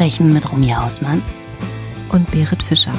Verbrechen 0.00 0.32
mit 0.32 0.50
Romy 0.50 0.70
Hausmann 0.70 1.20
und 2.08 2.30
Berit 2.30 2.62
Fischer. 2.62 2.94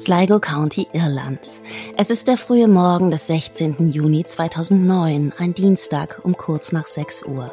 Sligo 0.00 0.40
County, 0.40 0.88
Irland. 0.94 1.60
Es 1.94 2.08
ist 2.08 2.26
der 2.26 2.38
frühe 2.38 2.68
Morgen 2.68 3.10
des 3.10 3.26
16. 3.26 3.84
Juni 3.84 4.24
2009, 4.24 5.34
ein 5.36 5.52
Dienstag 5.52 6.20
um 6.22 6.34
kurz 6.38 6.72
nach 6.72 6.86
6 6.86 7.26
Uhr. 7.26 7.52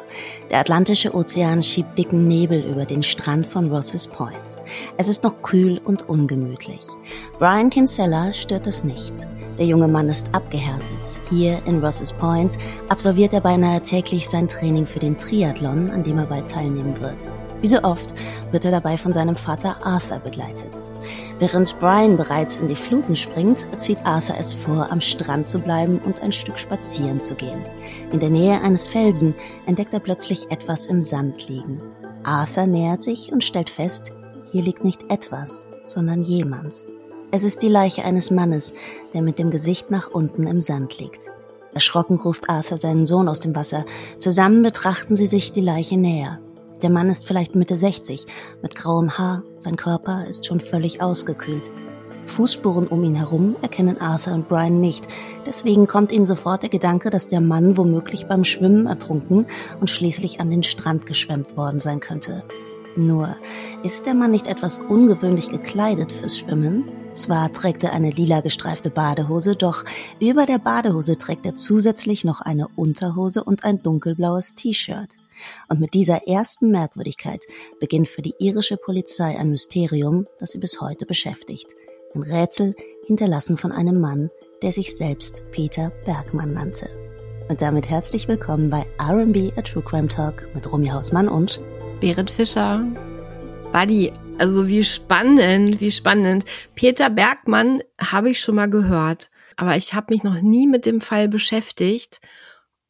Der 0.50 0.60
Atlantische 0.60 1.14
Ozean 1.14 1.62
schiebt 1.62 1.98
dicken 1.98 2.26
Nebel 2.26 2.64
über 2.64 2.86
den 2.86 3.02
Strand 3.02 3.46
von 3.46 3.70
Rosses 3.70 4.06
Point. 4.06 4.56
Es 4.96 5.08
ist 5.08 5.24
noch 5.24 5.42
kühl 5.42 5.78
und 5.84 6.08
ungemütlich. 6.08 6.80
Brian 7.38 7.68
Kinsella 7.68 8.32
stört 8.32 8.66
es 8.66 8.82
nicht. 8.82 9.26
Der 9.58 9.66
junge 9.66 9.88
Mann 9.88 10.08
ist 10.08 10.34
abgehärtet. 10.34 11.20
Hier 11.28 11.60
in 11.66 11.84
Rosses 11.84 12.14
Point 12.14 12.56
absolviert 12.88 13.34
er 13.34 13.42
beinahe 13.42 13.82
täglich 13.82 14.26
sein 14.26 14.48
Training 14.48 14.86
für 14.86 15.00
den 15.00 15.18
Triathlon, 15.18 15.90
an 15.90 16.02
dem 16.02 16.16
er 16.16 16.26
bald 16.26 16.48
teilnehmen 16.48 16.98
wird. 16.98 17.28
Wie 17.60 17.66
so 17.66 17.82
oft 17.82 18.14
wird 18.52 18.64
er 18.64 18.70
dabei 18.70 18.96
von 18.96 19.12
seinem 19.12 19.36
Vater 19.36 19.84
Arthur 19.84 20.20
begleitet. 20.20 20.84
Während 21.38 21.78
Brian 21.78 22.16
bereits 22.16 22.58
in 22.58 22.66
die 22.66 22.74
Fluten 22.74 23.14
springt, 23.14 23.68
zieht 23.80 24.04
Arthur 24.04 24.36
es 24.38 24.52
vor, 24.52 24.90
am 24.90 25.00
Strand 25.00 25.46
zu 25.46 25.60
bleiben 25.60 26.00
und 26.00 26.20
ein 26.20 26.32
Stück 26.32 26.58
spazieren 26.58 27.20
zu 27.20 27.36
gehen. 27.36 27.62
In 28.10 28.18
der 28.18 28.30
Nähe 28.30 28.60
eines 28.60 28.88
Felsen 28.88 29.34
entdeckt 29.66 29.94
er 29.94 30.00
plötzlich 30.00 30.50
etwas 30.50 30.86
im 30.86 31.00
Sand 31.00 31.48
liegen. 31.48 31.80
Arthur 32.24 32.66
nähert 32.66 33.02
sich 33.02 33.32
und 33.32 33.44
stellt 33.44 33.70
fest, 33.70 34.10
hier 34.50 34.62
liegt 34.62 34.82
nicht 34.82 35.10
etwas, 35.10 35.68
sondern 35.84 36.24
jemand. 36.24 36.86
Es 37.30 37.44
ist 37.44 37.62
die 37.62 37.68
Leiche 37.68 38.04
eines 38.04 38.30
Mannes, 38.30 38.74
der 39.14 39.22
mit 39.22 39.38
dem 39.38 39.50
Gesicht 39.50 39.90
nach 39.90 40.10
unten 40.10 40.46
im 40.46 40.60
Sand 40.60 40.98
liegt. 40.98 41.30
Erschrocken 41.72 42.16
ruft 42.16 42.48
Arthur 42.50 42.78
seinen 42.78 43.06
Sohn 43.06 43.28
aus 43.28 43.40
dem 43.40 43.54
Wasser. 43.54 43.84
Zusammen 44.18 44.62
betrachten 44.62 45.14
sie 45.14 45.26
sich 45.26 45.52
die 45.52 45.60
Leiche 45.60 45.98
näher. 45.98 46.40
Der 46.82 46.90
Mann 46.90 47.10
ist 47.10 47.26
vielleicht 47.26 47.56
Mitte 47.56 47.76
60, 47.76 48.26
mit 48.62 48.76
grauem 48.76 49.18
Haar, 49.18 49.42
sein 49.58 49.74
Körper 49.74 50.26
ist 50.28 50.46
schon 50.46 50.60
völlig 50.60 51.02
ausgekühlt. 51.02 51.72
Fußspuren 52.26 52.86
um 52.86 53.02
ihn 53.02 53.16
herum 53.16 53.56
erkennen 53.62 54.00
Arthur 54.00 54.34
und 54.34 54.48
Brian 54.48 54.80
nicht. 54.80 55.08
Deswegen 55.44 55.88
kommt 55.88 56.12
ihnen 56.12 56.26
sofort 56.26 56.62
der 56.62 56.68
Gedanke, 56.68 57.10
dass 57.10 57.26
der 57.26 57.40
Mann 57.40 57.76
womöglich 57.76 58.26
beim 58.26 58.44
Schwimmen 58.44 58.86
ertrunken 58.86 59.46
und 59.80 59.90
schließlich 59.90 60.40
an 60.40 60.50
den 60.50 60.62
Strand 60.62 61.06
geschwemmt 61.06 61.56
worden 61.56 61.80
sein 61.80 61.98
könnte. 61.98 62.44
Nur, 62.94 63.36
ist 63.82 64.06
der 64.06 64.14
Mann 64.14 64.30
nicht 64.30 64.46
etwas 64.46 64.78
ungewöhnlich 64.78 65.50
gekleidet 65.50 66.12
fürs 66.12 66.38
Schwimmen? 66.38 66.84
Zwar 67.12 67.52
trägt 67.52 67.82
er 67.82 67.92
eine 67.92 68.10
lila 68.10 68.40
gestreifte 68.40 68.90
Badehose, 68.90 69.56
doch 69.56 69.84
über 70.20 70.46
der 70.46 70.58
Badehose 70.58 71.18
trägt 71.18 71.46
er 71.46 71.56
zusätzlich 71.56 72.24
noch 72.24 72.40
eine 72.40 72.68
Unterhose 72.76 73.42
und 73.42 73.64
ein 73.64 73.82
dunkelblaues 73.82 74.54
T-Shirt. 74.54 75.16
Und 75.68 75.80
mit 75.80 75.94
dieser 75.94 76.26
ersten 76.26 76.70
Merkwürdigkeit 76.70 77.44
beginnt 77.80 78.08
für 78.08 78.22
die 78.22 78.34
irische 78.38 78.76
Polizei 78.76 79.38
ein 79.38 79.50
Mysterium, 79.50 80.26
das 80.38 80.52
sie 80.52 80.58
bis 80.58 80.80
heute 80.80 81.06
beschäftigt. 81.06 81.74
Ein 82.14 82.22
Rätsel 82.22 82.74
hinterlassen 83.06 83.56
von 83.56 83.72
einem 83.72 84.00
Mann, 84.00 84.30
der 84.62 84.72
sich 84.72 84.96
selbst 84.96 85.42
Peter 85.50 85.90
Bergmann 86.04 86.52
nannte. 86.52 86.88
Und 87.48 87.62
damit 87.62 87.88
herzlich 87.88 88.28
willkommen 88.28 88.68
bei 88.70 88.86
RB 89.00 89.56
A 89.56 89.62
True 89.62 89.82
Crime 89.82 90.08
Talk 90.08 90.48
mit 90.54 90.70
Romy 90.70 90.88
Hausmann 90.88 91.28
und 91.28 91.60
Berit 92.00 92.30
Fischer. 92.30 92.84
Buddy, 93.72 94.12
also 94.38 94.68
wie 94.68 94.84
spannend, 94.84 95.80
wie 95.80 95.90
spannend. 95.90 96.44
Peter 96.74 97.10
Bergmann 97.10 97.82
habe 98.00 98.30
ich 98.30 98.40
schon 98.40 98.54
mal 98.54 98.68
gehört, 98.68 99.30
aber 99.56 99.76
ich 99.76 99.94
habe 99.94 100.12
mich 100.12 100.22
noch 100.22 100.40
nie 100.40 100.66
mit 100.66 100.86
dem 100.86 101.00
Fall 101.00 101.28
beschäftigt. 101.28 102.20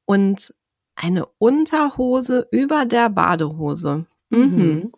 Und 0.05 0.55
eine 1.01 1.27
Unterhose 1.39 2.47
über 2.51 2.85
der 2.85 3.09
Badehose. 3.09 4.07
Mhm. 4.31 4.93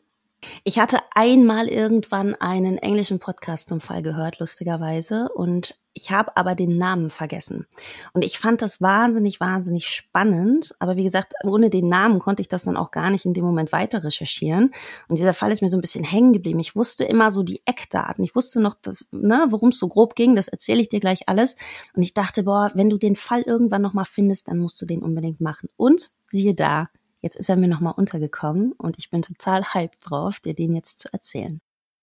Ich 0.64 0.78
hatte 0.78 0.98
einmal 1.14 1.68
irgendwann 1.68 2.34
einen 2.34 2.78
englischen 2.78 3.18
Podcast 3.18 3.68
zum 3.68 3.80
Fall 3.80 4.02
gehört, 4.02 4.38
lustigerweise, 4.38 5.28
und 5.34 5.78
ich 5.92 6.12
habe 6.12 6.36
aber 6.36 6.54
den 6.54 6.78
Namen 6.78 7.10
vergessen. 7.10 7.66
Und 8.12 8.24
ich 8.24 8.38
fand 8.38 8.62
das 8.62 8.80
wahnsinnig, 8.80 9.40
wahnsinnig 9.40 9.88
spannend. 9.88 10.74
Aber 10.78 10.96
wie 10.96 11.02
gesagt, 11.02 11.34
ohne 11.42 11.68
den 11.68 11.88
Namen 11.88 12.20
konnte 12.20 12.42
ich 12.42 12.48
das 12.48 12.62
dann 12.62 12.76
auch 12.76 12.92
gar 12.92 13.10
nicht 13.10 13.24
in 13.24 13.34
dem 13.34 13.44
Moment 13.44 13.72
weiter 13.72 14.04
recherchieren. 14.04 14.70
Und 15.08 15.18
dieser 15.18 15.34
Fall 15.34 15.50
ist 15.50 15.62
mir 15.62 15.68
so 15.68 15.76
ein 15.76 15.80
bisschen 15.80 16.04
hängen 16.04 16.32
geblieben. 16.32 16.60
Ich 16.60 16.76
wusste 16.76 17.04
immer 17.04 17.32
so 17.32 17.42
die 17.42 17.62
Eckdaten. 17.66 18.22
Ich 18.22 18.36
wusste 18.36 18.60
noch, 18.60 18.74
dass, 18.80 19.08
ne, 19.10 19.46
worum 19.50 19.70
es 19.70 19.78
so 19.78 19.88
grob 19.88 20.14
ging. 20.14 20.36
Das 20.36 20.46
erzähle 20.46 20.80
ich 20.80 20.88
dir 20.88 21.00
gleich 21.00 21.28
alles. 21.28 21.56
Und 21.94 22.02
ich 22.02 22.14
dachte, 22.14 22.44
boah, 22.44 22.70
wenn 22.74 22.88
du 22.88 22.96
den 22.96 23.16
Fall 23.16 23.42
irgendwann 23.42 23.82
nochmal 23.82 24.04
findest, 24.04 24.46
dann 24.46 24.58
musst 24.58 24.80
du 24.80 24.86
den 24.86 25.02
unbedingt 25.02 25.40
machen. 25.40 25.68
Und 25.76 26.10
siehe 26.28 26.54
da, 26.54 26.88
Jetzt 27.20 27.36
ist 27.36 27.48
er 27.48 27.56
mir 27.56 27.68
nochmal 27.68 27.94
untergekommen 27.96 28.72
und 28.72 28.96
ich 28.98 29.10
bin 29.10 29.22
total 29.22 29.74
hyped 29.74 29.98
drauf, 30.00 30.40
dir 30.40 30.54
den 30.54 30.74
jetzt 30.74 31.00
zu 31.00 31.12
erzählen. 31.12 31.60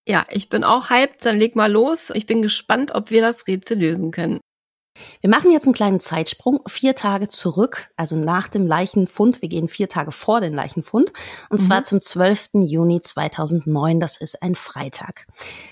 Ja, 0.08 0.26
ich 0.30 0.50
bin 0.50 0.64
auch 0.64 0.90
hyped, 0.90 1.26
dann 1.26 1.38
leg 1.38 1.56
mal 1.56 1.72
los. 1.72 2.12
Ich 2.14 2.26
bin 2.26 2.42
gespannt, 2.42 2.96
ob 2.96 3.12
wir 3.12 3.22
das 3.22 3.48
Rätsel 3.48 3.80
lösen 3.80 4.12
können. 4.12 4.40
Wir 5.22 5.30
machen 5.30 5.52
jetzt 5.52 5.66
einen 5.66 5.74
kleinen 5.74 6.00
Zeitsprung, 6.00 6.62
vier 6.68 6.96
Tage 6.96 7.28
zurück, 7.28 7.90
also 7.98 8.16
nach 8.16 8.48
dem 8.48 8.66
Leichenfund. 8.66 9.42
Wir 9.42 9.50
gehen 9.50 9.68
vier 9.68 9.90
Tage 9.90 10.12
vor 10.12 10.42
den 10.42 10.54
Leichenfund 10.54 11.14
und 11.50 11.62
mhm. 11.62 11.66
zwar 11.66 11.84
zum 11.84 12.02
12. 12.02 12.50
Juni 12.54 13.02
2009. 13.02 14.00
Das 14.00 14.18
ist 14.18 14.42
ein 14.42 14.56
Freitag. 14.56 15.26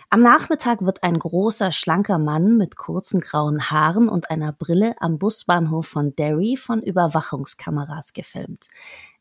Am 0.10 0.22
Nachmittag 0.22 0.82
wird 0.84 1.04
ein 1.04 1.18
großer, 1.18 1.72
schlanker 1.72 2.20
Mann 2.20 2.58
mit 2.58 2.76
kurzen 2.76 3.20
grauen 3.20 3.70
Haaren 3.70 4.10
und 4.10 4.30
einer 4.30 4.52
Brille 4.52 4.96
am 5.00 5.18
Busbahnhof 5.18 5.88
von 5.88 6.16
Derry 6.16 6.58
von 6.58 6.82
Überwachungskameras 6.82 8.14
gefilmt. 8.14 8.68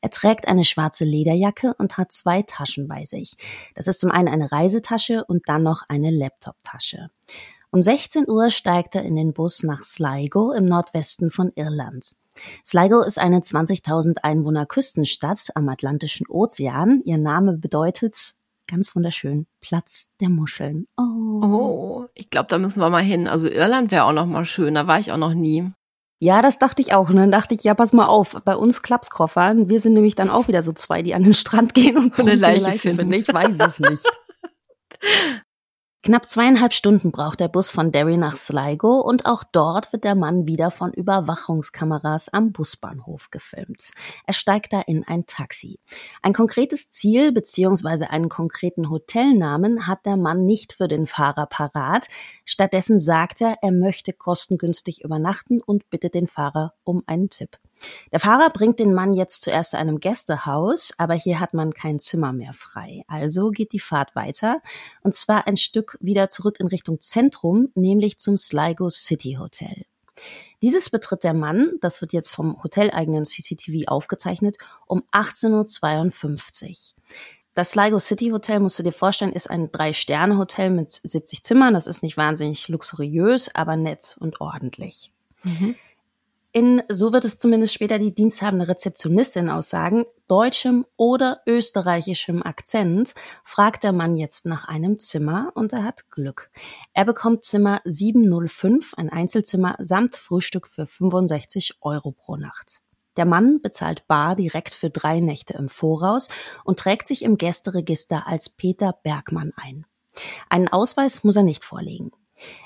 Er 0.04 0.10
trägt 0.10 0.48
eine 0.48 0.66
schwarze 0.66 1.06
Lederjacke 1.06 1.72
und 1.78 1.97
hat 1.97 2.12
zwei 2.12 2.42
Taschen 2.42 2.88
bei 2.88 3.06
sich. 3.06 3.37
Das 3.75 3.87
ist 3.87 4.00
zum 4.00 4.10
einen 4.10 4.28
eine 4.28 4.53
Reisetasche 4.53 5.25
und 5.25 5.48
dann 5.48 5.62
noch 5.62 5.81
eine 5.88 6.10
Laptoptasche. 6.10 7.09
Um 7.70 7.82
16 7.82 8.28
Uhr 8.28 8.50
steigt 8.50 8.97
er 8.97 9.03
in 9.03 9.16
den 9.16 9.32
Bus 9.32 9.62
nach 9.62 9.78
Sligo 9.78 10.53
im 10.53 10.66
Nordwesten 10.66 11.31
von 11.31 11.53
Irland. 11.54 12.16
Sligo 12.66 13.00
ist 13.00 13.19
eine 13.19 13.38
20.000 13.38 14.19
Einwohner 14.22 14.66
Küstenstadt 14.66 15.48
am 15.54 15.70
Atlantischen 15.70 16.26
Ozean. 16.28 17.00
Ihr 17.06 17.16
Name 17.16 17.56
bedeutet 17.56 18.34
ganz 18.66 18.94
wunderschön 18.94 19.47
Platz 19.62 20.10
der 20.20 20.28
Muscheln. 20.28 20.87
Oh, 20.98 21.41
oh 21.47 22.06
ich 22.12 22.28
glaube, 22.28 22.48
da 22.50 22.59
müssen 22.59 22.81
wir 22.81 22.91
mal 22.91 23.03
hin. 23.03 23.26
Also 23.26 23.48
Irland 23.48 23.91
wäre 23.91 24.04
auch 24.04 24.12
noch 24.12 24.26
mal 24.26 24.44
schön. 24.44 24.75
Da 24.75 24.87
war 24.87 25.00
ich 25.00 25.12
auch 25.12 25.16
noch 25.16 25.32
nie. 25.32 25.72
Ja, 26.20 26.42
das 26.42 26.58
dachte 26.58 26.80
ich 26.80 26.94
auch. 26.94 27.10
Und 27.10 27.16
dann 27.16 27.30
dachte 27.30 27.54
ich, 27.54 27.64
ja, 27.64 27.75
pass 27.75 27.92
mal 27.92 28.06
auf, 28.06 28.37
bei 28.44 28.56
uns 28.56 28.82
Klapskoffern, 28.82 29.69
wir 29.69 29.81
sind 29.81 29.94
nämlich 29.94 30.14
dann 30.14 30.31
auch 30.31 30.49
wieder 30.49 30.62
so 30.62 30.72
zwei, 30.72 31.02
die 31.02 31.14
an 31.14 31.22
den 31.22 31.34
Strand 31.34 31.75
gehen 31.75 31.96
und 31.96 32.19
eine 32.19 32.34
Leiche, 32.34 32.64
Leiche 32.64 32.78
finden. 32.78 33.12
Ich 33.12 33.32
weiß 33.32 33.58
es 33.58 33.81
nicht. 33.81 34.06
Knapp 36.05 36.29
zweieinhalb 36.29 36.75
Stunden 36.75 37.12
braucht 37.12 37.41
der 37.41 37.49
Bus 37.49 37.71
von 37.71 37.91
Derry 37.91 38.19
nach 38.19 38.37
Sligo 38.37 39.01
und 39.01 39.25
auch 39.25 39.43
dort 39.43 39.91
wird 39.95 40.05
der 40.05 40.15
Mann 40.15 40.47
wieder 40.47 40.71
von 40.71 40.93
Überwachungskameras 40.93 42.29
am 42.29 42.53
Busbahnhof 42.53 43.31
gefilmt. 43.31 43.93
Er 44.27 44.35
steigt 44.35 44.75
da 44.75 44.83
in 44.83 45.05
ein 45.05 45.25
Taxi. 45.25 45.79
Ein 46.21 46.35
konkretes 46.35 46.91
Ziel 46.91 47.33
bzw. 47.33 48.05
einen 48.05 48.29
konkreten 48.29 48.91
Hotelnamen 48.91 49.87
hat 49.87 50.05
der 50.05 50.19
Mann 50.19 50.45
nicht 50.45 50.75
für 50.75 50.89
den 50.89 51.06
Fahrer 51.06 51.47
parat. 51.47 52.09
Stattdessen 52.45 52.99
sagt 52.99 53.41
er, 53.41 53.56
er 53.62 53.73
möchte 53.73 54.12
kostengünstig 54.12 55.05
übernachten 55.05 55.62
und 55.62 55.89
bittet 55.89 56.15
den 56.15 56.29
Fahrer 56.29 56.75
um 56.85 57.03
einen 57.06 57.31
Tipp. 57.31 57.56
Der 58.12 58.20
Fahrer 58.20 58.50
bringt 58.50 58.78
den 58.78 58.94
Mann 58.94 59.12
jetzt 59.12 59.42
zuerst 59.42 59.72
zu 59.72 59.78
einem 59.78 60.00
Gästehaus, 60.00 60.92
aber 60.98 61.14
hier 61.14 61.40
hat 61.40 61.54
man 61.54 61.72
kein 61.72 61.98
Zimmer 61.98 62.32
mehr 62.32 62.52
frei. 62.52 63.02
Also 63.08 63.50
geht 63.50 63.72
die 63.72 63.81
Fahrt 63.81 64.14
weiter 64.14 64.60
und 65.02 65.14
zwar 65.14 65.46
ein 65.46 65.56
Stück 65.56 65.98
wieder 66.00 66.28
zurück 66.28 66.58
in 66.60 66.66
Richtung 66.66 67.00
Zentrum, 67.00 67.69
nämlich 67.75 68.19
zum 68.19 68.36
Sligo 68.36 68.90
City 68.90 69.36
Hotel. 69.38 69.84
Dieses 70.62 70.90
betritt 70.90 71.25
der 71.25 71.34
Mann, 71.34 71.72
das 71.81 72.00
wird 72.00 72.12
jetzt 72.12 72.31
vom 72.31 72.62
hoteleigenen 72.62 73.25
CCTV 73.25 73.88
aufgezeichnet, 73.88 74.56
um 74.86 75.02
18.52 75.12 76.94
Uhr. 76.94 77.02
Das 77.54 77.70
Sligo 77.70 78.00
City 78.00 78.31
Hotel, 78.31 78.58
musst 78.58 78.78
du 78.81 78.82
dir 78.82 78.92
vorstellen, 78.92 79.32
ist 79.32 79.48
ein 79.48 79.70
Drei-Sterne-Hotel 79.70 80.70
mit 80.70 80.90
70 80.90 81.44
Zimmern. 81.44 81.75
Das 81.75 81.86
ist 81.86 82.02
nicht 82.02 82.16
wahnsinnig 82.16 82.69
luxuriös, 82.69 83.54
aber 83.54 83.76
nett 83.76 84.16
und 84.19 84.40
ordentlich. 84.40 85.12
Mhm. 85.44 85.76
In, 86.55 86.83
so 86.89 87.12
wird 87.12 87.25
es 87.25 87.41
zumindest 87.41 87.75
später 87.75 87.99
die 87.99 88.15
diensthabende 88.15 88.69
Rezeptionistin 88.69 89.51
aussagen, 89.51 90.05
deutschem 90.29 90.87
oder 90.97 91.41
österreichischem 91.47 92.45
Akzent, 92.45 93.15
fragt 93.43 93.83
der 93.83 93.93
Mann 93.93 94.15
jetzt 94.15 94.47
nach 94.47 94.67
einem 94.67 95.01
Zimmer 95.01 95.51
und 95.56 95.73
er 95.73 95.83
hat 95.83 96.09
Glück. 96.11 96.51
Er 96.93 97.05
bekommt 97.05 97.45
Zimmer 97.45 97.81
705, 97.85 98.95
ein 98.95 99.11
Einzelzimmer 99.11 99.75
samt 99.81 100.15
Frühstück 100.15 100.69
für 100.69 100.87
65 100.87 101.79
Euro 101.81 102.12
pro 102.12 102.37
Nacht. 102.37 102.83
Der 103.17 103.27
Mann 103.27 103.61
bezahlt 103.61 104.06
bar 104.06 104.37
direkt 104.37 104.75
für 104.75 104.91
drei 104.91 105.19
Nächte 105.19 105.55
im 105.55 105.69
Voraus 105.69 106.29
und 106.62 106.79
trägt 106.79 107.09
sich 107.09 107.23
im 107.23 107.37
Gästeregister 107.37 108.29
als 108.29 108.49
Peter 108.49 108.97
Bergmann 109.03 109.53
ein. 109.56 109.87
Einen 110.49 110.69
Ausweis 110.69 111.25
muss 111.25 111.35
er 111.35 111.43
nicht 111.43 111.65
vorlegen. 111.65 112.12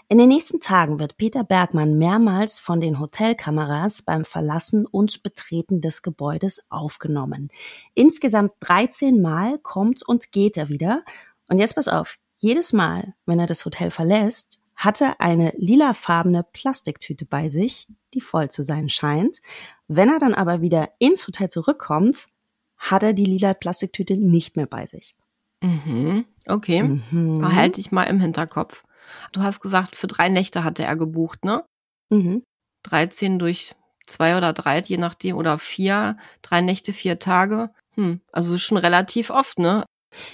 In 0.09 0.19
den 0.19 0.29
nächsten 0.29 0.61
Tagen 0.61 0.99
wird 0.99 1.17
Peter 1.17 1.45
Bergmann 1.45 1.99
mehrmals 1.99 2.59
von 2.59 2.81
den 2.81 2.99
Hotelkameras 2.99 4.03
beim 4.03 4.25
Verlassen 4.25 4.87
und 4.87 5.23
Betreten 5.23 5.81
des 5.81 6.03
Gebäudes 6.03 6.65
aufgenommen. 6.71 7.49
Insgesamt 7.95 8.53
13 8.61 9.21
Mal 9.21 9.59
kommt 9.59 10.03
und 10.07 10.33
geht 10.33 10.57
er 10.57 10.69
wieder. 10.69 11.05
Und 11.49 11.59
jetzt 11.59 11.75
pass 11.75 11.89
auf, 11.89 12.17
jedes 12.37 12.73
Mal, 12.73 13.15
wenn 13.27 13.39
er 13.39 13.47
das 13.47 13.65
Hotel 13.65 13.91
verlässt, 13.91 14.61
hat 14.77 15.01
er 15.01 15.21
eine 15.21 15.53
lilafarbene 15.57 16.45
Plastiktüte 16.53 17.27
bei 17.27 17.49
sich, 17.49 17.89
die 18.15 18.21
voll 18.21 18.49
zu 18.49 18.63
sein 18.63 18.89
scheint. 18.89 19.41
Wenn 19.89 20.09
er 20.09 20.21
dann 20.21 20.35
aber 20.35 20.61
wieder 20.61 20.91
ins 20.99 21.27
Hotel 21.27 21.49
zurückkommt, 21.49 22.29
hat 22.77 23.03
er 23.03 23.13
die 23.13 23.25
lila 23.25 23.55
Plastiktüte 23.55 24.15
nicht 24.15 24.57
mehr 24.57 24.67
bei 24.67 24.87
sich. 24.87 25.17
Mhm. 25.61 26.25
Okay, 26.47 26.85
mhm. 26.85 27.39
behalte 27.41 27.81
ich 27.81 27.91
mal 27.91 28.05
im 28.05 28.21
Hinterkopf. 28.21 28.85
Du 29.33 29.43
hast 29.43 29.61
gesagt, 29.61 29.97
für 29.97 30.07
drei 30.07 30.29
Nächte 30.29 30.65
hatte 30.65 30.85
er 30.85 30.97
gebucht, 30.97 31.45
ne? 31.45 31.65
Mhm. 32.11 32.43
13 32.85 33.39
durch 33.39 33.75
zwei 34.07 34.37
oder 34.37 34.53
drei, 34.53 34.81
je 34.81 34.97
nachdem, 34.97 35.37
oder 35.37 35.59
vier, 35.59 36.17
drei 36.43 36.61
Nächte, 36.61 36.93
vier 36.93 37.19
Tage. 37.19 37.71
Hm, 37.95 38.21
also 38.33 38.59
schon 38.59 38.79
relativ 38.79 39.31
oft, 39.31 39.59
ne? 39.59 39.85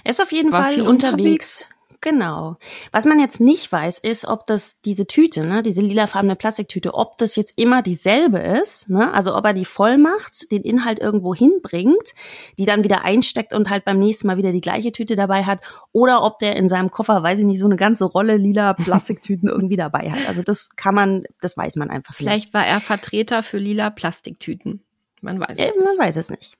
Er 0.05 0.11
ist 0.11 0.23
auf 0.23 0.33
jeden 0.33 0.53
War 0.53 0.65
Fall 0.65 0.83
unterwegs. 0.83 1.17
unterwegs. 1.17 1.69
Genau. 2.05 2.59
Was 2.93 3.07
man 3.07 3.19
jetzt 3.19 3.41
nicht 3.41 3.73
weiß, 3.73 3.99
ist, 3.99 4.27
ob 4.27 4.47
das 4.47 4.83
diese 4.83 5.07
Tüte, 5.07 5.47
ne, 5.47 5.63
diese 5.63 5.81
lilafarbene 5.81 6.37
Plastiktüte, 6.37 6.93
ob 6.93 7.17
das 7.17 7.35
jetzt 7.35 7.59
immer 7.59 7.81
dieselbe 7.81 8.41
ist, 8.41 8.91
ne? 8.91 9.11
Also 9.15 9.35
ob 9.35 9.47
er 9.47 9.55
die 9.55 9.65
voll 9.65 9.97
macht, 9.97 10.53
den 10.53 10.65
Inhalt 10.65 10.99
irgendwo 10.99 11.35
hinbringt, 11.35 12.13
die 12.59 12.67
dann 12.67 12.85
wieder 12.85 13.07
einsteckt 13.07 13.55
und 13.55 13.71
halt 13.71 13.87
beim 13.87 13.99
nächsten 13.99 14.27
Mal 14.27 14.37
wieder 14.37 14.53
die 14.53 14.61
gleiche 14.61 14.93
Tüte 14.93 15.17
dabei 15.17 15.45
hat, 15.45 15.63
oder 15.93 16.23
ob 16.23 16.39
der 16.41 16.57
in 16.57 16.69
seinem 16.69 16.91
Koffer, 16.91 17.23
weiß 17.23 17.39
ich 17.39 17.47
nicht, 17.47 17.59
so 17.59 17.65
eine 17.65 17.77
ganze 17.77 18.05
Rolle 18.05 18.37
lila 18.37 18.75
Plastiktüten 18.75 19.49
irgendwie 19.49 19.77
dabei 19.77 20.11
hat. 20.11 20.29
Also 20.29 20.43
das 20.43 20.77
kann 20.77 20.95
man, 20.95 21.25
das 21.41 21.57
weiß 21.57 21.77
man 21.77 21.89
einfach 21.89 22.11
nicht. 22.11 22.19
Vielleicht 22.19 22.53
war 22.53 22.67
er 22.67 22.81
Vertreter 22.81 23.43
für 23.43 23.57
lila 23.57 23.89
Plastiktüten. 23.89 24.83
Man 25.23 25.41
weiß 25.41 25.53
es 25.53 25.59
äh, 25.59 25.67
nicht. 25.69 25.79
Man 25.83 25.97
weiß 25.97 26.19
es 26.19 26.29
nicht. 26.29 26.59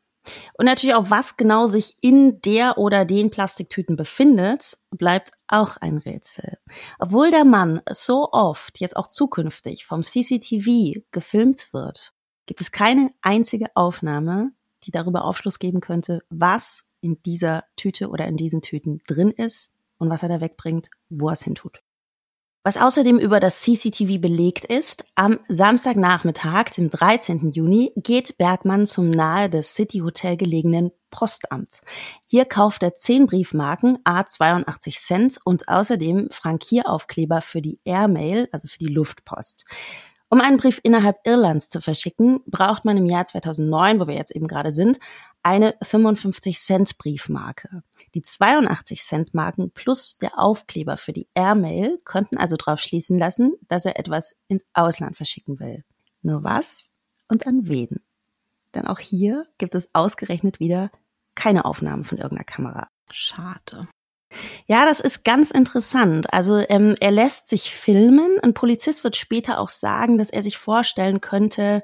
Und 0.57 0.67
natürlich 0.67 0.95
auch, 0.95 1.11
was 1.11 1.37
genau 1.37 1.67
sich 1.67 1.97
in 2.01 2.41
der 2.41 2.79
oder 2.79 3.05
den 3.05 3.31
Plastiktüten 3.31 3.97
befindet, 3.97 4.79
bleibt 4.91 5.33
auch 5.49 5.77
ein 5.77 5.99
Rätsel. 5.99 6.59
Obwohl 6.99 7.31
der 7.31 7.45
Mann 7.45 7.81
so 7.91 8.31
oft, 8.33 8.81
jetzt 8.81 8.97
auch 8.97 9.09
zukünftig, 9.09 9.85
vom 9.85 10.03
CCTV 10.03 11.03
gefilmt 11.11 11.73
wird, 11.73 12.13
gibt 12.47 12.61
es 12.61 12.73
keine 12.73 13.11
einzige 13.23 13.75
Aufnahme, 13.75 14.53
die 14.85 14.91
darüber 14.91 15.25
Aufschluss 15.25 15.59
geben 15.59 15.81
könnte, 15.81 16.21
was 16.29 16.89
in 17.01 17.23
dieser 17.23 17.65
Tüte 17.77 18.09
oder 18.09 18.27
in 18.27 18.37
diesen 18.37 18.63
Tüten 18.63 19.01
drin 19.07 19.31
ist 19.31 19.73
und 19.99 20.11
was 20.11 20.23
er 20.23 20.29
da 20.29 20.41
wegbringt, 20.41 20.91
wo 21.09 21.29
er 21.29 21.35
es 21.35 21.43
hintut. 21.43 21.81
Was 22.67 22.79
außerdem 22.79 23.19
über 23.19 23.41
das 23.41 23.61
CCTV 23.61 24.19
belegt 24.19 24.65
ist, 24.65 25.05
am 25.17 25.39
Samstagnachmittag, 25.51 26.71
dem 26.71 26.89
13. 26.89 27.51
Juni, 27.51 27.93
geht 27.95 28.39
Bergmann 28.39 28.87
zum 28.87 29.11
nahe 29.11 29.51
des 29.51 29.75
City 29.75 29.99
Hotel 29.99 30.39
gelegenen 30.39 30.91
Postamt. 31.11 31.83
Hier 32.25 32.47
kauft 32.47 32.83
er 32.83 32.95
10 32.95 33.27
Briefmarken, 33.27 33.99
a 34.05 34.25
82 34.25 34.97
Cent 34.97 35.39
und 35.45 35.69
außerdem 35.69 36.31
Frankieraufkleber 36.31 37.43
für 37.43 37.61
die 37.61 37.77
Airmail, 37.85 38.49
also 38.51 38.67
für 38.67 38.79
die 38.79 38.87
Luftpost. 38.87 39.67
Um 40.31 40.41
einen 40.41 40.57
Brief 40.57 40.81
innerhalb 40.83 41.19
Irlands 41.25 41.69
zu 41.69 41.83
verschicken, 41.83 42.41
braucht 42.47 42.87
man 42.87 42.97
im 42.97 43.05
Jahr 43.05 43.27
2009, 43.27 44.01
wo 44.01 44.07
wir 44.07 44.15
jetzt 44.15 44.35
eben 44.35 44.47
gerade 44.47 44.73
sind, 44.73 44.99
eine 45.45 45.77
55 45.83 46.59
Cent 46.59 46.99
Briefmarke. 46.99 47.83
Die 48.15 48.23
82 48.23 49.03
Cent 49.03 49.35
Marken 49.35 49.71
plus 49.71 50.19
der 50.19 50.39
Aufkleber 50.39 50.97
für 50.97 51.13
die 51.13 51.29
Airmail 51.35 52.01
könnten 52.05 52.39
also 52.39 52.57
darauf 52.57 52.81
schließen 52.81 53.19
lassen, 53.19 53.55
dass 53.69 53.85
er 53.85 53.99
etwas 53.99 54.41
ins 54.49 54.67
Ausland 54.73 55.17
verschicken 55.17 55.61
will. 55.61 55.85
Nur 56.23 56.43
was 56.45 56.91
und 57.29 57.47
an 57.47 57.69
wen? 57.69 58.01
Denn 58.75 58.87
auch 58.87 58.99
hier 58.99 59.47
gibt 59.59 59.75
es 59.75 59.95
ausgerechnet 59.95 60.61
wieder 60.61 60.91
keine 61.35 61.65
Aufnahmen 61.67 62.05
von 62.05 62.19
irgendeiner 62.19 62.45
Kamera. 62.45 62.89
Schade. 63.11 63.89
Ja, 64.67 64.87
das 64.87 65.01
ist 65.01 65.25
ganz 65.25 65.51
interessant. 65.51 66.33
Also 66.33 66.63
ähm, 66.69 66.95
er 67.01 67.11
lässt 67.11 67.49
sich 67.49 67.75
filmen. 67.75 68.39
Ein 68.43 68.55
Polizist 68.55 69.05
wird 69.05 69.17
später 69.17 69.59
auch 69.59 69.71
sagen, 69.71 70.19
dass 70.19 70.31
er 70.31 70.43
sich 70.43 70.59
vorstellen 70.59 71.21
könnte, 71.21 71.83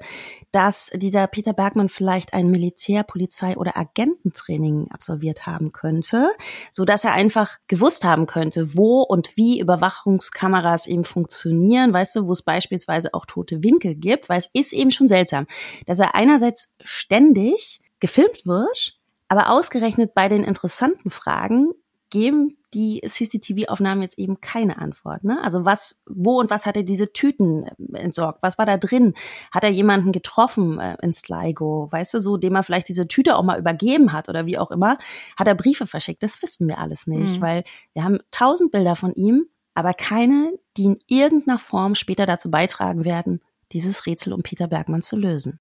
dass 0.51 0.91
dieser 0.93 1.27
Peter 1.27 1.53
Bergmann 1.53 1.89
vielleicht 1.89 2.33
ein 2.33 2.49
Militär-, 2.51 3.03
Polizei- 3.03 3.57
oder 3.57 3.77
Agententraining 3.77 4.89
absolviert 4.91 5.45
haben 5.45 5.71
könnte, 5.71 6.31
so 6.71 6.85
dass 6.85 7.05
er 7.05 7.13
einfach 7.13 7.57
gewusst 7.67 8.03
haben 8.03 8.25
könnte, 8.25 8.75
wo 8.75 9.01
und 9.01 9.37
wie 9.37 9.59
Überwachungskameras 9.59 10.87
eben 10.87 11.03
funktionieren. 11.03 11.93
Weißt 11.93 12.15
du, 12.15 12.27
wo 12.27 12.31
es 12.31 12.41
beispielsweise 12.41 13.13
auch 13.13 13.25
tote 13.25 13.63
Winkel 13.63 13.95
gibt, 13.95 14.29
weil 14.29 14.39
es 14.39 14.49
ist 14.53 14.73
eben 14.73 14.91
schon 14.91 15.07
seltsam, 15.07 15.47
dass 15.85 15.99
er 15.99 16.15
einerseits 16.15 16.75
ständig 16.83 17.81
gefilmt 17.99 18.45
wird, 18.45 18.97
aber 19.27 19.49
ausgerechnet 19.49 20.13
bei 20.13 20.27
den 20.27 20.43
interessanten 20.43 21.09
Fragen 21.09 21.71
geben 22.11 22.57
die 22.73 23.01
CCTV-Aufnahmen 23.05 24.01
jetzt 24.01 24.17
eben 24.17 24.39
keine 24.39 24.77
Antwort. 24.77 25.23
Ne? 25.23 25.39
Also 25.43 25.65
was, 25.65 26.03
wo 26.07 26.39
und 26.39 26.49
was 26.49 26.65
hat 26.65 26.77
er 26.77 26.83
diese 26.83 27.11
Tüten 27.11 27.65
äh, 27.65 27.97
entsorgt? 27.97 28.43
Was 28.43 28.57
war 28.57 28.65
da 28.65 28.77
drin? 28.77 29.13
Hat 29.51 29.63
er 29.63 29.71
jemanden 29.71 30.11
getroffen 30.11 30.79
äh, 30.79 30.95
in 31.01 31.13
Sligo, 31.13 31.89
weißt 31.91 32.13
du, 32.13 32.19
so, 32.21 32.37
dem 32.37 32.55
er 32.55 32.63
vielleicht 32.63 32.87
diese 32.87 33.07
Tüte 33.07 33.35
auch 33.35 33.43
mal 33.43 33.59
übergeben 33.59 34.13
hat 34.13 34.29
oder 34.29 34.45
wie 34.45 34.57
auch 34.57 34.71
immer? 34.71 34.97
Hat 35.37 35.47
er 35.47 35.55
Briefe 35.55 35.87
verschickt? 35.87 36.23
Das 36.23 36.41
wissen 36.41 36.67
wir 36.67 36.77
alles 36.77 37.07
nicht, 37.07 37.37
mhm. 37.37 37.41
weil 37.41 37.63
wir 37.93 38.03
haben 38.03 38.19
tausend 38.31 38.71
Bilder 38.71 38.95
von 38.95 39.13
ihm, 39.13 39.47
aber 39.73 39.93
keine, 39.93 40.53
die 40.77 40.85
in 40.85 40.95
irgendeiner 41.07 41.59
Form 41.59 41.95
später 41.95 42.25
dazu 42.25 42.51
beitragen 42.51 43.03
werden, 43.03 43.41
dieses 43.71 44.05
Rätsel 44.05 44.33
um 44.33 44.43
Peter 44.43 44.67
Bergmann 44.67 45.01
zu 45.01 45.15
lösen. 45.15 45.59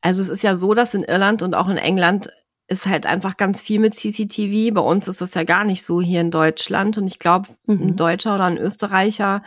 Also 0.00 0.22
es 0.22 0.28
ist 0.28 0.42
ja 0.42 0.54
so, 0.56 0.74
dass 0.74 0.94
in 0.94 1.02
Irland 1.02 1.42
und 1.42 1.54
auch 1.54 1.68
in 1.68 1.76
England 1.76 2.30
ist 2.68 2.86
halt 2.86 3.06
einfach 3.06 3.36
ganz 3.36 3.62
viel 3.62 3.80
mit 3.80 3.94
CCTV. 3.94 4.74
Bei 4.74 4.82
uns 4.82 5.08
ist 5.08 5.20
das 5.20 5.34
ja 5.34 5.44
gar 5.44 5.64
nicht 5.64 5.84
so 5.84 6.00
hier 6.00 6.20
in 6.20 6.30
Deutschland. 6.30 6.98
Und 6.98 7.06
ich 7.06 7.18
glaube, 7.18 7.48
mhm. 7.66 7.88
ein 7.88 7.96
Deutscher 7.96 8.34
oder 8.34 8.44
ein 8.44 8.58
Österreicher, 8.58 9.42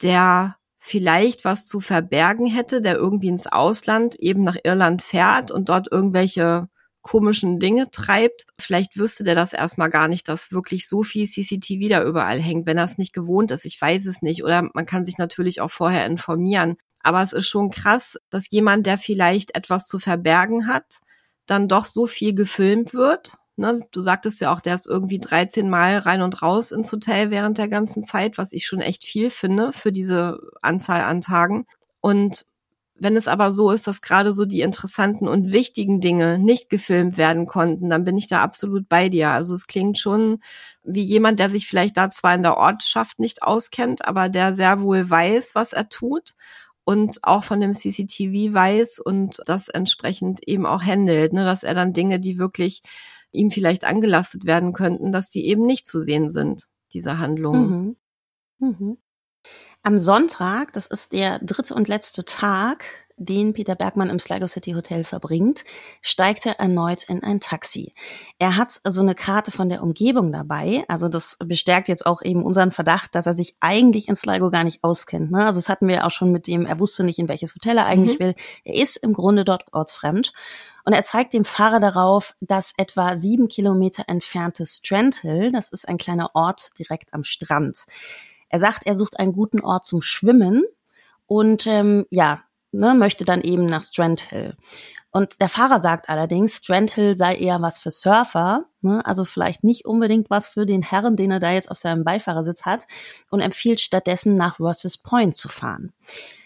der 0.00 0.56
vielleicht 0.78 1.44
was 1.44 1.66
zu 1.66 1.80
verbergen 1.80 2.46
hätte, 2.46 2.80
der 2.80 2.96
irgendwie 2.96 3.28
ins 3.28 3.46
Ausland 3.46 4.14
eben 4.16 4.42
nach 4.44 4.56
Irland 4.62 5.02
fährt 5.02 5.50
und 5.50 5.68
dort 5.68 5.90
irgendwelche 5.90 6.68
komischen 7.02 7.58
Dinge 7.58 7.90
treibt, 7.90 8.46
vielleicht 8.58 8.96
wüsste 8.96 9.24
der 9.24 9.34
das 9.34 9.52
erstmal 9.52 9.90
gar 9.90 10.06
nicht, 10.06 10.28
dass 10.28 10.52
wirklich 10.52 10.88
so 10.88 11.02
viel 11.02 11.26
CCTV 11.26 11.88
da 11.88 12.04
überall 12.04 12.40
hängt, 12.40 12.66
wenn 12.66 12.78
er 12.78 12.84
es 12.84 12.96
nicht 12.96 13.12
gewohnt 13.12 13.50
ist. 13.50 13.64
Ich 13.64 13.80
weiß 13.80 14.06
es 14.06 14.22
nicht. 14.22 14.44
Oder 14.44 14.68
man 14.72 14.86
kann 14.86 15.04
sich 15.04 15.18
natürlich 15.18 15.60
auch 15.60 15.70
vorher 15.70 16.06
informieren. 16.06 16.76
Aber 17.02 17.22
es 17.22 17.32
ist 17.32 17.48
schon 17.48 17.70
krass, 17.70 18.18
dass 18.30 18.50
jemand, 18.50 18.86
der 18.86 18.98
vielleicht 18.98 19.56
etwas 19.56 19.88
zu 19.88 19.98
verbergen 19.98 20.68
hat, 20.68 21.00
dann 21.46 21.68
doch 21.68 21.84
so 21.84 22.06
viel 22.06 22.34
gefilmt 22.34 22.94
wird. 22.94 23.34
Ne? 23.56 23.86
Du 23.92 24.00
sagtest 24.00 24.40
ja 24.40 24.52
auch, 24.52 24.60
der 24.60 24.74
ist 24.74 24.86
irgendwie 24.86 25.18
13 25.18 25.68
Mal 25.68 25.98
rein 25.98 26.22
und 26.22 26.42
raus 26.42 26.72
ins 26.72 26.90
Hotel 26.92 27.30
während 27.30 27.58
der 27.58 27.68
ganzen 27.68 28.02
Zeit, 28.02 28.38
was 28.38 28.52
ich 28.52 28.66
schon 28.66 28.80
echt 28.80 29.04
viel 29.04 29.30
finde 29.30 29.72
für 29.72 29.92
diese 29.92 30.40
Anzahl 30.62 31.02
an 31.02 31.20
Tagen. 31.20 31.66
Und 32.00 32.46
wenn 33.02 33.16
es 33.16 33.26
aber 33.26 33.52
so 33.52 33.70
ist, 33.72 33.86
dass 33.86 34.00
gerade 34.00 34.32
so 34.32 34.44
die 34.44 34.60
interessanten 34.60 35.26
und 35.26 35.50
wichtigen 35.52 36.00
Dinge 36.00 36.38
nicht 36.38 36.70
gefilmt 36.70 37.16
werden 37.16 37.46
konnten, 37.46 37.90
dann 37.90 38.04
bin 38.04 38.16
ich 38.16 38.28
da 38.28 38.42
absolut 38.42 38.88
bei 38.88 39.08
dir. 39.08 39.30
Also 39.30 39.54
es 39.54 39.66
klingt 39.66 39.98
schon 39.98 40.38
wie 40.84 41.02
jemand, 41.02 41.40
der 41.40 41.50
sich 41.50 41.66
vielleicht 41.66 41.96
da 41.96 42.10
zwar 42.10 42.34
in 42.34 42.42
der 42.42 42.56
Ortschaft 42.56 43.18
nicht 43.18 43.42
auskennt, 43.42 44.06
aber 44.06 44.28
der 44.28 44.54
sehr 44.54 44.80
wohl 44.80 45.08
weiß, 45.08 45.54
was 45.54 45.72
er 45.72 45.88
tut 45.88 46.34
und 46.84 47.18
auch 47.22 47.44
von 47.44 47.60
dem 47.60 47.74
CCTV 47.74 48.54
weiß 48.54 48.98
und 48.98 49.40
das 49.46 49.68
entsprechend 49.68 50.46
eben 50.46 50.66
auch 50.66 50.82
handelt, 50.82 51.32
ne, 51.32 51.44
dass 51.44 51.62
er 51.62 51.74
dann 51.74 51.92
Dinge, 51.92 52.20
die 52.20 52.38
wirklich 52.38 52.82
ihm 53.30 53.50
vielleicht 53.50 53.84
angelastet 53.84 54.44
werden 54.44 54.72
könnten, 54.72 55.12
dass 55.12 55.28
die 55.28 55.46
eben 55.46 55.64
nicht 55.64 55.86
zu 55.86 56.02
sehen 56.02 56.30
sind, 56.30 56.64
diese 56.92 57.18
Handlungen. 57.18 57.96
Mhm. 58.58 58.68
Mhm. 58.68 58.98
Am 59.82 59.98
Sonntag, 59.98 60.72
das 60.74 60.86
ist 60.86 61.12
der 61.12 61.40
dritte 61.40 61.74
und 61.74 61.88
letzte 61.88 62.24
Tag, 62.24 62.84
den 63.16 63.52
Peter 63.52 63.74
Bergmann 63.74 64.10
im 64.10 64.18
Sligo 64.18 64.46
City 64.46 64.72
Hotel 64.72 65.04
verbringt, 65.04 65.64
steigt 66.00 66.46
er 66.46 66.58
erneut 66.58 67.04
in 67.04 67.22
ein 67.22 67.40
Taxi. 67.40 67.92
Er 68.38 68.56
hat 68.56 68.80
so 68.84 69.00
eine 69.00 69.14
Karte 69.14 69.50
von 69.50 69.68
der 69.68 69.82
Umgebung 69.82 70.32
dabei. 70.32 70.84
Also 70.88 71.08
das 71.08 71.36
bestärkt 71.44 71.88
jetzt 71.88 72.06
auch 72.06 72.22
eben 72.22 72.42
unseren 72.42 72.70
Verdacht, 72.70 73.14
dass 73.14 73.26
er 73.26 73.32
sich 73.32 73.56
eigentlich 73.60 74.08
in 74.08 74.16
Sligo 74.16 74.50
gar 74.50 74.64
nicht 74.64 74.82
auskennt. 74.82 75.30
Ne? 75.30 75.44
Also 75.44 75.58
das 75.58 75.68
hatten 75.68 75.88
wir 75.88 76.06
auch 76.06 76.10
schon 76.10 76.32
mit 76.32 76.46
dem, 76.46 76.66
er 76.66 76.78
wusste 76.78 77.04
nicht, 77.04 77.18
in 77.18 77.28
welches 77.28 77.54
Hotel 77.54 77.78
er 77.78 77.86
eigentlich 77.86 78.18
mhm. 78.18 78.24
will. 78.24 78.34
Er 78.64 78.74
ist 78.74 78.96
im 78.96 79.12
Grunde 79.12 79.44
dort 79.44 79.64
ortsfremd. 79.72 80.32
Und 80.84 80.92
er 80.94 81.02
zeigt 81.02 81.32
dem 81.32 81.44
Fahrer 81.44 81.80
darauf, 81.80 82.34
dass 82.40 82.74
etwa 82.76 83.16
sieben 83.16 83.48
Kilometer 83.48 84.04
entfernte 84.08 84.66
Strand 84.66 85.16
Hill, 85.16 85.52
das 85.52 85.68
ist 85.68 85.88
ein 85.88 85.98
kleiner 85.98 86.30
Ort 86.34 86.70
direkt 86.78 87.14
am 87.14 87.24
Strand. 87.24 87.84
Er 88.48 88.58
sagt, 88.58 88.86
er 88.86 88.94
sucht 88.94 89.18
einen 89.18 89.32
guten 89.32 89.60
Ort 89.60 89.86
zum 89.86 90.02
Schwimmen 90.02 90.64
und 91.26 91.66
ähm, 91.66 92.04
ja, 92.10 92.42
ne, 92.72 92.94
möchte 92.94 93.24
dann 93.24 93.40
eben 93.40 93.66
nach 93.66 93.84
Strand 93.84 94.22
Hill. 94.22 94.56
Und 95.10 95.42
der 95.42 95.50
Fahrer 95.50 95.78
sagt 95.78 96.08
allerdings, 96.08 96.56
Strand 96.56 96.92
Hill 96.92 97.16
sei 97.16 97.36
eher 97.36 97.60
was 97.60 97.78
für 97.78 97.90
Surfer, 97.90 98.64
ne, 98.80 99.04
also 99.04 99.24
vielleicht 99.24 99.62
nicht 99.62 99.84
unbedingt 99.84 100.30
was 100.30 100.48
für 100.48 100.64
den 100.64 100.82
Herren, 100.82 101.16
den 101.16 101.30
er 101.30 101.38
da 101.38 101.52
jetzt 101.52 101.70
auf 101.70 101.78
seinem 101.78 102.02
Beifahrersitz 102.02 102.64
hat, 102.64 102.86
und 103.30 103.40
empfiehlt 103.40 103.80
stattdessen 103.80 104.36
nach 104.36 104.58
Rosses 104.58 104.96
Point 104.96 105.36
zu 105.36 105.48
fahren. 105.48 105.92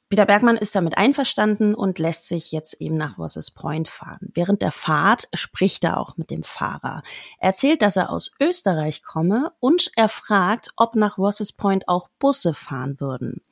Peter 0.09 0.25
Bergmann 0.25 0.57
ist 0.57 0.75
damit 0.77 0.97
einverstanden 0.97 1.75
und 1.75 1.99
lässt 1.99 2.29
sich 2.29 2.53
jetzt 2.53 2.81
eben 2.81 2.97
nach 2.97 3.19
Rosses 3.19 3.51
Point 3.51 3.89
fahren. 3.89 4.31
Während 4.35 4.63
der 4.63 4.71
Fahrt 4.71 5.27
spricht 5.35 5.83
er 5.83 5.99
auch 5.99 6.17
mit 6.17 6.31
dem 6.31 6.45
Fahrer. 6.45 7.03
Er 7.41 7.49
erzählt, 7.49 7.83
dass 7.83 7.97
er 7.97 8.11
aus 8.11 8.37
Österreich 8.41 9.03
komme 9.03 9.53
und 9.59 9.91
er 9.97 10.09
fragt, 10.09 10.71
ob 10.77 10.95
nach 10.95 11.19
Rosses 11.19 11.53
Point 11.53 11.89
auch 11.89 12.09
Busse 12.21 12.55
fahren 12.55 13.01
würden. 13.01 13.43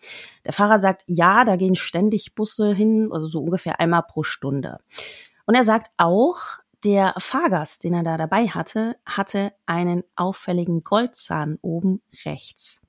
Der 0.44 0.52
Fahrer 0.52 0.78
sagt, 0.78 1.02
ja, 1.08 1.44
da 1.44 1.56
gehen 1.56 1.74
ständig 1.74 2.36
Busse 2.36 2.72
hin, 2.72 3.08
also 3.10 3.26
so 3.26 3.40
ungefähr 3.40 3.80
einmal 3.80 4.04
pro 4.04 4.22
Stunde. 4.22 4.78
Und 5.46 5.56
er 5.56 5.64
sagt 5.64 5.90
auch, 5.96 6.38
der 6.84 7.14
Fahrgast, 7.18 7.82
den 7.82 7.94
er 7.94 8.02
da 8.04 8.16
dabei 8.16 8.46
hatte, 8.46 8.96
hatte 9.06 9.52
einen 9.66 10.04
auffälligen 10.14 10.84
Goldzahn 10.84 11.58
oben 11.62 12.00
rechts. 12.24 12.83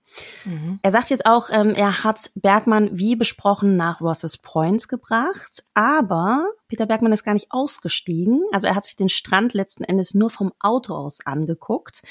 Mhm. 0.45 0.79
Er 0.81 0.91
sagt 0.91 1.09
jetzt 1.09 1.25
auch, 1.25 1.49
ähm, 1.51 1.73
er 1.75 2.03
hat 2.03 2.31
Bergmann 2.35 2.89
wie 2.93 3.15
besprochen 3.15 3.75
nach 3.75 4.01
Rosses 4.01 4.37
Points 4.37 4.87
gebracht, 4.87 5.63
aber 5.73 6.47
Peter 6.67 6.85
Bergmann 6.85 7.13
ist 7.13 7.23
gar 7.23 7.33
nicht 7.33 7.51
ausgestiegen. 7.51 8.43
Also 8.51 8.67
er 8.67 8.75
hat 8.75 8.85
sich 8.85 8.95
den 8.95 9.09
Strand 9.09 9.53
letzten 9.53 9.83
Endes 9.83 10.13
nur 10.13 10.29
vom 10.29 10.53
Auto 10.59 10.93
aus 10.93 11.25
angeguckt. 11.25 12.01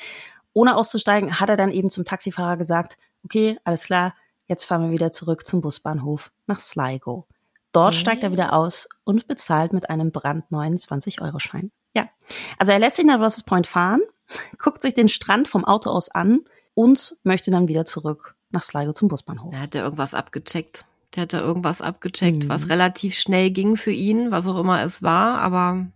Ohne 0.52 0.76
auszusteigen, 0.76 1.40
hat 1.40 1.48
er 1.48 1.56
dann 1.56 1.70
eben 1.70 1.90
zum 1.90 2.04
Taxifahrer 2.04 2.56
gesagt, 2.56 2.96
okay, 3.24 3.58
alles 3.64 3.84
klar, 3.84 4.14
jetzt 4.46 4.64
fahren 4.64 4.82
wir 4.82 4.90
wieder 4.90 5.10
zurück 5.10 5.46
zum 5.46 5.60
Busbahnhof 5.60 6.30
nach 6.46 6.60
Sligo. 6.60 7.26
Dort 7.72 7.96
steigt 7.96 8.22
er 8.22 8.30
wieder 8.30 8.52
aus 8.52 8.88
und 9.02 9.26
bezahlt 9.26 9.72
mit 9.72 9.90
einem 9.90 10.12
brandneuen 10.12 10.76
20-Euro-Schein. 10.76 11.72
Ja, 11.92 12.08
also 12.56 12.70
er 12.70 12.78
lässt 12.78 12.96
sich 12.96 13.04
nach 13.04 13.18
Rosses 13.18 13.42
Point 13.42 13.66
fahren, 13.66 14.00
guckt 14.58 14.80
sich 14.80 14.94
den 14.94 15.08
Strand 15.08 15.48
vom 15.48 15.64
Auto 15.64 15.90
aus 15.90 16.08
an, 16.08 16.44
und 16.74 17.16
möchte 17.22 17.50
dann 17.50 17.68
wieder 17.68 17.84
zurück 17.86 18.34
nach 18.50 18.62
Sligo 18.62 18.92
zum 18.92 19.08
Busbahnhof. 19.08 19.52
Da 19.52 19.60
hat 19.60 19.74
er 19.74 19.84
irgendwas 19.84 20.14
abgecheckt. 20.14 20.84
Der 21.14 21.22
hat 21.22 21.32
da 21.32 21.40
irgendwas 21.40 21.80
abgecheckt, 21.80 22.44
mhm. 22.44 22.48
was 22.48 22.68
relativ 22.68 23.14
schnell 23.14 23.50
ging 23.50 23.76
für 23.76 23.92
ihn, 23.92 24.30
was 24.30 24.46
auch 24.46 24.58
immer 24.58 24.82
es 24.82 25.02
war, 25.02 25.38
aber 25.38 25.86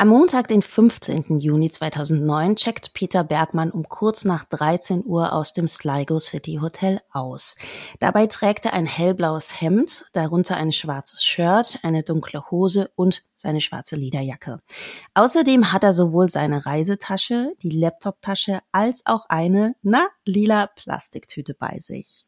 am 0.00 0.08
Montag, 0.08 0.46
den 0.46 0.62
15. 0.62 1.40
Juni 1.40 1.72
2009, 1.72 2.54
checkt 2.54 2.94
Peter 2.94 3.24
Bergmann 3.24 3.72
um 3.72 3.88
kurz 3.88 4.24
nach 4.24 4.44
13 4.44 5.04
Uhr 5.04 5.32
aus 5.32 5.52
dem 5.52 5.66
Sligo 5.66 6.20
City 6.20 6.60
Hotel 6.62 7.00
aus. 7.10 7.56
Dabei 7.98 8.28
trägt 8.28 8.64
er 8.64 8.74
ein 8.74 8.86
hellblaues 8.86 9.60
Hemd, 9.60 10.06
darunter 10.12 10.56
ein 10.56 10.70
schwarzes 10.70 11.24
Shirt, 11.24 11.80
eine 11.82 12.04
dunkle 12.04 12.48
Hose 12.52 12.92
und 12.94 13.24
seine 13.34 13.60
schwarze 13.60 13.96
Lederjacke. 13.96 14.60
Außerdem 15.14 15.72
hat 15.72 15.82
er 15.82 15.92
sowohl 15.92 16.28
seine 16.28 16.64
Reisetasche, 16.64 17.54
die 17.62 17.70
Laptoptasche 17.70 18.60
als 18.70 19.04
auch 19.04 19.26
eine, 19.28 19.74
na, 19.82 20.06
lila 20.24 20.68
Plastiktüte 20.68 21.54
bei 21.54 21.76
sich. 21.78 22.24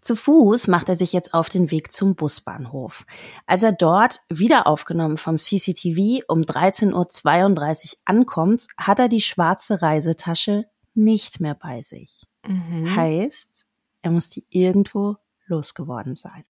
Zu 0.00 0.16
Fuß 0.16 0.68
macht 0.68 0.88
er 0.88 0.96
sich 0.96 1.12
jetzt 1.12 1.34
auf 1.34 1.48
den 1.48 1.70
Weg 1.70 1.92
zum 1.92 2.14
Busbahnhof. 2.14 3.06
Als 3.46 3.62
er 3.62 3.72
dort, 3.72 4.20
wieder 4.28 4.66
aufgenommen 4.66 5.16
vom 5.16 5.38
CCTV, 5.38 6.24
um 6.28 6.42
13.32 6.42 6.92
Uhr 6.94 8.00
ankommt, 8.04 8.66
hat 8.76 8.98
er 8.98 9.08
die 9.08 9.20
schwarze 9.20 9.82
Reisetasche 9.82 10.66
nicht 10.94 11.40
mehr 11.40 11.54
bei 11.54 11.82
sich. 11.82 12.24
Mhm. 12.46 12.94
Heißt, 12.94 13.66
er 14.02 14.10
muss 14.10 14.28
die 14.28 14.44
irgendwo 14.50 15.16
losgeworden 15.46 16.16
sein. 16.16 16.44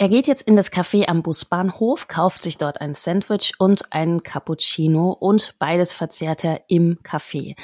Er 0.00 0.08
geht 0.08 0.26
jetzt 0.26 0.48
in 0.48 0.56
das 0.56 0.72
Café 0.72 1.08
am 1.08 1.22
Busbahnhof, 1.22 2.08
kauft 2.08 2.42
sich 2.42 2.56
dort 2.56 2.80
ein 2.80 2.94
Sandwich 2.94 3.52
und 3.58 3.92
einen 3.92 4.22
Cappuccino 4.22 5.10
und 5.10 5.56
beides 5.58 5.92
verzehrt 5.92 6.42
er 6.42 6.62
im 6.68 6.96
Café. 7.02 7.54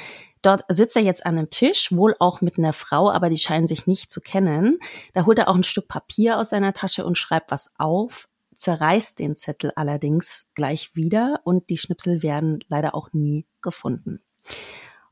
Dort 0.43 0.61
sitzt 0.69 0.95
er 0.95 1.01
jetzt 1.01 1.25
an 1.25 1.35
einem 1.35 1.49
Tisch, 1.49 1.91
wohl 1.91 2.15
auch 2.19 2.41
mit 2.41 2.59
einer 2.59 2.73
Frau, 2.73 3.09
aber 3.09 3.31
die 3.31 3.39
scheinen 3.39 3.65
sich 3.65 3.87
nicht 3.87 4.11
zu 4.11 4.21
kennen. 4.21 4.77
Da 5.13 5.25
holt 5.25 5.39
er 5.39 5.47
auch 5.47 5.55
ein 5.55 5.63
Stück 5.63 5.87
Papier 5.87 6.37
aus 6.37 6.51
seiner 6.51 6.73
Tasche 6.73 7.07
und 7.07 7.17
schreibt 7.17 7.49
was 7.49 7.73
auf, 7.79 8.27
zerreißt 8.53 9.17
den 9.17 9.33
Zettel 9.33 9.71
allerdings 9.75 10.51
gleich 10.53 10.95
wieder 10.95 11.39
und 11.43 11.71
die 11.71 11.77
Schnipsel 11.79 12.21
werden 12.21 12.63
leider 12.67 12.93
auch 12.93 13.13
nie 13.13 13.47
gefunden. 13.63 14.21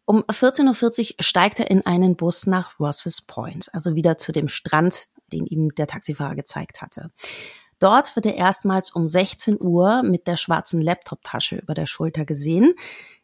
Um 0.06 0.22
14.40 0.26 1.16
Uhr 1.18 1.24
steigt 1.24 1.60
er 1.60 1.72
in 1.72 1.84
einen 1.88 2.16
Bus 2.18 2.46
nach 2.46 2.80
Rosses 2.80 3.24
Point, 3.24 3.74
also 3.74 3.96
wieder 3.96 4.20
zu 4.20 4.32
dem 4.32 4.48
Strand, 4.48 5.08
den 5.32 5.46
ihm 5.46 5.70
der 5.70 5.88
Taxifahrer 5.88 6.36
gezeigt 6.36 6.82
hatte. 6.82 7.12
Dort 7.80 8.16
wird 8.16 8.26
er 8.26 8.36
erstmals 8.36 8.92
um 8.92 9.08
16 9.08 9.58
Uhr 9.60 10.02
mit 10.04 10.28
der 10.28 10.38
schwarzen 10.38 10.82
Laptoptasche 10.82 11.58
über 11.58 11.74
der 11.74 11.88
Schulter 11.88 12.26
gesehen. 12.26 12.74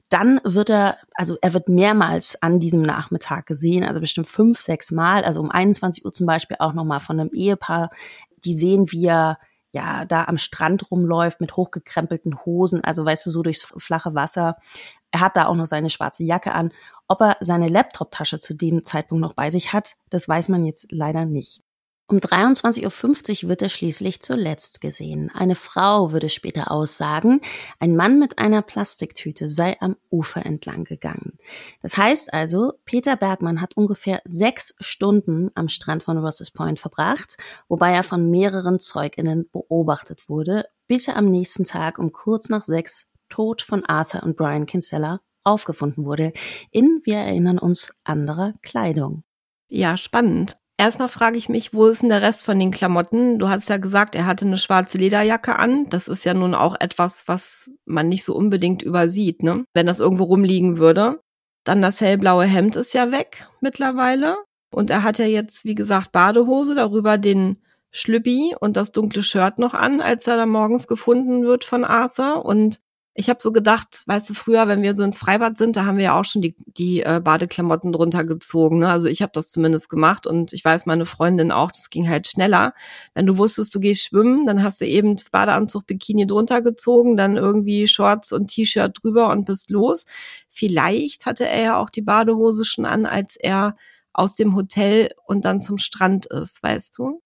Dann 0.09 0.41
wird 0.43 0.69
er, 0.69 0.97
also 1.15 1.37
er 1.41 1.53
wird 1.53 1.69
mehrmals 1.69 2.41
an 2.41 2.59
diesem 2.59 2.81
Nachmittag 2.81 3.45
gesehen, 3.45 3.85
also 3.85 4.01
bestimmt 4.01 4.27
fünf, 4.27 4.59
sechs 4.59 4.91
Mal, 4.91 5.23
also 5.23 5.39
um 5.39 5.49
21 5.49 6.03
Uhr 6.03 6.11
zum 6.11 6.25
Beispiel 6.25 6.57
auch 6.59 6.73
nochmal 6.73 6.99
von 6.99 7.17
einem 7.17 7.29
Ehepaar, 7.29 7.89
die 8.43 8.53
sehen, 8.53 8.91
wie 8.91 9.05
er 9.05 9.39
ja 9.71 10.03
da 10.03 10.25
am 10.25 10.37
Strand 10.37 10.91
rumläuft 10.91 11.39
mit 11.39 11.55
hochgekrempelten 11.55 12.45
Hosen, 12.45 12.83
also 12.83 13.05
weißt 13.05 13.25
du, 13.25 13.29
so 13.29 13.41
durchs 13.41 13.63
flache 13.77 14.13
Wasser. 14.13 14.57
Er 15.11 15.21
hat 15.21 15.37
da 15.37 15.45
auch 15.45 15.55
noch 15.55 15.65
seine 15.65 15.89
schwarze 15.89 16.25
Jacke 16.25 16.53
an. 16.53 16.73
Ob 17.07 17.21
er 17.21 17.37
seine 17.39 17.69
Laptoptasche 17.69 18.39
zu 18.39 18.53
dem 18.53 18.83
Zeitpunkt 18.83 19.21
noch 19.21 19.33
bei 19.33 19.49
sich 19.49 19.71
hat, 19.71 19.95
das 20.09 20.27
weiß 20.27 20.49
man 20.49 20.65
jetzt 20.65 20.87
leider 20.91 21.23
nicht. 21.23 21.61
Um 22.11 22.17
23.50 22.17 23.43
Uhr 23.45 23.49
wird 23.49 23.61
er 23.61 23.69
schließlich 23.69 24.19
zuletzt 24.19 24.81
gesehen. 24.81 25.31
Eine 25.33 25.55
Frau 25.55 26.11
würde 26.11 26.27
später 26.27 26.69
aussagen, 26.69 27.39
ein 27.79 27.95
Mann 27.95 28.19
mit 28.19 28.37
einer 28.37 28.61
Plastiktüte 28.61 29.47
sei 29.47 29.77
am 29.79 29.95
Ufer 30.09 30.45
entlang 30.45 30.83
gegangen. 30.83 31.37
Das 31.81 31.95
heißt 31.95 32.33
also, 32.33 32.73
Peter 32.83 33.15
Bergmann 33.15 33.61
hat 33.61 33.77
ungefähr 33.77 34.21
sechs 34.25 34.75
Stunden 34.81 35.51
am 35.55 35.69
Strand 35.69 36.03
von 36.03 36.17
Rosses 36.17 36.51
Point 36.51 36.79
verbracht, 36.79 37.37
wobei 37.69 37.93
er 37.93 38.03
von 38.03 38.29
mehreren 38.29 38.81
Zeuginnen 38.81 39.49
beobachtet 39.49 40.27
wurde, 40.27 40.65
bis 40.89 41.07
er 41.07 41.15
am 41.15 41.31
nächsten 41.31 41.63
Tag 41.63 41.97
um 41.97 42.11
kurz 42.11 42.49
nach 42.49 42.65
sechs 42.65 43.09
tot 43.29 43.61
von 43.61 43.85
Arthur 43.85 44.23
und 44.23 44.35
Brian 44.35 44.65
Kinsella 44.65 45.21
aufgefunden 45.45 46.03
wurde, 46.03 46.33
in, 46.71 46.99
wir 47.05 47.19
erinnern 47.19 47.57
uns, 47.57 47.93
anderer 48.03 48.53
Kleidung. 48.61 49.23
Ja, 49.69 49.95
spannend. 49.95 50.57
Erstmal 50.77 51.09
frage 51.09 51.37
ich 51.37 51.47
mich, 51.47 51.73
wo 51.73 51.85
ist 51.85 52.01
denn 52.01 52.09
der 52.09 52.23
Rest 52.23 52.43
von 52.43 52.57
den 52.57 52.71
Klamotten? 52.71 53.37
Du 53.37 53.49
hast 53.49 53.69
ja 53.69 53.77
gesagt, 53.77 54.15
er 54.15 54.25
hatte 54.25 54.45
eine 54.45 54.57
schwarze 54.57 54.97
Lederjacke 54.97 55.57
an. 55.57 55.87
Das 55.89 56.07
ist 56.07 56.23
ja 56.23 56.33
nun 56.33 56.55
auch 56.55 56.75
etwas, 56.79 57.27
was 57.27 57.69
man 57.85 58.09
nicht 58.09 58.23
so 58.23 58.35
unbedingt 58.35 58.81
übersieht, 58.81 59.43
ne? 59.43 59.65
Wenn 59.73 59.85
das 59.85 59.99
irgendwo 59.99 60.23
rumliegen 60.23 60.79
würde. 60.79 61.21
Dann 61.63 61.81
das 61.81 62.01
hellblaue 62.01 62.45
Hemd 62.45 62.75
ist 62.75 62.93
ja 62.93 63.11
weg 63.11 63.47
mittlerweile. 63.59 64.37
Und 64.73 64.89
er 64.89 65.03
hat 65.03 65.19
ja 65.19 65.25
jetzt, 65.25 65.65
wie 65.65 65.75
gesagt, 65.75 66.11
Badehose, 66.11 66.73
darüber 66.73 67.17
den 67.17 67.57
Schlüppi 67.91 68.55
und 68.59 68.77
das 68.77 68.91
dunkle 68.91 69.21
Shirt 69.21 69.59
noch 69.59 69.73
an, 69.73 70.01
als 70.01 70.25
er 70.25 70.37
da 70.37 70.45
morgens 70.45 70.87
gefunden 70.87 71.43
wird 71.43 71.65
von 71.65 71.83
Arthur. 71.83 72.45
Und 72.45 72.79
ich 73.13 73.29
habe 73.29 73.41
so 73.41 73.51
gedacht, 73.51 74.03
weißt 74.05 74.29
du, 74.29 74.33
früher, 74.33 74.69
wenn 74.69 74.83
wir 74.83 74.93
so 74.95 75.03
ins 75.03 75.17
Freibad 75.17 75.57
sind, 75.57 75.75
da 75.75 75.85
haben 75.85 75.97
wir 75.97 76.05
ja 76.05 76.19
auch 76.19 76.23
schon 76.23 76.41
die, 76.41 76.55
die 76.65 77.01
äh, 77.01 77.19
Badeklamotten 77.21 77.91
drunter 77.91 78.23
gezogen. 78.23 78.79
Ne? 78.79 78.89
Also 78.89 79.07
ich 79.07 79.21
habe 79.21 79.33
das 79.33 79.51
zumindest 79.51 79.89
gemacht 79.89 80.27
und 80.27 80.53
ich 80.53 80.63
weiß, 80.63 80.85
meine 80.85 81.05
Freundin 81.05 81.51
auch, 81.51 81.71
das 81.73 81.89
ging 81.89 82.07
halt 82.07 82.27
schneller. 82.27 82.73
Wenn 83.13 83.25
du 83.25 83.37
wusstest, 83.37 83.75
du 83.75 83.81
gehst 83.81 84.03
schwimmen, 84.05 84.45
dann 84.45 84.63
hast 84.63 84.79
du 84.79 84.85
eben 84.85 85.17
Badeanzug, 85.29 85.87
Bikini 85.87 86.25
drunter 86.25 86.61
gezogen, 86.61 87.17
dann 87.17 87.35
irgendwie 87.35 87.85
Shorts 87.87 88.31
und 88.31 88.47
T-Shirt 88.47 88.97
drüber 89.01 89.29
und 89.29 89.45
bist 89.45 89.71
los. 89.71 90.05
Vielleicht 90.47 91.25
hatte 91.25 91.45
er 91.47 91.61
ja 91.61 91.77
auch 91.77 91.89
die 91.89 92.01
Badehose 92.01 92.63
schon 92.63 92.85
an, 92.85 93.05
als 93.05 93.35
er 93.35 93.75
aus 94.13 94.35
dem 94.35 94.55
Hotel 94.55 95.09
und 95.25 95.43
dann 95.43 95.59
zum 95.59 95.77
Strand 95.77 96.27
ist, 96.27 96.63
weißt 96.63 96.97
du? 96.97 97.21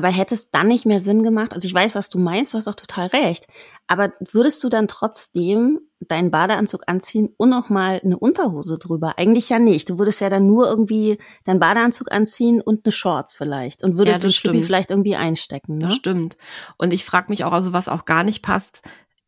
Aber 0.00 0.08
hätte 0.08 0.32
es 0.32 0.50
dann 0.50 0.68
nicht 0.68 0.86
mehr 0.86 0.98
Sinn 0.98 1.22
gemacht? 1.22 1.52
Also 1.52 1.68
ich 1.68 1.74
weiß, 1.74 1.94
was 1.94 2.08
du 2.08 2.18
meinst, 2.18 2.54
du 2.54 2.56
hast 2.56 2.66
auch 2.68 2.74
total 2.74 3.08
recht. 3.08 3.46
Aber 3.86 4.14
würdest 4.32 4.64
du 4.64 4.70
dann 4.70 4.88
trotzdem 4.88 5.78
deinen 6.00 6.30
Badeanzug 6.30 6.84
anziehen 6.86 7.34
und 7.36 7.50
noch 7.50 7.68
mal 7.68 8.00
eine 8.02 8.18
Unterhose 8.18 8.78
drüber? 8.78 9.18
Eigentlich 9.18 9.50
ja 9.50 9.58
nicht. 9.58 9.90
Du 9.90 9.98
würdest 9.98 10.22
ja 10.22 10.30
dann 10.30 10.46
nur 10.46 10.66
irgendwie 10.66 11.18
deinen 11.44 11.60
Badeanzug 11.60 12.10
anziehen 12.12 12.62
und 12.62 12.86
eine 12.86 12.92
Shorts 12.92 13.36
vielleicht 13.36 13.84
und 13.84 13.98
würdest 13.98 14.22
ja, 14.22 14.28
den 14.28 14.32
Schlüppi 14.32 14.62
vielleicht 14.62 14.90
irgendwie 14.90 15.16
einstecken. 15.16 15.74
Ne? 15.74 15.88
Das 15.88 15.96
stimmt. 15.96 16.38
Und 16.78 16.94
ich 16.94 17.04
frage 17.04 17.26
mich 17.28 17.44
auch, 17.44 17.52
also 17.52 17.74
was 17.74 17.86
auch 17.86 18.06
gar 18.06 18.24
nicht 18.24 18.40
passt, 18.40 18.80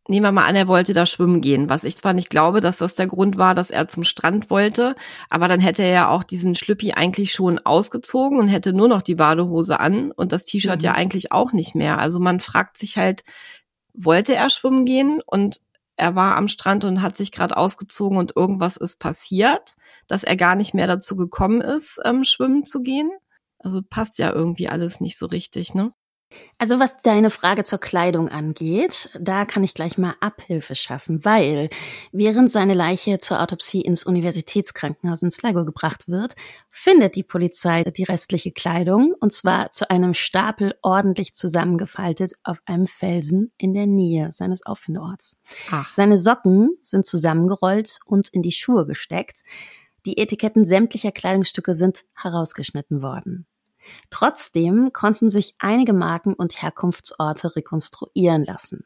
nehmen 0.09 0.27
wir 0.27 0.33
mal 0.33 0.47
an, 0.47 0.57
er 0.57 0.69
wollte 0.69 0.93
da 0.93 1.07
schwimmen 1.07 1.41
gehen, 1.41 1.69
was 1.69 1.85
ich 1.85 1.97
zwar 1.97 2.13
nicht 2.13 2.31
glaube, 2.31 2.61
dass 2.61 2.79
das 2.79 2.95
der 2.95 3.07
Grund 3.07 3.37
war, 3.37 3.55
dass 3.55 3.71
er 3.71 3.89
zum 3.89 4.05
Strand 4.05 4.51
wollte, 4.51 4.97
aber 5.31 5.49
dann 5.49 5.61
hätte 5.61 5.83
er 5.83 5.93
ja 5.93 6.09
auch 6.09 6.25
diesen 6.25 6.55
Schlüppi 6.55 6.93
eigentlich 6.93 7.33
schon 7.33 7.59
ausgezogen 7.61 8.39
und 8.39 8.49
hätte 8.49 8.73
nur 8.73 8.89
noch 8.89 9.03
die 9.03 9.15
Badehose 9.15 9.79
an 9.79 10.11
und 10.11 10.33
das 10.33 10.45
T-Shirt 10.45 10.81
mhm. 10.81 10.85
ja 10.85 10.93
eigentlich 10.93 11.33
auch 11.33 11.53
nicht 11.53 11.75
mehr. 11.75 11.99
Also 11.99 12.19
man 12.19 12.41
fragt 12.41 12.77
sich 12.77 12.99
halt, 12.99 13.23
wollte 13.95 14.35
er 14.35 14.51
schwimmen 14.51 14.85
gehen 14.85 15.21
und 15.25 15.61
er 15.97 16.17
war 16.17 16.37
am 16.37 16.49
Strand 16.49 16.85
und 16.85 17.03
hat 17.03 17.17
sich 17.17 17.31
gerade 17.31 17.57
ausgezogen 17.57 18.19
und 18.19 18.35
irgendwas 18.35 18.77
ist 18.77 18.99
passiert, 18.99 19.77
dass 20.09 20.25
er 20.25 20.37
gar 20.37 20.57
nicht 20.57 20.75
mehr 20.75 20.87
dazu 20.87 21.17
gekommen 21.17 21.61
ist, 21.61 22.01
ähm, 22.05 22.25
schwimmen 22.25 22.65
zu 22.65 22.83
gehen. 22.83 23.11
Also 23.59 23.83
passt 23.89 24.19
ja 24.19 24.33
irgendwie 24.33 24.69
alles 24.69 25.01
nicht 25.01 25.17
so 25.17 25.27
richtig, 25.27 25.75
ne? 25.75 25.93
Also 26.59 26.79
was 26.79 26.99
deine 26.99 27.31
Frage 27.31 27.65
zur 27.65 27.81
Kleidung 27.81 28.29
angeht, 28.29 29.11
da 29.19 29.45
kann 29.45 29.65
ich 29.65 29.75
gleich 29.75 29.99
mal 29.99 30.15
Abhilfe 30.21 30.75
schaffen, 30.75 31.25
weil 31.25 31.71
während 32.13 32.51
seine 32.51 32.75
Leiche 32.75 33.19
zur 33.19 33.41
Autopsie 33.41 33.81
ins 33.81 34.05
Universitätskrankenhaus 34.05 35.23
in 35.23 35.31
Sligo 35.31 35.65
gebracht 35.65 36.09
wird, 36.09 36.35
findet 36.71 37.17
die 37.17 37.25
Polizei 37.25 37.83
die 37.83 38.05
restliche 38.05 38.53
Kleidung 38.53 39.15
und 39.19 39.33
zwar 39.33 39.73
zu 39.73 39.91
einem 39.91 40.15
Stapel 40.15 40.75
ordentlich 40.83 41.35
zusammengefaltet 41.35 42.35
auf 42.45 42.61
einem 42.67 42.87
Felsen 42.87 43.53
in 43.59 43.73
der 43.73 43.87
Nähe 43.87 44.31
seines 44.31 44.65
Auffindeorts. 44.65 45.41
Ach. 45.71 45.93
Seine 45.95 46.17
Socken 46.17 46.71
sind 46.83 47.05
zusammengerollt 47.05 47.99
und 48.07 48.29
in 48.29 48.43
die 48.43 48.53
Schuhe 48.53 48.87
gesteckt. 48.87 49.43
Die 50.07 50.19
Etiketten 50.19 50.65
sämtlicher 50.65 51.13
Kleidungsstücke 51.13 51.75
sind 51.75 52.05
herausgeschnitten 52.15 53.03
worden. 53.03 53.47
Trotzdem 54.11 54.93
konnten 54.93 55.29
sich 55.29 55.55
einige 55.59 55.93
Marken 55.93 56.35
und 56.35 56.63
Herkunftsorte 56.63 57.57
rekonstruieren 57.57 58.45
lassen. 58.45 58.85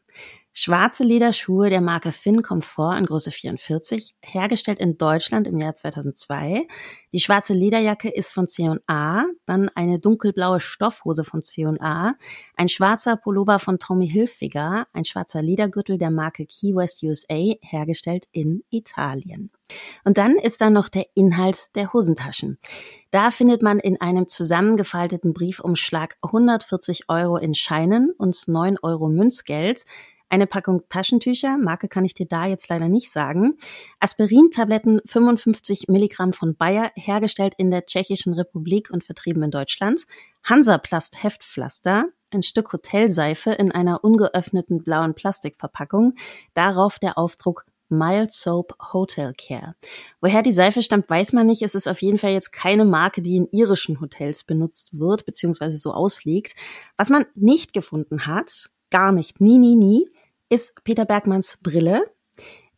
Schwarze 0.59 1.05
Lederschuhe 1.05 1.69
der 1.69 1.83
Marke 1.83 2.13
Finn 2.13 2.41
Comfort 2.41 2.97
in 2.97 3.05
Größe 3.05 3.31
44, 3.31 4.15
hergestellt 4.23 4.79
in 4.79 4.97
Deutschland 4.97 5.47
im 5.47 5.59
Jahr 5.59 5.75
2002. 5.75 6.67
Die 7.13 7.21
schwarze 7.21 7.53
Lederjacke 7.53 8.09
ist 8.09 8.33
von 8.33 8.49
C&A, 8.49 9.27
dann 9.45 9.69
eine 9.75 10.01
dunkelblaue 10.01 10.61
Stoffhose 10.61 11.25
von 11.25 11.45
C&A, 11.45 12.15
ein 12.57 12.69
schwarzer 12.71 13.19
Pullover 13.19 13.59
von 13.59 13.79
Tommy 13.79 14.09
Hilfiger, 14.09 14.87
ein 14.95 15.05
schwarzer 15.05 15.43
Ledergürtel 15.43 15.99
der 15.99 16.11
Marke 16.11 16.47
Key 16.47 16.75
West 16.75 17.03
USA, 17.03 17.53
hergestellt 17.61 18.25
in 18.33 18.65
Italien. 18.71 19.51
Und 20.05 20.17
dann 20.17 20.37
ist 20.37 20.63
da 20.63 20.71
noch 20.71 20.89
der 20.89 21.07
Inhalt 21.15 21.75
der 21.75 21.93
Hosentaschen. 21.93 22.59
Da 23.11 23.31
findet 23.31 23.63
man 23.63 23.79
in 23.79 24.01
einem 24.01 24.27
zusammengefalteten 24.29 25.35
Briefumschlag 25.35 26.17
140 26.23 27.09
Euro 27.09 27.37
in 27.37 27.55
Scheinen 27.55 28.13
und 28.17 28.49
9 28.49 28.79
Euro 28.83 29.09
Münzgeld, 29.09 29.85
eine 30.29 30.47
Packung 30.47 30.83
Taschentücher, 30.89 31.57
Marke 31.59 31.89
kann 31.89 32.05
ich 32.05 32.15
dir 32.15 32.27
da 32.27 32.47
jetzt 32.47 32.69
leider 32.69 32.89
nicht 32.89 33.11
sagen, 33.11 33.57
Aspirin-Tabletten 34.01 35.01
55 35.05 35.89
Milligramm 35.89 36.33
von 36.33 36.57
Bayer, 36.57 36.91
hergestellt 36.95 37.55
in 37.59 37.71
der 37.71 37.87
Tschechischen 37.87 38.33
Republik 38.33 38.91
und 38.91 39.05
vertrieben 39.05 39.43
in 39.43 39.51
Deutschland, 39.51 40.05
Hansaplast 40.43 41.23
Heftpflaster, 41.23 42.07
ein 42.31 42.43
Stück 42.43 42.73
Hotelseife 42.73 43.53
in 43.53 43.73
einer 43.73 44.03
ungeöffneten 44.05 44.83
blauen 44.83 45.15
Plastikverpackung, 45.15 46.15
darauf 46.55 46.99
der 46.99 47.19
Aufdruck 47.19 47.65
Mild 47.89 48.33
Soap 48.33 48.77
Hotel 48.93 49.33
Care. 49.37 49.75
Woher 50.21 50.43
die 50.43 50.53
Seife 50.53 50.83
stammt, 50.83 51.09
weiß 51.09 51.33
man 51.33 51.47
nicht. 51.47 51.63
Es 51.63 51.75
ist 51.75 51.87
auf 51.87 52.03
jeden 52.03 52.19
Fall 52.19 52.33
jetzt 52.33 52.53
keine 52.53 52.85
Marke, 52.85 53.23
die 53.23 53.37
in 53.37 53.49
irischen 53.53 54.01
Hotels 54.01 54.45
benutzt 54.45 54.99
wird, 54.99 55.25
beziehungsweise 55.25 55.79
so 55.79 55.93
ausliegt. 55.93 56.55
Was 56.97 57.11
man 57.11 57.27
nicht 57.35 57.73
gefunden 57.73 58.27
hat, 58.27 58.71
gar 58.91 59.13
nicht, 59.13 59.41
nie, 59.41 59.59
nie, 59.59 59.77
nie, 59.77 60.09
ist 60.49 60.83
Peter 60.85 61.05
Bergmanns 61.05 61.59
Brille. 61.63 62.11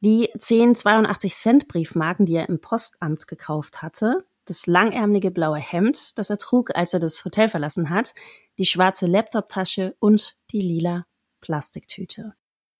Die 0.00 0.30
10 0.38 0.74
82 0.76 1.34
Cent 1.34 1.68
Briefmarken, 1.68 2.26
die 2.26 2.36
er 2.36 2.48
im 2.48 2.60
Postamt 2.60 3.26
gekauft 3.26 3.82
hatte, 3.82 4.24
das 4.44 4.66
langärmelige 4.66 5.30
blaue 5.30 5.58
Hemd, 5.58 6.18
das 6.18 6.30
er 6.30 6.38
trug, 6.38 6.74
als 6.74 6.94
er 6.94 7.00
das 7.00 7.24
Hotel 7.24 7.48
verlassen 7.48 7.90
hat, 7.90 8.14
die 8.58 8.64
schwarze 8.64 9.06
Laptoptasche 9.06 9.94
und 9.98 10.36
die 10.52 10.60
lila 10.60 11.06
Plastiktüte. 11.40 12.34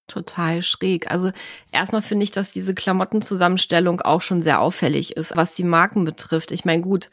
Total 0.07 0.63
schräg. 0.63 1.11
Also 1.11 1.33
erstmal 1.71 2.01
finde 2.01 2.25
ich, 2.25 2.31
dass 2.31 2.51
diese 2.51 2.75
Klamottenzusammenstellung 2.75 4.01
auch 4.01 4.23
schon 4.23 4.41
sehr 4.41 4.61
auffällig 4.61 5.17
ist, 5.17 5.37
was 5.37 5.55
die 5.55 5.65
Marken 5.65 6.05
betrifft. 6.05 6.51
Ich 6.51 6.65
meine, 6.65 6.83
gut, 6.83 7.11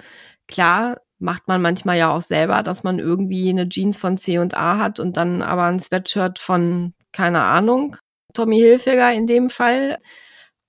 klar 0.47 1.01
macht 1.19 1.47
man 1.47 1.61
manchmal 1.61 1.97
ja 1.97 2.11
auch 2.11 2.21
selber, 2.21 2.63
dass 2.63 2.83
man 2.83 2.99
irgendwie 2.99 3.49
eine 3.49 3.67
Jeans 3.67 3.97
von 3.97 4.17
C&A 4.17 4.77
hat 4.77 4.99
und 4.99 5.17
dann 5.17 5.41
aber 5.41 5.63
ein 5.63 5.79
Sweatshirt 5.79 6.39
von, 6.39 6.93
keine 7.15 7.41
Ahnung, 7.41 7.95
Tommy 8.33 8.57
Hilfiger 8.57 9.13
in 9.13 9.25
dem 9.25 9.49
Fall. 9.49 9.97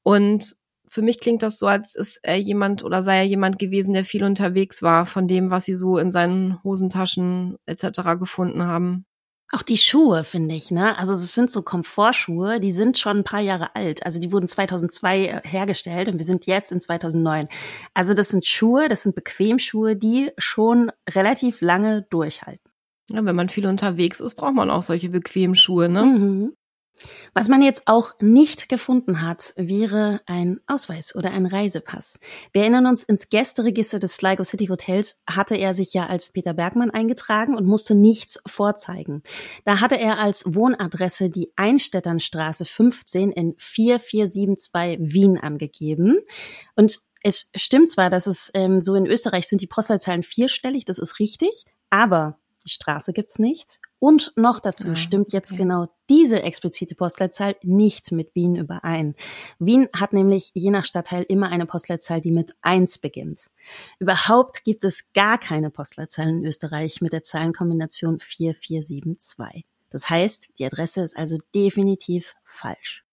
Und 0.05 0.57
für 0.89 1.03
mich 1.03 1.19
klingt 1.19 1.43
das 1.43 1.59
so, 1.59 1.67
als 1.67 1.95
ist 1.95 2.21
er 2.23 2.37
jemand 2.37 2.85
oder 2.85 3.03
sei 3.03 3.19
er 3.19 3.25
jemand 3.25 3.59
gewesen, 3.59 3.93
der 3.93 4.05
viel 4.05 4.25
unterwegs 4.25 4.81
war 4.81 5.05
von 5.05 5.27
dem, 5.27 5.51
was 5.51 5.65
sie 5.65 5.75
so 5.75 5.99
in 5.99 6.13
seinen 6.13 6.63
Hosentaschen 6.63 7.57
etc. 7.67 8.19
gefunden 8.19 8.63
haben. 8.65 9.05
Auch 9.53 9.63
die 9.63 9.79
Schuhe, 9.79 10.25
finde 10.25 10.55
ich, 10.55 10.71
ne? 10.71 10.99
Also 10.99 11.13
es 11.13 11.35
sind 11.35 11.53
so 11.53 11.63
Komfortschuhe, 11.63 12.61
die 12.61 12.73
sind 12.73 12.99
schon 12.99 13.19
ein 13.19 13.25
paar 13.25 13.41
Jahre 13.41 13.75
alt. 13.77 14.05
Also 14.05 14.19
die 14.19 14.33
wurden 14.33 14.49
2002 14.49 15.27
äh, 15.27 15.41
hergestellt 15.45 16.09
und 16.09 16.19
wir 16.19 16.25
sind 16.25 16.47
jetzt 16.47 16.73
in 16.73 16.81
2009. 16.81 17.49
Also 17.95 18.15
das 18.15 18.29
sind 18.29 18.45
Schuhe, 18.45 18.89
das 18.89 19.03
sind 19.03 19.15
Bequemschuhe, 19.15 19.97
die 19.97 20.31
schon 20.39 20.91
relativ 21.11 21.61
lange 21.61 22.03
durchhalten. 22.11 22.76
Ja, 23.11 23.25
wenn 23.25 23.37
man 23.37 23.49
viel 23.49 23.67
unterwegs 23.67 24.21
ist, 24.21 24.35
braucht 24.35 24.55
man 24.55 24.71
auch 24.71 24.83
solche 24.83 25.09
Bequemschuhe, 25.09 25.89
ne? 25.89 26.05
Mhm. 26.05 26.57
Was 27.35 27.49
man 27.49 27.63
jetzt 27.63 27.83
auch 27.87 28.13
nicht 28.21 28.69
gefunden 28.69 29.21
hat, 29.21 29.53
wäre 29.57 30.23
ein 30.27 30.61
Ausweis 30.67 31.15
oder 31.15 31.31
ein 31.31 31.47
Reisepass. 31.47 32.19
Wir 32.53 32.63
erinnern 32.63 32.87
uns, 32.87 33.05
ins 33.05 33.29
Gästeregister 33.29 33.99
des 33.99 34.15
Sligo 34.15 34.45
City 34.45 34.67
Hotels 34.67 35.23
hatte 35.29 35.57
er 35.57 35.75
sich 35.75 35.93
ja 35.93 36.07
als 36.07 36.31
Peter 36.31 36.55
Bergmann 36.55 36.91
eingetragen 36.91 37.55
und 37.55 37.67
musste 37.67 37.95
nichts 37.95 38.41
vorzeigen. 38.47 39.23
Da 39.65 39.81
hatte 39.81 39.99
er 39.99 40.19
als 40.19 40.45
Wohnadresse 40.47 41.29
die 41.29 41.53
Einstädternstraße 41.57 42.65
15 42.65 43.31
in 43.31 43.55
4472 43.59 45.13
Wien 45.13 45.39
angegeben. 45.39 46.21
Und 46.77 47.01
es 47.23 47.51
stimmt 47.55 47.91
zwar, 47.91 48.09
dass 48.09 48.27
es 48.27 48.51
ähm, 48.55 48.81
so 48.81 48.95
in 48.95 49.07
Österreich 49.07 49.49
sind 49.49 49.61
die 49.61 49.67
Postleitzahlen 49.67 50.23
vierstellig, 50.23 50.85
das 50.85 50.99
ist 50.99 51.19
richtig, 51.19 51.65
aber 51.91 52.39
die 52.67 52.73
Straße 52.73 53.13
gibt's 53.13 53.39
nicht. 53.39 53.81
Und 53.99 54.33
noch 54.37 54.61
dazu 54.61 54.91
ah, 54.91 54.97
stimmt 54.97 55.33
jetzt 55.33 55.53
okay. 55.53 55.63
genau 55.63 55.87
diese 56.11 56.43
explizite 56.43 56.95
Postleitzahl 56.95 57.57
nicht 57.63 58.13
mit 58.13 58.35
Wien 58.35 58.57
überein. 58.57 59.15
Wien 59.59 59.89
hat 59.97 60.13
nämlich 60.13 60.51
je 60.55 60.71
nach 60.71 60.85
Stadtteil 60.85 61.25
immer 61.29 61.49
eine 61.49 61.67
Postleitzahl, 61.67 62.21
die 62.21 62.31
mit 62.31 62.53
eins 62.61 62.99
beginnt. 62.99 63.51
Überhaupt 63.99 64.65
gibt 64.65 64.85
es 64.85 65.13
gar 65.15 65.39
keine 65.39 65.71
Postleitzahl 65.71 66.29
in 66.29 66.45
Österreich 66.45 67.01
mit 67.01 67.13
der 67.13 67.23
Zahlenkombination 67.23 68.21
4472. 68.21 69.65
Das 69.91 70.11
heißt, 70.11 70.49
die 70.59 70.67
Adresse 70.67 71.03
ist 71.03 71.17
also 71.17 71.39
definitiv 71.55 72.35
falsch. 72.45 73.05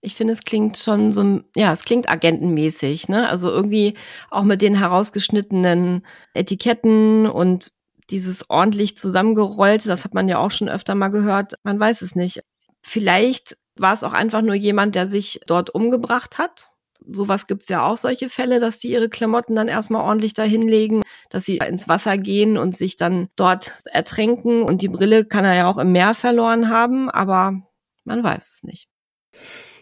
Ich 0.00 0.14
finde, 0.14 0.34
es 0.34 0.42
klingt 0.42 0.76
schon 0.76 1.12
so, 1.12 1.40
ja, 1.56 1.72
es 1.72 1.84
klingt 1.84 2.10
agentenmäßig, 2.10 3.08
ne? 3.08 3.28
Also 3.28 3.50
irgendwie 3.50 3.94
auch 4.30 4.42
mit 4.42 4.60
den 4.60 4.78
herausgeschnittenen 4.78 6.04
Etiketten 6.34 7.26
und 7.26 7.72
dieses 8.10 8.48
ordentlich 8.50 8.96
zusammengerollte, 8.96 9.88
das 9.88 10.04
hat 10.04 10.14
man 10.14 10.28
ja 10.28 10.38
auch 10.38 10.50
schon 10.50 10.68
öfter 10.68 10.94
mal 10.94 11.08
gehört, 11.08 11.54
man 11.62 11.78
weiß 11.80 12.02
es 12.02 12.14
nicht. 12.14 12.42
Vielleicht 12.82 13.56
war 13.76 13.94
es 13.94 14.04
auch 14.04 14.12
einfach 14.12 14.42
nur 14.42 14.54
jemand, 14.54 14.94
der 14.94 15.06
sich 15.06 15.40
dort 15.46 15.70
umgebracht 15.70 16.38
hat. 16.38 16.70
Sowas 17.06 17.46
gibt's 17.46 17.68
ja 17.68 17.84
auch 17.84 17.96
solche 17.96 18.28
Fälle, 18.28 18.60
dass 18.60 18.78
die 18.78 18.92
ihre 18.92 19.08
Klamotten 19.08 19.54
dann 19.54 19.68
erstmal 19.68 20.02
ordentlich 20.02 20.32
dahinlegen, 20.32 21.02
dass 21.28 21.44
sie 21.44 21.58
ins 21.58 21.88
Wasser 21.88 22.16
gehen 22.16 22.56
und 22.56 22.76
sich 22.76 22.96
dann 22.96 23.28
dort 23.36 23.72
ertränken. 23.86 24.62
Und 24.62 24.80
die 24.80 24.88
Brille 24.88 25.24
kann 25.24 25.44
er 25.44 25.54
ja 25.54 25.66
auch 25.68 25.78
im 25.78 25.92
Meer 25.92 26.14
verloren 26.14 26.70
haben, 26.70 27.10
aber 27.10 27.60
man 28.04 28.22
weiß 28.22 28.50
es 28.50 28.62
nicht. 28.62 28.88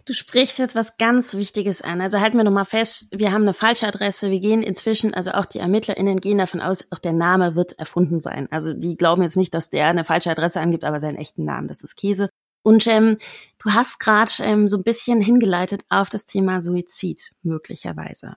Du 0.05 0.15
sprichst 0.15 0.59
jetzt 0.59 0.75
was 0.75 0.97
ganz 0.97 1.35
Wichtiges 1.35 1.81
an. 1.81 2.01
Also 2.01 2.21
halten 2.21 2.37
wir 2.37 2.43
nochmal 2.45 2.65
fest, 2.65 3.09
wir 3.17 3.31
haben 3.31 3.43
eine 3.43 3.55
falsche 3.55 3.87
Adresse. 3.87 4.31
Wir 4.31 4.41
gehen 4.41 4.63
inzwischen, 4.63 5.15
also 5.15 5.31
auch 5.33 5.47
die 5.47 5.59
ErmittlerInnen 5.59 6.17
gehen 6.19 6.39
davon 6.39 6.61
aus, 6.61 6.85
auch 6.91 6.99
der 6.99 7.13
Name 7.13 7.55
wird 7.55 7.79
erfunden 7.79 8.19
sein. 8.19 8.49
Also 8.51 8.73
die 8.73 8.97
glauben 8.97 9.23
jetzt 9.23 9.37
nicht, 9.37 9.55
dass 9.55 9.71
der 9.71 9.87
eine 9.87 10.05
falsche 10.05 10.31
Adresse 10.31 10.61
angibt, 10.61 10.85
aber 10.85 10.99
seinen 10.99 11.17
echten 11.17 11.45
Namen. 11.45 11.69
Das 11.69 11.83
ist 11.83 11.97
Käse. 11.97 12.31
Und 12.65 12.87
ähm, 12.89 13.19
du 13.63 13.73
hast 13.73 14.01
gerade 14.01 14.33
ähm, 14.41 14.67
so 14.67 14.77
ein 14.77 14.83
bisschen 14.83 15.21
hingeleitet 15.21 15.83
auf 15.89 16.09
das 16.09 16.25
Thema 16.25 16.63
Suizid 16.63 17.33
möglicherweise. 17.43 18.37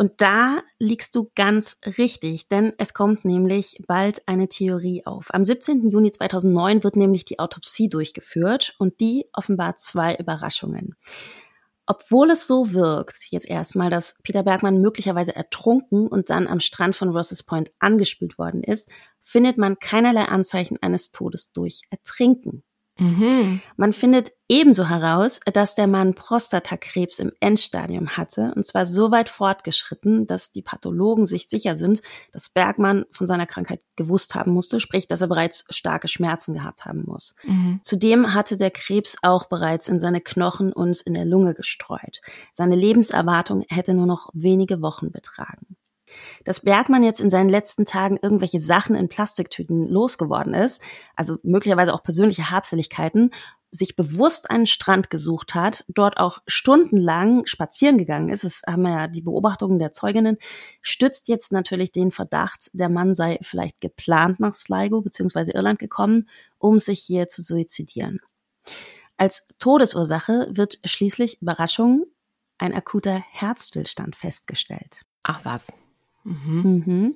Und 0.00 0.12
da 0.18 0.62
liegst 0.78 1.16
du 1.16 1.28
ganz 1.34 1.76
richtig, 1.98 2.46
denn 2.46 2.72
es 2.78 2.94
kommt 2.94 3.24
nämlich 3.24 3.82
bald 3.88 4.22
eine 4.28 4.48
Theorie 4.48 5.04
auf. 5.04 5.34
Am 5.34 5.44
17. 5.44 5.90
Juni 5.90 6.12
2009 6.12 6.84
wird 6.84 6.94
nämlich 6.94 7.24
die 7.24 7.40
Autopsie 7.40 7.88
durchgeführt 7.88 8.76
und 8.78 9.00
die 9.00 9.26
offenbart 9.32 9.80
zwei 9.80 10.14
Überraschungen. 10.14 10.94
Obwohl 11.84 12.30
es 12.30 12.46
so 12.46 12.74
wirkt, 12.74 13.26
jetzt 13.30 13.48
erstmal, 13.48 13.90
dass 13.90 14.18
Peter 14.22 14.44
Bergmann 14.44 14.80
möglicherweise 14.80 15.34
ertrunken 15.34 16.06
und 16.06 16.30
dann 16.30 16.46
am 16.46 16.60
Strand 16.60 16.94
von 16.94 17.08
Rosses 17.08 17.42
Point 17.42 17.72
angespült 17.80 18.38
worden 18.38 18.62
ist, 18.62 18.92
findet 19.20 19.58
man 19.58 19.80
keinerlei 19.80 20.26
Anzeichen 20.26 20.76
eines 20.80 21.10
Todes 21.10 21.50
durch 21.52 21.80
Ertrinken. 21.90 22.62
Mhm. 22.98 23.60
Man 23.76 23.92
findet 23.92 24.32
ebenso 24.48 24.88
heraus, 24.88 25.40
dass 25.52 25.74
der 25.74 25.86
Mann 25.86 26.14
Prostatakrebs 26.14 27.18
im 27.20 27.32
Endstadium 27.40 28.16
hatte, 28.16 28.52
und 28.56 28.64
zwar 28.64 28.86
so 28.86 29.10
weit 29.10 29.28
fortgeschritten, 29.28 30.26
dass 30.26 30.52
die 30.52 30.62
Pathologen 30.62 31.26
sich 31.26 31.48
sicher 31.48 31.76
sind, 31.76 32.02
dass 32.32 32.48
Bergmann 32.48 33.04
von 33.12 33.26
seiner 33.26 33.46
Krankheit 33.46 33.80
gewusst 33.96 34.34
haben 34.34 34.52
musste, 34.52 34.80
sprich, 34.80 35.06
dass 35.06 35.20
er 35.20 35.28
bereits 35.28 35.64
starke 35.70 36.08
Schmerzen 36.08 36.54
gehabt 36.54 36.84
haben 36.84 37.04
muss. 37.06 37.34
Mhm. 37.44 37.80
Zudem 37.82 38.34
hatte 38.34 38.56
der 38.56 38.70
Krebs 38.70 39.16
auch 39.22 39.44
bereits 39.44 39.88
in 39.88 40.00
seine 40.00 40.20
Knochen 40.20 40.72
und 40.72 41.00
in 41.02 41.14
der 41.14 41.24
Lunge 41.24 41.54
gestreut. 41.54 42.20
Seine 42.52 42.74
Lebenserwartung 42.74 43.64
hätte 43.68 43.94
nur 43.94 44.06
noch 44.06 44.30
wenige 44.32 44.82
Wochen 44.82 45.12
betragen. 45.12 45.77
Dass 46.44 46.60
Bergmann 46.60 47.02
jetzt 47.02 47.20
in 47.20 47.30
seinen 47.30 47.48
letzten 47.48 47.84
Tagen 47.84 48.18
irgendwelche 48.20 48.60
Sachen 48.60 48.96
in 48.96 49.08
Plastiktüten 49.08 49.88
losgeworden 49.88 50.54
ist, 50.54 50.82
also 51.16 51.36
möglicherweise 51.42 51.94
auch 51.94 52.02
persönliche 52.02 52.50
Habseligkeiten, 52.50 53.30
sich 53.70 53.96
bewusst 53.96 54.50
einen 54.50 54.66
Strand 54.66 55.10
gesucht 55.10 55.54
hat, 55.54 55.84
dort 55.88 56.16
auch 56.16 56.38
stundenlang 56.46 57.44
spazieren 57.46 57.98
gegangen 57.98 58.30
ist, 58.30 58.44
das 58.44 58.62
haben 58.66 58.82
wir 58.82 58.90
ja 58.90 59.06
die 59.08 59.20
Beobachtungen 59.20 59.78
der 59.78 59.92
Zeuginnen, 59.92 60.38
stützt 60.80 61.28
jetzt 61.28 61.52
natürlich 61.52 61.92
den 61.92 62.10
Verdacht, 62.10 62.70
der 62.72 62.88
Mann 62.88 63.12
sei 63.12 63.38
vielleicht 63.42 63.80
geplant 63.80 64.40
nach 64.40 64.54
Sligo 64.54 65.02
bzw. 65.02 65.52
Irland 65.52 65.78
gekommen, 65.78 66.28
um 66.58 66.78
sich 66.78 67.00
hier 67.00 67.28
zu 67.28 67.42
suizidieren. 67.42 68.20
Als 69.18 69.48
Todesursache 69.58 70.48
wird 70.50 70.78
schließlich 70.84 71.42
Überraschung 71.42 72.06
ein 72.56 72.72
akuter 72.74 73.22
Herzstillstand 73.30 74.16
festgestellt. 74.16 75.02
Ach 75.22 75.44
was. 75.44 75.72
Mhm. 76.24 76.84
Mhm. 76.86 77.14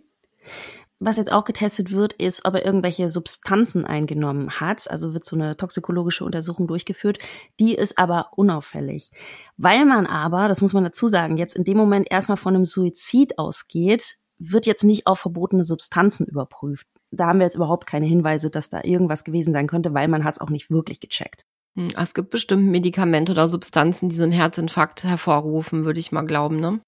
Was 1.04 1.16
jetzt 1.16 1.32
auch 1.32 1.44
getestet 1.44 1.90
wird, 1.90 2.12
ist, 2.12 2.44
ob 2.44 2.54
er 2.54 2.64
irgendwelche 2.64 3.08
Substanzen 3.08 3.84
eingenommen 3.84 4.60
hat. 4.60 4.88
Also 4.88 5.14
wird 5.14 5.24
so 5.24 5.34
eine 5.34 5.56
toxikologische 5.56 6.24
Untersuchung 6.24 6.68
durchgeführt. 6.68 7.18
Die 7.58 7.74
ist 7.74 7.98
aber 7.98 8.28
unauffällig. 8.36 9.10
Weil 9.56 9.84
man 9.84 10.06
aber, 10.06 10.46
das 10.46 10.60
muss 10.60 10.74
man 10.74 10.84
dazu 10.84 11.08
sagen, 11.08 11.38
jetzt 11.38 11.56
in 11.56 11.64
dem 11.64 11.76
Moment 11.76 12.06
erstmal 12.08 12.36
von 12.36 12.54
einem 12.54 12.64
Suizid 12.64 13.36
ausgeht, 13.36 14.18
wird 14.38 14.64
jetzt 14.64 14.84
nicht 14.84 15.08
auf 15.08 15.18
verbotene 15.18 15.64
Substanzen 15.64 16.24
überprüft. 16.24 16.86
Da 17.10 17.26
haben 17.26 17.40
wir 17.40 17.46
jetzt 17.46 17.56
überhaupt 17.56 17.88
keine 17.88 18.06
Hinweise, 18.06 18.48
dass 18.48 18.68
da 18.68 18.82
irgendwas 18.84 19.24
gewesen 19.24 19.52
sein 19.52 19.66
könnte, 19.66 19.94
weil 19.94 20.06
man 20.06 20.22
hat 20.22 20.34
es 20.34 20.40
auch 20.40 20.50
nicht 20.50 20.70
wirklich 20.70 21.00
gecheckt. 21.00 21.44
Hm, 21.74 21.88
es 21.96 22.14
gibt 22.14 22.30
bestimmt 22.30 22.68
Medikamente 22.68 23.32
oder 23.32 23.48
Substanzen, 23.48 24.08
die 24.08 24.16
so 24.16 24.22
einen 24.22 24.32
Herzinfarkt 24.32 25.02
hervorrufen, 25.02 25.84
würde 25.84 25.98
ich 25.98 26.12
mal 26.12 26.22
glauben, 26.22 26.60
ne? 26.60 26.80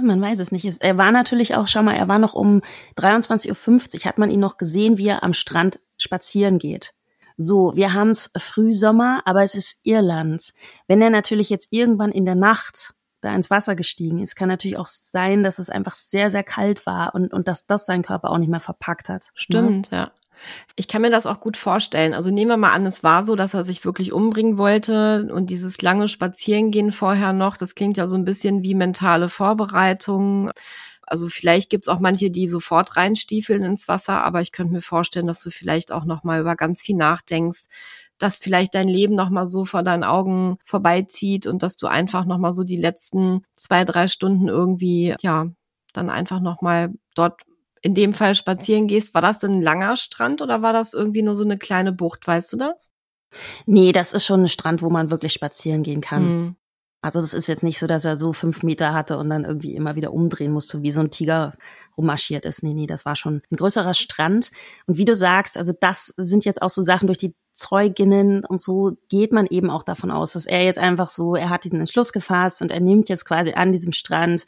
Man 0.00 0.20
weiß 0.20 0.38
es 0.40 0.52
nicht. 0.52 0.82
Er 0.82 0.98
war 0.98 1.10
natürlich 1.10 1.54
auch, 1.56 1.66
schau 1.66 1.82
mal, 1.82 1.96
er 1.96 2.08
war 2.08 2.18
noch 2.18 2.34
um 2.34 2.62
23.50 2.96 3.48
Uhr, 3.48 4.04
hat 4.04 4.18
man 4.18 4.30
ihn 4.30 4.40
noch 4.40 4.56
gesehen, 4.56 4.98
wie 4.98 5.08
er 5.08 5.22
am 5.22 5.32
Strand 5.32 5.80
spazieren 5.96 6.58
geht. 6.58 6.94
So, 7.36 7.72
wir 7.74 7.92
haben 7.92 8.10
es 8.10 8.30
Frühsommer, 8.36 9.22
aber 9.24 9.42
es 9.42 9.54
ist 9.54 9.80
Irland. 9.84 10.52
Wenn 10.86 11.02
er 11.02 11.10
natürlich 11.10 11.50
jetzt 11.50 11.68
irgendwann 11.70 12.12
in 12.12 12.24
der 12.24 12.34
Nacht 12.34 12.94
da 13.20 13.34
ins 13.34 13.50
Wasser 13.50 13.74
gestiegen 13.74 14.18
ist, 14.18 14.36
kann 14.36 14.48
natürlich 14.48 14.76
auch 14.76 14.88
sein, 14.88 15.42
dass 15.42 15.58
es 15.58 15.70
einfach 15.70 15.94
sehr, 15.94 16.30
sehr 16.30 16.42
kalt 16.42 16.86
war 16.86 17.14
und, 17.14 17.32
und 17.32 17.48
dass 17.48 17.66
das 17.66 17.86
seinen 17.86 18.02
Körper 18.02 18.30
auch 18.30 18.38
nicht 18.38 18.50
mehr 18.50 18.60
verpackt 18.60 19.08
hat. 19.08 19.24
Ne? 19.24 19.30
Stimmt, 19.34 19.90
ja. 19.90 19.98
ja. 19.98 20.12
Ich 20.76 20.88
kann 20.88 21.02
mir 21.02 21.10
das 21.10 21.26
auch 21.26 21.40
gut 21.40 21.56
vorstellen. 21.56 22.14
Also 22.14 22.30
nehmen 22.30 22.50
wir 22.50 22.56
mal 22.56 22.72
an, 22.72 22.86
es 22.86 23.02
war 23.02 23.24
so, 23.24 23.36
dass 23.36 23.54
er 23.54 23.64
sich 23.64 23.84
wirklich 23.84 24.12
umbringen 24.12 24.58
wollte 24.58 25.28
und 25.32 25.50
dieses 25.50 25.80
lange 25.82 26.08
Spazierengehen 26.08 26.92
vorher 26.92 27.32
noch, 27.32 27.56
das 27.56 27.74
klingt 27.74 27.96
ja 27.96 28.08
so 28.08 28.16
ein 28.16 28.24
bisschen 28.24 28.62
wie 28.62 28.74
mentale 28.74 29.28
Vorbereitung. 29.28 30.50
Also 31.06 31.28
vielleicht 31.28 31.68
gibt's 31.70 31.88
auch 31.88 32.00
manche, 32.00 32.30
die 32.30 32.48
sofort 32.48 32.96
reinstiefeln 32.96 33.64
ins 33.64 33.88
Wasser, 33.88 34.24
aber 34.24 34.40
ich 34.40 34.52
könnte 34.52 34.72
mir 34.72 34.80
vorstellen, 34.82 35.26
dass 35.26 35.42
du 35.42 35.50
vielleicht 35.50 35.92
auch 35.92 36.04
noch 36.04 36.24
mal 36.24 36.40
über 36.40 36.56
ganz 36.56 36.82
viel 36.82 36.96
nachdenkst, 36.96 37.64
dass 38.18 38.38
vielleicht 38.38 38.74
dein 38.74 38.88
Leben 38.88 39.14
noch 39.14 39.30
mal 39.30 39.48
so 39.48 39.64
vor 39.64 39.82
deinen 39.82 40.04
Augen 40.04 40.58
vorbeizieht 40.64 41.46
und 41.46 41.62
dass 41.62 41.76
du 41.76 41.86
einfach 41.86 42.24
noch 42.24 42.38
mal 42.38 42.52
so 42.52 42.64
die 42.64 42.76
letzten 42.76 43.44
zwei, 43.56 43.84
drei 43.84 44.08
Stunden 44.08 44.48
irgendwie, 44.48 45.14
ja, 45.20 45.46
dann 45.92 46.08
einfach 46.08 46.40
noch 46.40 46.62
mal 46.62 46.90
dort 47.14 47.42
in 47.82 47.94
dem 47.94 48.14
Fall 48.14 48.34
spazieren 48.34 48.86
gehst, 48.86 49.12
war 49.12 49.22
das 49.22 49.40
denn 49.40 49.54
ein 49.54 49.62
langer 49.62 49.96
Strand 49.96 50.40
oder 50.40 50.62
war 50.62 50.72
das 50.72 50.94
irgendwie 50.94 51.22
nur 51.22 51.36
so 51.36 51.44
eine 51.44 51.58
kleine 51.58 51.92
Bucht? 51.92 52.26
Weißt 52.26 52.52
du 52.52 52.56
das? 52.56 52.92
Nee, 53.66 53.92
das 53.92 54.12
ist 54.12 54.24
schon 54.24 54.42
ein 54.42 54.48
Strand, 54.48 54.82
wo 54.82 54.90
man 54.90 55.10
wirklich 55.10 55.32
spazieren 55.32 55.82
gehen 55.82 56.00
kann. 56.00 56.24
Mhm. 56.24 56.56
Also 57.04 57.20
das 57.20 57.34
ist 57.34 57.48
jetzt 57.48 57.64
nicht 57.64 57.80
so, 57.80 57.88
dass 57.88 58.04
er 58.04 58.14
so 58.14 58.32
fünf 58.32 58.62
Meter 58.62 58.94
hatte 58.94 59.18
und 59.18 59.28
dann 59.28 59.44
irgendwie 59.44 59.74
immer 59.74 59.96
wieder 59.96 60.12
umdrehen 60.12 60.52
musste, 60.52 60.82
wie 60.82 60.92
so 60.92 61.00
ein 61.00 61.10
Tiger 61.10 61.54
rummarschiert 61.98 62.44
ist. 62.44 62.62
Nee, 62.62 62.74
nee, 62.74 62.86
das 62.86 63.04
war 63.04 63.16
schon 63.16 63.42
ein 63.50 63.56
größerer 63.56 63.92
Strand. 63.92 64.52
Und 64.86 64.98
wie 64.98 65.04
du 65.04 65.16
sagst, 65.16 65.56
also 65.56 65.72
das 65.78 66.14
sind 66.16 66.44
jetzt 66.44 66.62
auch 66.62 66.70
so 66.70 66.80
Sachen 66.80 67.08
durch 67.08 67.18
die 67.18 67.34
Zeuginnen 67.52 68.44
und 68.44 68.60
so 68.60 68.92
geht 69.08 69.32
man 69.32 69.46
eben 69.46 69.68
auch 69.68 69.82
davon 69.82 70.12
aus, 70.12 70.34
dass 70.34 70.46
er 70.46 70.62
jetzt 70.62 70.78
einfach 70.78 71.10
so, 71.10 71.34
er 71.34 71.50
hat 71.50 71.64
diesen 71.64 71.80
Entschluss 71.80 72.12
gefasst 72.12 72.62
und 72.62 72.70
er 72.70 72.80
nimmt 72.80 73.08
jetzt 73.08 73.24
quasi 73.24 73.52
an 73.52 73.72
diesem 73.72 73.92
Strand 73.92 74.46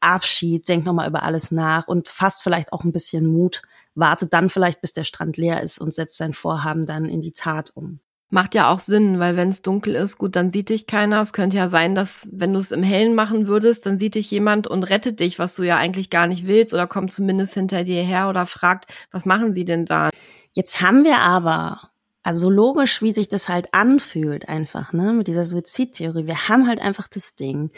Abschied, 0.00 0.68
denkt 0.68 0.86
nochmal 0.86 1.08
über 1.08 1.22
alles 1.22 1.50
nach 1.50 1.88
und 1.88 2.08
fasst 2.08 2.42
vielleicht 2.42 2.72
auch 2.72 2.84
ein 2.84 2.92
bisschen 2.92 3.26
Mut, 3.26 3.62
wartet 3.94 4.32
dann 4.32 4.48
vielleicht, 4.48 4.80
bis 4.80 4.92
der 4.92 5.04
Strand 5.04 5.36
leer 5.36 5.62
ist 5.62 5.78
und 5.78 5.92
setzt 5.92 6.16
sein 6.16 6.32
Vorhaben 6.32 6.86
dann 6.86 7.04
in 7.04 7.20
die 7.20 7.32
Tat 7.32 7.70
um. 7.74 8.00
Macht 8.32 8.54
ja 8.54 8.70
auch 8.70 8.78
Sinn, 8.78 9.18
weil 9.18 9.36
wenn 9.36 9.48
es 9.48 9.62
dunkel 9.62 9.96
ist, 9.96 10.16
gut, 10.16 10.36
dann 10.36 10.50
sieht 10.50 10.68
dich 10.68 10.86
keiner. 10.86 11.20
Es 11.20 11.32
könnte 11.32 11.56
ja 11.56 11.68
sein, 11.68 11.96
dass 11.96 12.28
wenn 12.30 12.52
du 12.52 12.60
es 12.60 12.70
im 12.70 12.84
Hellen 12.84 13.16
machen 13.16 13.48
würdest, 13.48 13.86
dann 13.86 13.98
sieht 13.98 14.14
dich 14.14 14.30
jemand 14.30 14.68
und 14.68 14.84
rettet 14.84 15.18
dich, 15.18 15.40
was 15.40 15.56
du 15.56 15.64
ja 15.64 15.76
eigentlich 15.76 16.10
gar 16.10 16.28
nicht 16.28 16.46
willst 16.46 16.72
oder 16.72 16.86
kommt 16.86 17.10
zumindest 17.10 17.54
hinter 17.54 17.82
dir 17.82 18.04
her 18.04 18.28
oder 18.28 18.46
fragt, 18.46 18.88
was 19.10 19.26
machen 19.26 19.52
sie 19.52 19.64
denn 19.64 19.84
da? 19.84 20.10
Jetzt 20.52 20.80
haben 20.80 21.02
wir 21.02 21.18
aber, 21.18 21.90
also 22.22 22.50
logisch, 22.50 23.02
wie 23.02 23.12
sich 23.12 23.28
das 23.28 23.48
halt 23.48 23.74
anfühlt 23.74 24.48
einfach, 24.48 24.92
ne, 24.92 25.12
mit 25.12 25.26
dieser 25.26 25.44
Suizidtheorie, 25.44 26.28
wir 26.28 26.48
haben 26.48 26.68
halt 26.68 26.80
einfach 26.80 27.08
das 27.08 27.34
Ding 27.34 27.72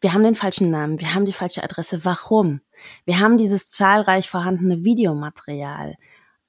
wir 0.00 0.14
haben 0.14 0.22
den 0.22 0.34
falschen 0.34 0.70
Namen, 0.70 1.00
wir 1.00 1.14
haben 1.14 1.24
die 1.24 1.32
falsche 1.32 1.62
Adresse. 1.62 2.04
Warum? 2.04 2.60
Wir 3.04 3.18
haben 3.18 3.36
dieses 3.36 3.70
zahlreich 3.70 4.30
vorhandene 4.30 4.84
Videomaterial. 4.84 5.96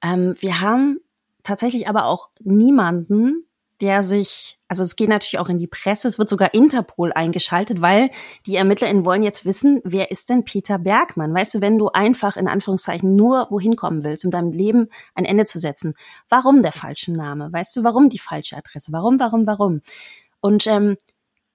Ähm, 0.02 0.34
wir 0.38 0.60
haben 0.60 1.00
tatsächlich 1.42 1.88
aber 1.88 2.04
auch 2.04 2.30
niemanden, 2.40 3.46
der 3.80 4.02
sich, 4.02 4.58
also 4.68 4.82
es 4.82 4.94
geht 4.94 5.08
natürlich 5.08 5.38
auch 5.38 5.48
in 5.48 5.56
die 5.56 5.66
Presse, 5.66 6.06
es 6.06 6.18
wird 6.18 6.28
sogar 6.28 6.52
Interpol 6.52 7.12
eingeschaltet, 7.12 7.80
weil 7.80 8.10
die 8.44 8.56
ErmittlerInnen 8.56 9.06
wollen 9.06 9.22
jetzt 9.22 9.46
wissen, 9.46 9.80
wer 9.84 10.10
ist 10.10 10.28
denn 10.28 10.44
Peter 10.44 10.78
Bergmann? 10.78 11.34
Weißt 11.34 11.54
du, 11.54 11.60
wenn 11.62 11.78
du 11.78 11.88
einfach 11.88 12.36
in 12.36 12.46
Anführungszeichen 12.46 13.16
nur 13.16 13.46
wohin 13.50 13.76
kommen 13.76 14.04
willst, 14.04 14.24
um 14.24 14.30
deinem 14.30 14.52
Leben 14.52 14.88
ein 15.14 15.24
Ende 15.24 15.46
zu 15.46 15.58
setzen, 15.58 15.94
warum 16.28 16.60
der 16.60 16.72
falsche 16.72 17.12
Name? 17.12 17.50
Weißt 17.52 17.74
du, 17.76 17.82
warum 17.82 18.10
die 18.10 18.18
falsche 18.18 18.56
Adresse? 18.56 18.92
Warum, 18.92 19.18
warum, 19.18 19.46
warum? 19.46 19.80
Und 20.40 20.66
ähm, 20.66 20.96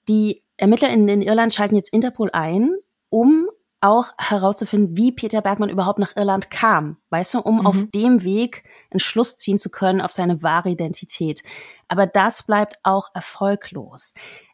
die 0.07 0.43
Ermittler 0.57 0.89
in, 0.89 1.07
in 1.07 1.21
Irland 1.21 1.53
schalten 1.53 1.75
jetzt 1.75 1.93
Interpol 1.93 2.29
ein, 2.31 2.75
um 3.09 3.47
auch 3.81 4.13
herauszufinden, 4.17 4.97
wie 4.97 5.11
Peter 5.11 5.41
Bergmann 5.41 5.69
überhaupt 5.69 5.99
nach 5.99 6.15
Irland 6.15 6.49
kam, 6.49 6.97
weißt 7.09 7.35
du, 7.35 7.39
um 7.39 7.59
mhm. 7.59 7.67
auf 7.67 7.77
dem 7.93 8.23
Weg 8.23 8.63
einen 8.89 8.99
Schluss 8.99 9.37
ziehen 9.37 9.57
zu 9.57 9.69
können 9.69 10.01
auf 10.01 10.11
seine 10.11 10.41
wahre 10.41 10.69
Identität. 10.69 11.43
Aber 11.87 12.07
das 12.07 12.43
bleibt 12.43 12.77
auch 12.83 13.09
erfolglos. 13.13 14.13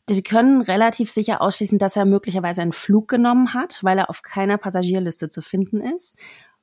Sie 0.09 0.23
können 0.23 0.61
relativ 0.61 1.11
sicher 1.11 1.41
ausschließen, 1.41 1.79
dass 1.79 1.95
er 1.95 2.05
möglicherweise 2.05 2.61
einen 2.61 2.73
Flug 2.73 3.07
genommen 3.07 3.53
hat, 3.53 3.81
weil 3.83 3.97
er 3.97 4.09
auf 4.09 4.21
keiner 4.21 4.57
Passagierliste 4.57 5.29
zu 5.29 5.41
finden 5.41 5.79
ist. 5.79 6.17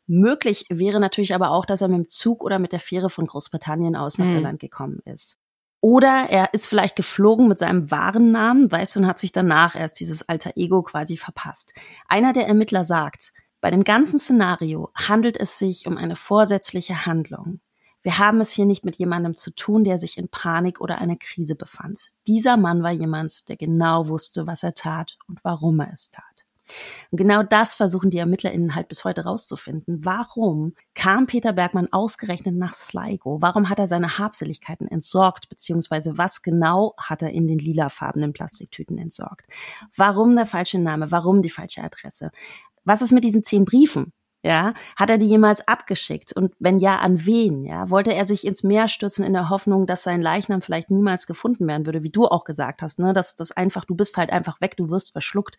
Möglich 0.06 0.66
wäre 0.68 1.00
natürlich 1.00 1.34
aber 1.34 1.50
auch, 1.50 1.64
dass 1.64 1.80
er 1.80 1.88
mit 1.88 1.98
dem 1.98 2.08
Zug 2.08 2.44
oder 2.44 2.58
mit 2.58 2.72
der 2.72 2.80
Fähre 2.80 3.08
von 3.08 3.26
Großbritannien 3.26 3.96
aus 3.96 4.18
nach 4.18 4.26
mhm. 4.26 4.36
Irland 4.36 4.60
gekommen 4.60 5.00
ist. 5.04 5.38
Oder 5.80 6.26
er 6.28 6.54
ist 6.54 6.66
vielleicht 6.66 6.96
geflogen 6.96 7.46
mit 7.46 7.58
seinem 7.58 7.90
wahren 7.90 8.32
Namen, 8.32 8.70
weißt 8.70 8.96
du, 8.96 9.00
und 9.00 9.06
hat 9.06 9.20
sich 9.20 9.30
danach 9.30 9.76
erst 9.76 10.00
dieses 10.00 10.28
alter 10.28 10.52
Ego 10.56 10.82
quasi 10.82 11.16
verpasst. 11.16 11.72
Einer 12.08 12.32
der 12.32 12.48
Ermittler 12.48 12.84
sagt, 12.84 13.32
bei 13.60 13.70
dem 13.70 13.84
ganzen 13.84 14.18
Szenario 14.18 14.90
handelt 14.94 15.36
es 15.38 15.58
sich 15.58 15.86
um 15.86 15.96
eine 15.96 16.16
vorsätzliche 16.16 17.06
Handlung. 17.06 17.60
Wir 18.02 18.18
haben 18.18 18.40
es 18.40 18.52
hier 18.52 18.64
nicht 18.64 18.84
mit 18.84 18.96
jemandem 18.96 19.34
zu 19.34 19.52
tun, 19.52 19.82
der 19.82 19.98
sich 19.98 20.18
in 20.18 20.28
Panik 20.28 20.80
oder 20.80 20.98
einer 20.98 21.16
Krise 21.16 21.56
befand. 21.56 22.10
Dieser 22.26 22.56
Mann 22.56 22.82
war 22.82 22.92
jemand, 22.92 23.48
der 23.48 23.56
genau 23.56 24.08
wusste, 24.08 24.46
was 24.46 24.62
er 24.62 24.74
tat 24.74 25.16
und 25.26 25.42
warum 25.44 25.80
er 25.80 25.92
es 25.92 26.10
tat. 26.10 26.24
Und 27.10 27.18
genau 27.18 27.42
das 27.42 27.76
versuchen 27.76 28.10
die 28.10 28.18
ErmittlerInnen 28.18 28.74
halt 28.74 28.88
bis 28.88 29.04
heute 29.04 29.24
rauszufinden. 29.24 30.04
Warum 30.04 30.74
kam 30.94 31.26
Peter 31.26 31.52
Bergmann 31.52 31.92
ausgerechnet 31.92 32.54
nach 32.54 32.74
Sligo? 32.74 33.40
Warum 33.40 33.68
hat 33.68 33.78
er 33.78 33.86
seine 33.86 34.18
Habseligkeiten 34.18 34.88
entsorgt? 34.88 35.48
Beziehungsweise 35.48 36.18
was 36.18 36.42
genau 36.42 36.94
hat 36.98 37.22
er 37.22 37.30
in 37.30 37.46
den 37.46 37.58
lilafarbenen 37.58 38.32
Plastiktüten 38.32 38.98
entsorgt? 38.98 39.46
Warum 39.96 40.36
der 40.36 40.46
falsche 40.46 40.78
Name? 40.78 41.10
Warum 41.10 41.42
die 41.42 41.50
falsche 41.50 41.82
Adresse? 41.82 42.30
Was 42.84 43.02
ist 43.02 43.12
mit 43.12 43.24
diesen 43.24 43.42
zehn 43.42 43.64
Briefen? 43.64 44.12
Ja, 44.44 44.72
hat 44.94 45.10
er 45.10 45.18
die 45.18 45.26
jemals 45.26 45.66
abgeschickt? 45.66 46.32
Und 46.32 46.54
wenn 46.60 46.78
ja, 46.78 46.98
an 47.00 47.26
wen? 47.26 47.64
Ja, 47.64 47.90
wollte 47.90 48.14
er 48.14 48.24
sich 48.24 48.46
ins 48.46 48.62
Meer 48.62 48.86
stürzen 48.86 49.24
in 49.24 49.32
der 49.32 49.50
Hoffnung, 49.50 49.84
dass 49.84 50.04
sein 50.04 50.22
Leichnam 50.22 50.62
vielleicht 50.62 50.90
niemals 50.90 51.26
gefunden 51.26 51.66
werden 51.66 51.86
würde, 51.86 52.04
wie 52.04 52.10
du 52.10 52.26
auch 52.26 52.44
gesagt 52.44 52.80
hast, 52.80 53.00
ne? 53.00 53.12
Dass 53.12 53.34
das 53.34 53.50
einfach, 53.50 53.84
du 53.84 53.96
bist 53.96 54.16
halt 54.16 54.30
einfach 54.30 54.60
weg, 54.60 54.76
du 54.76 54.90
wirst 54.90 55.10
verschluckt. 55.12 55.58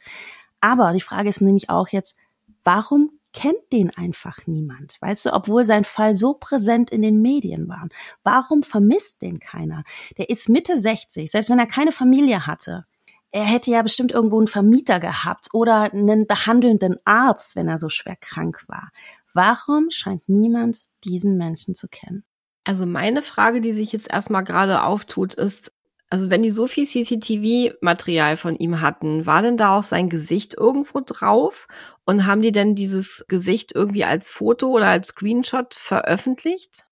Aber 0.61 0.93
die 0.93 1.01
Frage 1.01 1.29
ist 1.29 1.41
nämlich 1.41 1.69
auch 1.69 1.87
jetzt, 1.89 2.15
warum 2.63 3.11
kennt 3.31 3.71
den 3.71 3.91
einfach 3.91 4.47
niemand? 4.47 4.97
Weißt 5.01 5.25
du, 5.27 5.33
obwohl 5.33 5.63
sein 5.63 5.83
Fall 5.83 6.15
so 6.15 6.33
präsent 6.33 6.89
in 6.89 7.01
den 7.01 7.21
Medien 7.21 7.67
war. 7.67 7.87
Warum 8.23 8.63
vermisst 8.63 9.21
den 9.21 9.39
keiner? 9.39 9.83
Der 10.17 10.29
ist 10.29 10.49
Mitte 10.49 10.79
60, 10.79 11.29
selbst 11.29 11.49
wenn 11.49 11.59
er 11.59 11.67
keine 11.67 11.91
Familie 11.91 12.47
hatte 12.47 12.85
er 13.31 13.43
hätte 13.43 13.71
ja 13.71 13.81
bestimmt 13.81 14.11
irgendwo 14.11 14.37
einen 14.37 14.47
Vermieter 14.47 14.99
gehabt 14.99 15.49
oder 15.53 15.93
einen 15.93 16.25
behandelnden 16.25 16.97
Arzt, 17.05 17.55
wenn 17.55 17.67
er 17.67 17.77
so 17.77 17.89
schwer 17.89 18.15
krank 18.19 18.63
war. 18.67 18.89
Warum 19.33 19.91
scheint 19.91 20.27
niemand 20.27 20.85
diesen 21.03 21.37
Menschen 21.37 21.75
zu 21.75 21.87
kennen? 21.87 22.23
Also 22.63 22.85
meine 22.85 23.21
Frage, 23.21 23.61
die 23.61 23.73
sich 23.73 23.91
jetzt 23.91 24.11
erstmal 24.11 24.43
gerade 24.43 24.83
auftut, 24.83 25.33
ist, 25.35 25.71
also 26.09 26.29
wenn 26.29 26.41
die 26.41 26.49
so 26.49 26.67
viel 26.67 26.85
CCTV-Material 26.85 28.35
von 28.35 28.55
ihm 28.55 28.81
hatten, 28.81 29.25
war 29.25 29.41
denn 29.41 29.57
da 29.57 29.77
auch 29.77 29.83
sein 29.83 30.09
Gesicht 30.09 30.55
irgendwo 30.55 31.01
drauf? 31.05 31.67
Und 32.05 32.25
haben 32.25 32.41
die 32.41 32.51
denn 32.51 32.73
dieses 32.73 33.23
Gesicht 33.27 33.73
irgendwie 33.75 34.03
als 34.03 34.31
Foto 34.31 34.69
oder 34.69 34.87
als 34.87 35.09
Screenshot 35.09 35.75
veröffentlicht? 35.75 36.87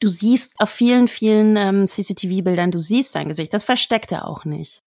Du 0.00 0.08
siehst 0.08 0.54
auf 0.58 0.68
vielen, 0.68 1.08
vielen 1.08 1.56
ähm, 1.56 1.86
CCTV-Bildern, 1.86 2.70
du 2.70 2.78
siehst 2.78 3.12
sein 3.12 3.28
Gesicht. 3.28 3.54
Das 3.54 3.64
versteckt 3.64 4.12
er 4.12 4.28
auch 4.28 4.44
nicht. 4.44 4.82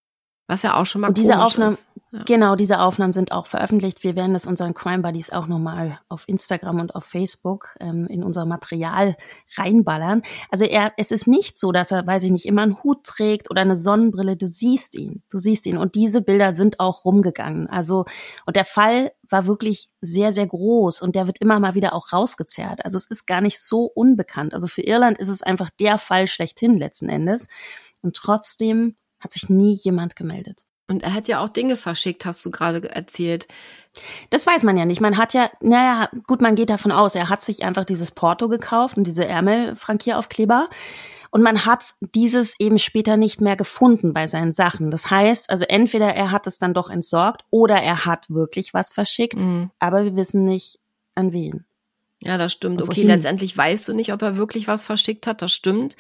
Was 0.48 0.62
ja 0.62 0.76
auch 0.76 0.86
schon 0.86 1.02
mal 1.02 1.08
Und 1.08 1.18
diese 1.18 1.40
Aufnahmen, 1.40 1.78
genau, 2.26 2.56
diese 2.56 2.80
Aufnahmen 2.80 3.14
sind 3.14 3.32
auch 3.32 3.46
veröffentlicht. 3.46 4.04
Wir 4.04 4.16
werden 4.16 4.34
das 4.34 4.46
unseren 4.46 4.74
Crime 4.74 5.02
Buddies 5.02 5.32
auch 5.32 5.48
nochmal 5.48 6.00
auf 6.08 6.24
Instagram 6.28 6.80
und 6.80 6.96
auf 6.96 7.04
Facebook 7.04 7.76
ähm, 7.80 8.08
in 8.08 8.24
unser 8.24 8.46
Material 8.46 9.16
reinballern. 9.58 10.22
Also 10.50 10.66
er, 10.66 10.94
es 10.98 11.12
ist 11.12 11.28
nicht 11.28 11.58
so, 11.58 11.72
dass 11.72 11.92
er, 11.92 12.06
weiß 12.06 12.24
ich 12.24 12.32
nicht, 12.32 12.46
immer 12.46 12.62
einen 12.62 12.84
Hut 12.84 13.04
trägt 13.04 13.50
oder 13.52 13.62
eine 13.62 13.76
Sonnenbrille. 13.76 14.38
Du 14.38 14.48
siehst 14.48 14.96
ihn, 14.96 15.24
du 15.30 15.38
siehst 15.38 15.66
ihn. 15.66 15.78
Und 15.78 15.96
diese 15.96 16.22
Bilder 16.22 16.54
sind 16.54 16.80
auch 16.80 17.06
rumgegangen. 17.06 17.68
Also, 17.68 18.06
und 18.46 18.56
der 18.56 18.66
Fall 18.66 19.12
war 19.30 19.48
wirklich 19.48 19.88
sehr, 20.02 20.32
sehr 20.32 20.48
groß 20.48 21.02
und 21.02 21.16
der 21.16 21.28
wird 21.28 21.40
immer 21.40 21.60
mal 21.60 21.76
wieder 21.76 21.94
auch 21.94 22.14
rausgezerrt. 22.14 22.86
Also 22.86 22.98
es 22.98 23.08
ist 23.08 23.26
gar 23.26 23.42
nicht 23.42 23.60
so 23.60 23.86
unbekannt. 23.86 24.54
Also 24.54 24.68
für 24.68 24.82
Irland 24.82 25.18
ist 25.18 25.30
es 25.30 25.42
einfach 25.42 25.70
der 25.80 25.98
Fall 25.98 26.28
schlechthin 26.28 26.78
letzten 26.78 27.10
Endes. 27.10 27.48
Und 28.02 28.16
trotzdem 28.16 28.96
hat 29.20 29.32
sich 29.32 29.50
nie 29.50 29.74
jemand 29.74 30.16
gemeldet. 30.16 30.66
Und 30.88 31.04
er 31.04 31.14
hat 31.14 31.28
ja 31.28 31.44
auch 31.44 31.50
Dinge 31.50 31.78
verschickt, 31.78 32.26
hast 32.26 32.46
du 32.46 32.52
gerade 32.52 32.90
erzählt. 32.90 33.48
Das 34.30 34.46
weiß 34.46 34.64
man 34.64 34.78
ja 34.78 34.86
nicht. 34.86 35.02
Man 35.02 35.18
hat 35.18 35.34
ja, 35.34 35.50
naja, 35.62 36.10
gut, 36.28 36.42
man 36.42 36.56
geht 36.56 36.70
davon 36.70 36.92
aus, 36.92 37.16
er 37.16 37.30
hat 37.30 37.42
sich 37.42 37.64
einfach 37.64 37.86
dieses 37.86 38.12
Porto 38.12 38.50
gekauft 38.50 38.98
und 38.98 39.06
diese 39.08 39.26
Ärmelfrankieraufkleber. 39.26 40.70
Und 41.32 41.42
man 41.42 41.66
hat 41.66 41.96
dieses 42.00 42.58
eben 42.60 42.78
später 42.78 43.18
nicht 43.18 43.42
mehr 43.42 43.56
gefunden 43.56 44.14
bei 44.14 44.28
seinen 44.28 44.52
Sachen. 44.52 44.92
Das 44.92 45.10
heißt, 45.10 45.50
also 45.50 45.66
entweder 45.68 46.14
er 46.14 46.32
hat 46.32 46.48
es 46.48 46.60
dann 46.60 46.74
doch 46.74 46.90
entsorgt 46.90 47.44
oder 47.50 47.76
er 47.76 48.06
hat 48.06 48.30
wirklich 48.30 48.74
was 48.74 48.92
verschickt, 48.92 49.40
mhm. 49.40 49.72
aber 49.80 50.06
wir 50.06 50.16
wissen 50.16 50.46
nicht 50.46 50.80
an 51.16 51.34
wen. 51.34 51.66
Ja, 52.26 52.40
das 52.40 52.54
stimmt. 52.54 52.82
Okay, 52.82 53.04
letztendlich 53.04 53.56
weißt 53.56 53.88
du 53.88 53.94
nicht, 53.94 54.12
ob 54.12 54.22
er 54.24 54.36
wirklich 54.36 54.68
was 54.68 54.84
verschickt 54.84 55.28
hat. 55.28 55.44
Das 55.44 55.54
stimmt. 55.54 55.96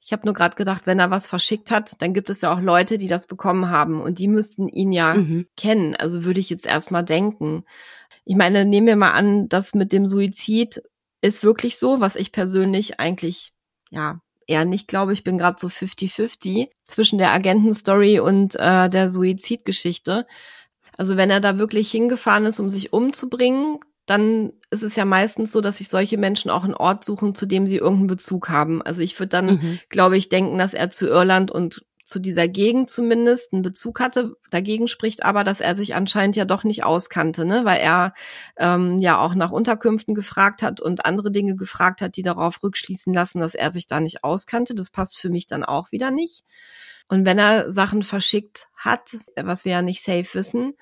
Ich 0.00 0.12
habe 0.12 0.24
nur 0.24 0.34
gerade 0.34 0.54
gedacht, 0.54 0.82
wenn 0.86 1.00
er 1.00 1.10
was 1.10 1.26
verschickt 1.26 1.70
hat, 1.70 2.00
dann 2.00 2.14
gibt 2.14 2.30
es 2.30 2.42
ja 2.42 2.54
auch 2.54 2.60
Leute, 2.60 2.96
die 2.96 3.08
das 3.08 3.26
bekommen 3.26 3.70
haben 3.70 4.00
und 4.00 4.18
die 4.18 4.28
müssten 4.28 4.68
ihn 4.68 4.92
ja 4.92 5.14
mhm. 5.14 5.46
kennen. 5.56 5.96
Also 5.96 6.24
würde 6.24 6.38
ich 6.40 6.48
jetzt 6.48 6.66
erstmal 6.66 7.04
denken. 7.04 7.64
Ich 8.24 8.36
meine, 8.36 8.64
nehmen 8.64 8.86
wir 8.86 8.96
mal 8.96 9.12
an, 9.12 9.48
das 9.48 9.74
mit 9.74 9.92
dem 9.92 10.06
Suizid 10.06 10.80
ist 11.22 11.42
wirklich 11.42 11.76
so, 11.76 12.00
was 12.00 12.16
ich 12.16 12.30
persönlich 12.30 13.00
eigentlich 13.00 13.52
ja 13.90 14.20
eher 14.46 14.64
nicht 14.64 14.86
glaube. 14.86 15.12
Ich 15.12 15.24
bin 15.24 15.38
gerade 15.38 15.56
so 15.58 15.68
50-50 15.68 16.68
zwischen 16.84 17.18
der 17.18 17.32
Agentenstory 17.32 18.20
und 18.20 18.54
äh, 18.56 18.88
der 18.88 19.08
Suizidgeschichte. 19.08 20.26
Also 20.96 21.16
wenn 21.16 21.30
er 21.30 21.40
da 21.40 21.58
wirklich 21.58 21.90
hingefahren 21.90 22.44
ist, 22.44 22.60
um 22.60 22.68
sich 22.68 22.92
umzubringen, 22.92 23.80
dann 24.06 24.52
ist 24.70 24.82
es 24.82 24.96
ja 24.96 25.04
meistens 25.04 25.52
so, 25.52 25.60
dass 25.60 25.78
sich 25.78 25.88
solche 25.88 26.18
Menschen 26.18 26.50
auch 26.50 26.64
einen 26.64 26.74
Ort 26.74 27.04
suchen, 27.04 27.34
zu 27.34 27.46
dem 27.46 27.66
sie 27.66 27.76
irgendeinen 27.76 28.08
Bezug 28.08 28.48
haben. 28.50 28.82
Also 28.82 29.02
ich 29.02 29.18
würde 29.18 29.30
dann, 29.30 29.46
mhm. 29.46 29.78
glaube 29.88 30.16
ich, 30.16 30.28
denken, 30.28 30.58
dass 30.58 30.74
er 30.74 30.90
zu 30.90 31.08
Irland 31.08 31.50
und 31.50 31.84
zu 32.04 32.18
dieser 32.18 32.48
Gegend 32.48 32.90
zumindest 32.90 33.52
einen 33.52 33.62
Bezug 33.62 33.98
hatte. 33.98 34.36
Dagegen 34.50 34.88
spricht 34.88 35.24
aber, 35.24 35.42
dass 35.42 35.60
er 35.60 35.74
sich 35.74 35.94
anscheinend 35.94 36.36
ja 36.36 36.44
doch 36.44 36.62
nicht 36.62 36.84
auskannte, 36.84 37.46
ne? 37.46 37.64
weil 37.64 37.78
er 37.78 38.12
ähm, 38.58 38.98
ja 38.98 39.18
auch 39.18 39.34
nach 39.34 39.50
Unterkünften 39.50 40.14
gefragt 40.14 40.62
hat 40.62 40.82
und 40.82 41.06
andere 41.06 41.32
Dinge 41.32 41.56
gefragt 41.56 42.02
hat, 42.02 42.16
die 42.16 42.22
darauf 42.22 42.62
rückschließen 42.62 43.12
lassen, 43.12 43.40
dass 43.40 43.54
er 43.54 43.72
sich 43.72 43.86
da 43.86 44.00
nicht 44.00 44.22
auskannte. 44.22 44.74
Das 44.74 44.90
passt 44.90 45.18
für 45.18 45.30
mich 45.30 45.46
dann 45.46 45.64
auch 45.64 45.92
wieder 45.92 46.10
nicht. 46.10 46.44
Und 47.08 47.24
wenn 47.26 47.38
er 47.38 47.72
Sachen 47.72 48.02
verschickt 48.02 48.68
hat, 48.76 49.16
was 49.36 49.64
wir 49.64 49.72
ja 49.72 49.82
nicht 49.82 50.02
safe 50.02 50.26
wissen, 50.34 50.74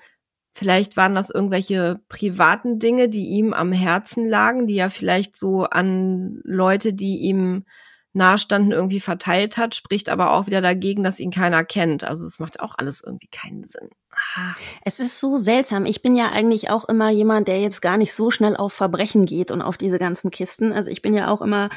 Vielleicht 0.53 0.97
waren 0.97 1.15
das 1.15 1.31
irgendwelche 1.31 1.99
privaten 2.09 2.77
Dinge, 2.77 3.09
die 3.09 3.25
ihm 3.25 3.53
am 3.53 3.71
Herzen 3.71 4.29
lagen, 4.29 4.67
die 4.67 4.77
er 4.77 4.91
vielleicht 4.91 5.37
so 5.37 5.63
an 5.63 6.41
Leute, 6.43 6.93
die 6.93 7.17
ihm 7.21 7.65
nahestanden, 8.13 8.71
irgendwie 8.71 8.99
verteilt 8.99 9.57
hat, 9.57 9.73
spricht 9.73 10.09
aber 10.09 10.31
auch 10.31 10.45
wieder 10.45 10.61
dagegen, 10.61 11.01
dass 11.01 11.19
ihn 11.19 11.31
keiner 11.31 11.63
kennt. 11.63 12.03
Also 12.03 12.25
es 12.25 12.37
macht 12.37 12.59
auch 12.59 12.75
alles 12.77 13.01
irgendwie 13.03 13.27
keinen 13.27 13.67
Sinn. 13.67 13.89
Ah. 14.35 14.53
Es 14.85 14.99
ist 14.99 15.19
so 15.19 15.37
seltsam. 15.37 15.85
Ich 15.85 16.03
bin 16.03 16.15
ja 16.15 16.31
eigentlich 16.31 16.69
auch 16.69 16.87
immer 16.87 17.09
jemand, 17.09 17.47
der 17.47 17.59
jetzt 17.59 17.81
gar 17.81 17.97
nicht 17.97 18.13
so 18.13 18.29
schnell 18.29 18.55
auf 18.55 18.73
Verbrechen 18.73 19.25
geht 19.25 19.49
und 19.49 19.63
auf 19.63 19.77
diese 19.77 19.97
ganzen 19.97 20.29
Kisten. 20.29 20.71
Also 20.71 20.91
ich 20.91 21.01
bin 21.01 21.15
ja 21.15 21.29
auch 21.29 21.41
immer 21.41 21.69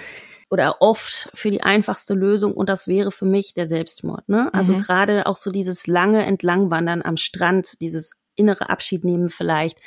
oder 0.51 0.77
oft 0.81 1.31
für 1.33 1.51
die 1.51 1.63
einfachste 1.63 2.13
Lösung 2.13 2.53
und 2.53 2.69
das 2.69 2.87
wäre 2.87 3.11
für 3.11 3.25
mich 3.25 3.55
der 3.55 3.67
Selbstmord. 3.67 4.29
Ne? 4.29 4.53
Also 4.53 4.75
mhm. 4.75 4.81
gerade 4.81 5.27
auch 5.27 5.37
so 5.37 5.51
dieses 5.51 5.87
lange 5.87 6.25
Entlangwandern 6.25 7.03
am 7.03 7.17
Strand, 7.17 7.81
dieses 7.81 8.13
innere 8.37 8.69
Abschied 8.69 9.05
nehmen 9.05 9.29
vielleicht. 9.29 9.81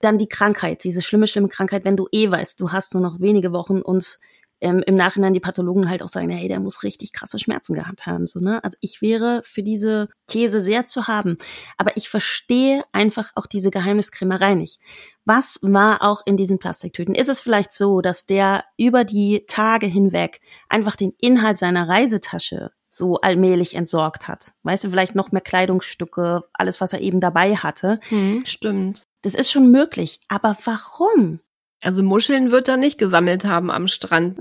Dann 0.00 0.18
die 0.18 0.28
Krankheit, 0.28 0.84
diese 0.84 1.02
schlimme, 1.02 1.26
schlimme 1.26 1.48
Krankheit, 1.48 1.84
wenn 1.84 1.96
du 1.96 2.08
eh 2.12 2.30
weißt, 2.30 2.60
du 2.60 2.72
hast 2.72 2.94
nur 2.94 3.02
noch 3.02 3.20
wenige 3.20 3.52
Wochen 3.52 3.80
und 3.82 4.18
ähm, 4.60 4.82
im 4.86 4.94
Nachhinein 4.94 5.32
die 5.32 5.40
Pathologen 5.40 5.88
halt 5.88 6.02
auch 6.02 6.08
sagen, 6.08 6.30
hey, 6.30 6.48
der 6.48 6.60
muss 6.60 6.82
richtig 6.82 7.12
krasse 7.12 7.38
Schmerzen 7.38 7.74
gehabt 7.74 8.06
haben. 8.06 8.26
So, 8.26 8.40
ne? 8.40 8.62
Also 8.62 8.76
ich 8.80 9.00
wäre 9.00 9.42
für 9.44 9.62
diese 9.62 10.08
These 10.26 10.60
sehr 10.60 10.84
zu 10.84 11.08
haben. 11.08 11.36
Aber 11.78 11.96
ich 11.96 12.08
verstehe 12.08 12.84
einfach 12.92 13.32
auch 13.34 13.46
diese 13.46 13.70
Geheimniskrämerei 13.70 14.54
nicht. 14.54 14.78
Was 15.24 15.60
war 15.62 16.02
auch 16.02 16.22
in 16.26 16.36
diesen 16.36 16.58
Plastiktüten? 16.58 17.14
Ist 17.14 17.28
es 17.28 17.40
vielleicht 17.40 17.72
so, 17.72 18.00
dass 18.00 18.26
der 18.26 18.64
über 18.76 19.04
die 19.04 19.44
Tage 19.46 19.86
hinweg 19.86 20.40
einfach 20.68 20.96
den 20.96 21.12
Inhalt 21.20 21.56
seiner 21.56 21.88
Reisetasche 21.88 22.70
so 22.90 23.20
allmählich 23.20 23.74
entsorgt 23.74 24.28
hat. 24.28 24.52
Weißt 24.64 24.84
du, 24.84 24.90
vielleicht 24.90 25.14
noch 25.14 25.32
mehr 25.32 25.40
Kleidungsstücke, 25.40 26.44
alles, 26.52 26.80
was 26.80 26.92
er 26.92 27.00
eben 27.00 27.20
dabei 27.20 27.56
hatte. 27.56 28.00
Hm, 28.08 28.42
stimmt. 28.44 29.06
Das 29.22 29.34
ist 29.34 29.50
schon 29.50 29.70
möglich. 29.70 30.20
Aber 30.28 30.56
warum? 30.64 31.40
Also 31.82 32.02
Muscheln 32.02 32.50
wird 32.50 32.68
er 32.68 32.76
nicht 32.76 32.98
gesammelt 32.98 33.44
haben 33.44 33.70
am 33.70 33.88
Strand. 33.88 34.38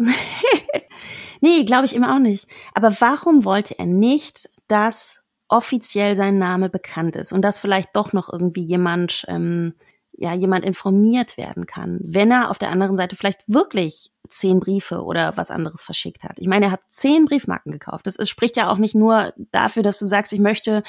nee, 1.42 1.64
glaube 1.64 1.86
ich 1.86 1.96
immer 1.96 2.16
auch 2.16 2.20
nicht. 2.20 2.48
Aber 2.74 2.94
warum 3.00 3.46
wollte 3.46 3.78
er 3.78 3.86
nicht, 3.86 4.50
dass 4.68 5.26
offiziell 5.48 6.16
sein 6.16 6.38
Name 6.38 6.70
bekannt 6.70 7.16
ist 7.16 7.32
und 7.32 7.42
dass 7.42 7.60
vielleicht 7.60 7.96
doch 7.96 8.14
noch 8.14 8.32
irgendwie 8.32 8.62
jemand 8.62 9.26
ähm, 9.28 9.74
ja 10.12 10.34
jemand 10.34 10.66
informiert 10.66 11.38
werden 11.38 11.66
kann, 11.66 12.00
wenn 12.04 12.32
er 12.32 12.52
auf 12.52 12.60
der 12.60 12.70
anderen 12.70 12.98
Seite 12.98 13.16
vielleicht 13.16 13.42
wirklich 13.48 14.12
zehn 14.30 14.60
Briefe 14.60 15.04
oder 15.04 15.36
was 15.38 15.52
anderes 15.52 15.82
verschickt 15.82 16.24
hat. 16.24 16.40
Ich 16.40 16.48
meine, 16.48 16.68
er 16.68 16.72
hat 16.72 16.82
zehn 16.88 17.26
Briefmarken 17.26 17.72
gekauft. 17.72 18.08
Das 18.08 18.16
ist, 18.16 18.30
spricht 18.30 18.56
ja 18.56 18.70
auch 18.70 18.78
nicht 18.78 18.96
nur 18.96 19.34
dafür, 19.52 19.84
dass 19.84 20.00
du 20.00 20.08
sagst, 20.08 20.32
ich 20.34 20.40
möchte 20.40 20.84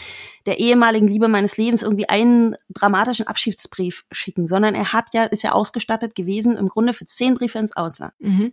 der 0.47 0.59
ehemaligen 0.59 1.09
Liebe 1.09 1.29
meines 1.29 1.57
Lebens 1.57 1.83
irgendwie 1.83 2.09
einen 2.09 2.55
dramatischen 2.69 3.27
Abschiedsbrief 3.27 4.05
schicken, 4.11 4.47
sondern 4.47 4.75
er 4.75 4.93
hat 4.93 5.15
ja, 5.15 5.25
ist 5.25 5.43
ja 5.43 5.53
ausgestattet 5.53 6.15
gewesen 6.15 6.57
im 6.57 6.69
Grunde 6.69 6.93
für 6.93 7.05
zehn 7.05 7.35
Briefe 7.35 7.59
ins 7.59 7.77
Ausland. 7.77 8.13
Mhm. 8.19 8.53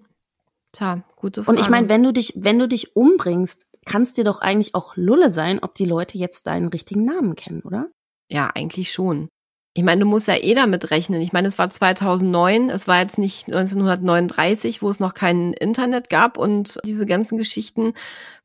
Tja, 0.72 1.04
gute 1.16 1.44
Frage. 1.44 1.58
Und 1.58 1.64
ich 1.64 1.70
meine, 1.70 1.90
wenn 1.90 2.04
du 2.04 2.12
dich, 2.12 2.34
wenn 2.36 2.60
du 2.60 2.68
dich 2.68 2.96
umbringst, 2.96 3.68
kannst 3.86 4.18
dir 4.18 4.24
doch 4.24 4.40
eigentlich 4.40 4.76
auch 4.76 4.96
Lulle 4.96 5.30
sein, 5.30 5.60
ob 5.62 5.76
die 5.76 5.86
Leute 5.86 6.18
jetzt 6.18 6.48
deinen 6.48 6.68
richtigen 6.68 7.06
Namen 7.06 7.36
kennen, 7.36 7.62
oder? 7.62 7.88
Ja, 8.30 8.48
eigentlich 8.54 8.92
schon. 8.92 9.30
Ich 9.78 9.84
meine, 9.84 10.02
du 10.02 10.08
musst 10.08 10.28
ja 10.28 10.34
eh 10.36 10.56
damit 10.56 10.90
rechnen. 10.90 11.22
Ich 11.22 11.34
meine, 11.34 11.48
es 11.48 11.60
war 11.60 11.70
2009, 11.70 12.72
es 12.72 12.88
war 12.88 13.00
jetzt 13.00 13.20
nicht 13.20 13.46
1939, 13.46 14.82
wo 14.82 14.90
es 14.90 15.00
noch 15.00 15.14
kein 15.14 15.54
Internet 15.54 16.10
gab 16.10 16.40
und 16.40 16.80
diese 16.84 17.06
ganzen 17.06 17.38
Geschichten 17.38 17.94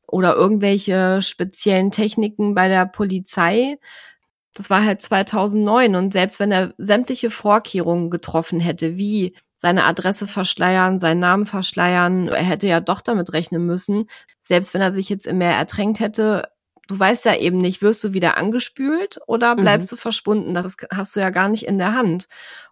oder 0.05 0.35
irgendwelche 0.35 1.23
speziellen 1.23 1.89
Techniken 1.89 2.53
bei 2.53 2.67
der 2.67 2.85
Polizei. 2.85 3.79
Das 4.53 4.69
war 4.69 4.85
halt 4.85 5.01
2009 5.01 5.95
und 5.95 6.13
selbst 6.13 6.39
wenn 6.39 6.51
er 6.51 6.75
sämtliche 6.77 7.31
Vorkehrungen 7.31 8.11
getroffen 8.11 8.59
hätte, 8.59 8.97
wie 8.97 9.35
seine 9.57 9.85
Adresse 9.85 10.27
verschleiern, 10.27 10.99
seinen 10.99 11.21
Namen 11.21 11.47
verschleiern, 11.47 12.27
er 12.27 12.43
hätte 12.43 12.67
ja 12.67 12.79
doch 12.79 13.01
damit 13.01 13.33
rechnen 13.33 13.65
müssen. 13.65 14.05
Selbst 14.39 14.75
wenn 14.75 14.81
er 14.81 14.91
sich 14.91 15.09
jetzt 15.09 15.25
im 15.25 15.39
Meer 15.39 15.55
ertränkt 15.55 15.99
hätte, 15.99 16.43
du 16.87 16.99
weißt 16.99 17.25
ja 17.25 17.35
eben 17.35 17.57
nicht, 17.57 17.81
wirst 17.81 18.03
du 18.03 18.13
wieder 18.13 18.37
angespült 18.37 19.19
oder 19.27 19.55
bleibst 19.55 19.91
mhm. 19.91 19.95
du 19.95 20.01
verschwunden? 20.01 20.53
Das 20.53 20.75
hast 20.91 21.15
du 21.15 21.19
ja 21.19 21.29
gar 21.29 21.49
nicht 21.49 21.65
in 21.65 21.77
der 21.77 21.93
Hand. 21.95 22.27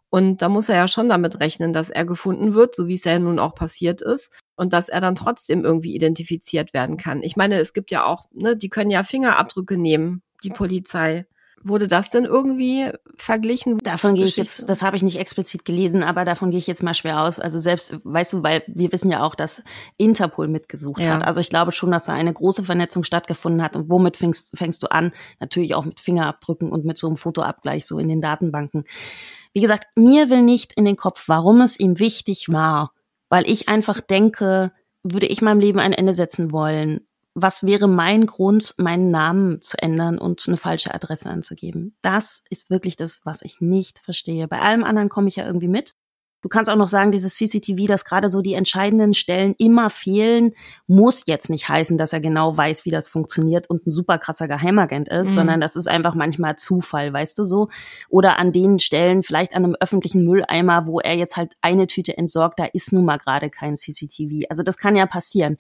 Und 0.10 0.42
da 0.42 0.50
muss 0.50 0.68
er 0.68 0.76
ja 0.76 0.88
schon 0.90 1.08
damit 1.08 1.40
rechnen, 1.40 1.72
dass 1.72 1.90
er 1.90 2.04
gefunden 2.06 2.54
wird, 2.54 2.76
so 2.76 2.88
wie 2.88 2.96
es 2.96 3.06
ja 3.06 3.18
nun 3.18 3.40
auch 3.40 3.56
passiert 3.56 4.02
ist. 4.02 4.30
Und 4.56 4.74
dass 4.74 4.90
er 4.90 5.00
dann 5.00 5.16
trotzdem 5.16 5.64
irgendwie 5.64 5.96
identifiziert 5.96 6.74
werden 6.74 6.98
kann. 6.98 7.24
Ich 7.24 7.38
meine, 7.38 7.60
es 7.60 7.74
gibt 7.74 7.92
ja 7.92 8.06
auch, 8.06 8.26
ne, 8.34 8.58
die 8.58 8.70
können 8.70 8.92
ja 8.92 9.04
Fingerabdrücke 9.04 9.78
nehmen, 9.78 10.22
die 10.44 10.50
Polizei. 10.50 11.26
Wurde 11.64 11.88
das 11.88 12.10
denn 12.10 12.26
irgendwie 12.26 12.90
verglichen? 13.18 13.78
Davon 13.80 14.16
gehe 14.16 14.26
ich 14.26 14.36
jetzt, 14.36 14.68
das 14.68 14.82
habe 14.82 14.98
ich 14.98 15.04
nicht 15.04 15.20
explizit 15.20 15.64
gelesen, 15.64 16.04
aber 16.04 16.26
davon 16.26 16.50
gehe 16.50 16.58
ich 16.58 16.68
jetzt 16.68 16.82
mal 16.82 16.94
schwer 16.94 17.22
aus. 17.22 17.40
Also 17.40 17.60
selbst, 17.60 18.00
weißt 18.04 18.34
du, 18.34 18.44
weil 18.44 18.64
wir 18.68 18.92
wissen 18.92 19.12
ja 19.12 19.24
auch, 19.24 19.36
dass 19.36 19.64
Interpol 19.98 20.48
mitgesucht 20.48 21.02
ja. 21.02 21.16
hat. 21.16 21.24
Also 21.24 21.40
ich 21.40 21.50
glaube 21.50 21.72
schon, 21.72 21.92
dass 21.92 22.06
da 22.06 22.14
eine 22.14 22.34
große 22.34 22.64
Vernetzung 22.64 23.04
stattgefunden 23.04 23.62
hat. 23.62 23.76
Und 23.76 23.90
womit 23.90 24.18
fängst, 24.18 24.58
fängst 24.58 24.82
du 24.82 24.92
an? 24.92 25.12
Natürlich 25.40 25.76
auch 25.76 25.86
mit 25.86 26.00
Fingerabdrücken 26.00 26.72
und 26.72 26.86
mit 26.86 26.98
so 26.98 27.08
einem 27.08 27.18
Fotoabgleich 27.18 27.86
so 27.86 28.00
in 28.00 28.08
den 28.08 28.22
Datenbanken. 28.22 28.86
Wie 29.54 29.62
gesagt, 29.62 29.86
mir 29.96 30.30
will 30.30 30.42
nicht 30.42 30.74
in 30.74 30.86
den 30.86 30.96
Kopf, 30.96 31.28
warum 31.28 31.62
es 31.62 31.80
ihm 31.80 32.00
wichtig 32.00 32.50
war, 32.50 32.94
weil 33.30 33.48
ich 33.48 33.70
einfach 33.70 34.02
denke, 34.02 34.72
würde 35.04 35.28
ich 35.28 35.42
meinem 35.42 35.60
Leben 35.60 35.80
ein 35.80 35.94
Ende 35.94 36.14
setzen 36.14 36.52
wollen, 36.52 37.08
was 37.34 37.64
wäre 37.64 37.88
mein 37.88 38.26
Grund, 38.26 38.76
meinen 38.78 39.10
Namen 39.10 39.62
zu 39.62 39.82
ändern 39.82 40.18
und 40.18 40.44
eine 40.48 40.58
falsche 40.58 40.94
Adresse 40.94 41.30
anzugeben? 41.30 41.96
Das 42.02 42.44
ist 42.50 42.70
wirklich 42.70 42.96
das, 42.98 43.22
was 43.24 43.42
ich 43.42 43.62
nicht 43.62 44.00
verstehe. 44.00 44.48
Bei 44.48 44.60
allem 44.60 44.84
anderen 44.84 45.10
komme 45.10 45.30
ich 45.30 45.38
ja 45.38 45.46
irgendwie 45.46 45.70
mit. 45.70 45.96
Du 46.42 46.50
kannst 46.50 46.72
auch 46.72 46.76
noch 46.76 46.88
sagen, 46.88 47.12
dieses 47.12 47.36
CCTV, 47.36 47.86
dass 47.86 48.04
gerade 48.04 48.28
so 48.28 48.42
die 48.42 48.56
entscheidenden 48.56 49.14
Stellen 49.14 49.54
immer 49.60 49.92
fehlen, 49.92 50.54
muss 50.88 51.24
jetzt 51.28 51.52
nicht 51.52 51.70
heißen, 51.70 52.00
dass 52.00 52.14
er 52.14 52.20
genau 52.20 52.58
weiß, 52.58 52.84
wie 52.84 52.90
das 52.90 53.08
funktioniert 53.08 53.70
und 53.70 53.86
ein 53.86 53.92
super 53.92 54.18
krasser 54.18 54.48
Geheimagent 54.48 55.08
ist, 55.08 55.30
mhm. 55.30 55.36
sondern 55.36 55.62
das 55.62 55.76
ist 55.76 55.88
einfach 55.88 56.16
manchmal 56.16 56.56
Zufall, 56.56 57.14
weißt 57.14 57.38
du 57.38 57.44
so? 57.44 57.70
Oder 58.10 58.40
an 58.40 58.52
den 58.52 58.80
Stellen, 58.80 59.22
vielleicht 59.22 59.56
an 59.56 59.66
einem 59.66 59.76
öffentlichen 59.80 60.26
Mülleimer, 60.26 60.88
wo 60.88 61.00
er 61.00 61.16
jetzt 61.16 61.38
halt 61.38 61.54
eine 61.62 61.86
Tüte 61.86 62.18
entsorgt, 62.18 62.60
da 62.60 62.66
ist 62.66 62.92
nun 62.92 63.06
mal 63.06 63.18
gerade 63.18 63.52
kein 63.52 63.76
CCTV. 63.76 64.48
Also 64.50 64.64
das 64.64 64.78
kann 64.78 64.96
ja 64.96 65.06
passieren 65.06 65.58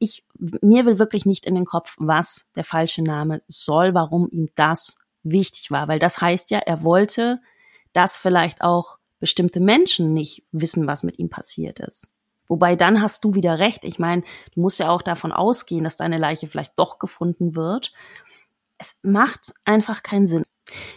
ich, 0.00 0.24
mir 0.38 0.86
will 0.86 0.98
wirklich 0.98 1.26
nicht 1.26 1.46
in 1.46 1.54
den 1.54 1.66
Kopf, 1.66 1.94
was 1.98 2.46
der 2.56 2.64
falsche 2.64 3.02
Name 3.02 3.42
soll, 3.46 3.94
warum 3.94 4.28
ihm 4.32 4.48
das 4.56 4.96
wichtig 5.22 5.70
war, 5.70 5.86
weil 5.86 5.98
das 5.98 6.20
heißt 6.20 6.50
ja, 6.50 6.58
er 6.58 6.82
wollte, 6.82 7.40
dass 7.92 8.16
vielleicht 8.16 8.62
auch 8.62 8.98
bestimmte 9.20 9.60
Menschen 9.60 10.14
nicht 10.14 10.42
wissen, 10.50 10.86
was 10.86 11.02
mit 11.02 11.18
ihm 11.18 11.28
passiert 11.28 11.78
ist. 11.80 12.08
Wobei 12.48 12.74
dann 12.74 13.02
hast 13.02 13.22
du 13.24 13.34
wieder 13.34 13.58
recht. 13.58 13.84
Ich 13.84 13.98
meine, 13.98 14.22
du 14.54 14.60
musst 14.60 14.80
ja 14.80 14.88
auch 14.88 15.02
davon 15.02 15.30
ausgehen, 15.30 15.84
dass 15.84 15.98
deine 15.98 16.18
Leiche 16.18 16.46
vielleicht 16.46 16.78
doch 16.78 16.98
gefunden 16.98 17.54
wird. 17.54 17.92
Es 18.78 18.98
macht 19.02 19.54
einfach 19.64 20.02
keinen 20.02 20.26
Sinn. 20.26 20.44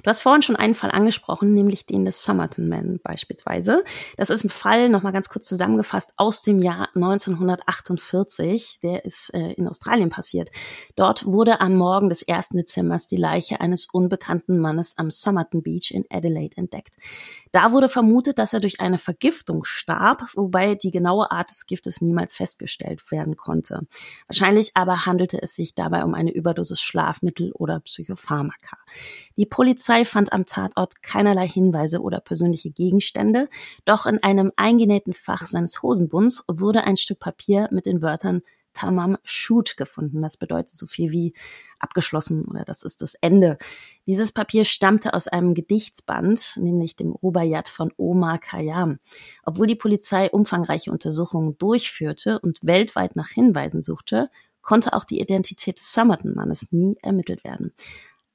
Du 0.03 0.09
hast 0.09 0.21
vorhin 0.21 0.41
schon 0.41 0.55
einen 0.55 0.75
Fall 0.75 0.91
angesprochen, 0.91 1.53
nämlich 1.53 1.85
den 1.85 2.05
des 2.05 2.23
Somerton 2.23 2.67
Man 2.67 2.99
beispielsweise. 3.03 3.83
Das 4.17 4.29
ist 4.29 4.43
ein 4.43 4.49
Fall, 4.49 4.89
nochmal 4.89 5.13
ganz 5.13 5.29
kurz 5.29 5.47
zusammengefasst, 5.47 6.13
aus 6.17 6.41
dem 6.41 6.59
Jahr 6.59 6.89
1948. 6.95 8.79
Der 8.83 9.05
ist 9.05 9.33
äh, 9.33 9.53
in 9.53 9.67
Australien 9.67 10.09
passiert. 10.09 10.49
Dort 10.95 11.25
wurde 11.25 11.61
am 11.61 11.75
Morgen 11.75 12.09
des 12.09 12.27
1. 12.27 12.49
Dezembers 12.49 13.07
die 13.07 13.17
Leiche 13.17 13.61
eines 13.61 13.87
unbekannten 13.91 14.57
Mannes 14.57 14.97
am 14.97 15.11
Somerton 15.11 15.63
Beach 15.63 15.91
in 15.91 16.05
Adelaide 16.09 16.57
entdeckt. 16.57 16.95
Da 17.53 17.71
wurde 17.71 17.87
vermutet, 17.87 18.39
dass 18.39 18.53
er 18.53 18.61
durch 18.61 18.79
eine 18.79 18.97
Vergiftung 18.97 19.63
starb, 19.63 20.23
wobei 20.33 20.73
die 20.73 20.89
genaue 20.89 21.29
Art 21.29 21.51
des 21.51 21.67
Giftes 21.67 22.01
niemals 22.01 22.33
festgestellt 22.33 23.11
werden 23.11 23.37
konnte. 23.37 23.81
Wahrscheinlich 24.27 24.71
aber 24.73 25.05
handelte 25.05 25.39
es 25.39 25.53
sich 25.53 25.75
dabei 25.75 26.03
um 26.03 26.15
eine 26.15 26.31
Überdosis 26.31 26.81
Schlafmittel 26.81 27.51
oder 27.51 27.79
Psychopharmaka. 27.79 28.77
Die 29.37 29.45
Polizei 29.45 30.03
fand 30.03 30.33
am 30.33 30.47
Tatort 30.47 31.03
keinerlei 31.03 31.47
Hinweise 31.47 32.01
oder 32.01 32.21
persönliche 32.21 32.71
Gegenstände, 32.71 33.47
doch 33.85 34.07
in 34.07 34.23
einem 34.23 34.51
eingenähten 34.55 35.13
Fach 35.13 35.45
seines 35.45 35.83
Hosenbunds 35.83 36.45
wurde 36.47 36.85
ein 36.85 36.97
Stück 36.97 37.19
Papier 37.19 37.69
mit 37.71 37.85
den 37.85 38.01
Wörtern 38.01 38.41
Tamam 38.73 39.17
Shoot 39.23 39.77
gefunden. 39.77 40.21
Das 40.21 40.37
bedeutet 40.37 40.75
so 40.75 40.87
viel 40.87 41.11
wie 41.11 41.33
abgeschlossen 41.79 42.45
oder 42.45 42.63
das 42.63 42.83
ist 42.83 43.01
das 43.01 43.15
Ende. 43.15 43.57
Dieses 44.07 44.31
Papier 44.31 44.65
stammte 44.65 45.13
aus 45.13 45.27
einem 45.27 45.53
Gedichtsband, 45.53 46.57
nämlich 46.57 46.95
dem 46.95 47.11
Rubaiyat 47.11 47.69
von 47.69 47.91
Omar 47.97 48.39
Khayyam. 48.39 48.99
Obwohl 49.43 49.67
die 49.67 49.75
Polizei 49.75 50.29
umfangreiche 50.29 50.91
Untersuchungen 50.91 51.57
durchführte 51.57 52.39
und 52.39 52.59
weltweit 52.63 53.15
nach 53.15 53.29
Hinweisen 53.29 53.81
suchte, 53.81 54.29
konnte 54.61 54.93
auch 54.93 55.05
die 55.05 55.19
Identität 55.19 55.77
des 55.77 55.93
Somerton-Mannes 55.93 56.71
nie 56.71 56.97
ermittelt 57.01 57.43
werden. 57.43 57.73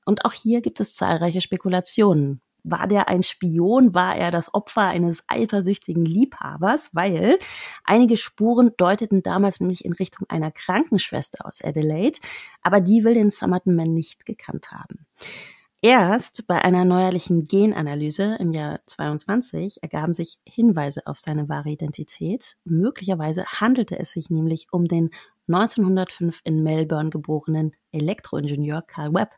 Und 0.05 0.25
auch 0.25 0.33
hier 0.33 0.61
gibt 0.61 0.81
es 0.81 0.95
zahlreiche 0.95 1.41
Spekulationen. 1.41 2.41
War 2.65 2.87
der 2.87 3.09
ein 3.09 3.23
Spion? 3.23 3.95
War 3.95 4.17
er 4.17 4.31
das 4.31 4.53
Opfer 4.53 4.83
eines 4.83 5.25
eifersüchtigen 5.29 6.05
Liebhabers? 6.05 6.91
Weil 6.93 7.39
einige 7.85 8.17
Spuren 8.17 8.73
deuteten 8.77 9.23
damals 9.23 9.61
nämlich 9.61 9.85
in 9.85 9.93
Richtung 9.93 10.29
einer 10.29 10.51
Krankenschwester 10.51 11.47
aus 11.47 11.63
Adelaide, 11.63 12.19
aber 12.63 12.81
die 12.81 13.05
will 13.05 13.15
den 13.15 13.31
Somerton 13.31 13.75
Man 13.75 13.95
nicht 13.95 14.27
gekannt 14.27 14.71
haben. 14.73 15.07
Erst 15.81 16.49
bei 16.49 16.61
einer 16.61 16.85
neuerlichen 16.85 17.45
Genanalyse 17.45 18.37
im 18.41 18.53
Jahr 18.53 18.81
22 18.87 19.81
ergaben 19.81 20.13
sich 20.13 20.41
Hinweise 20.45 21.07
auf 21.07 21.21
seine 21.21 21.49
wahre 21.49 21.71
Identität. 21.71 22.57
Möglicherweise 22.65 23.45
handelte 23.47 23.97
es 23.97 24.11
sich 24.11 24.29
nämlich 24.29 24.67
um 24.73 24.87
den 24.87 25.11
1905 25.49 26.41
in 26.45 26.63
Melbourne 26.63 27.11
geborenen 27.11 27.75
Elektroingenieur 27.93 28.83
Carl 28.83 29.15
Webb. 29.15 29.31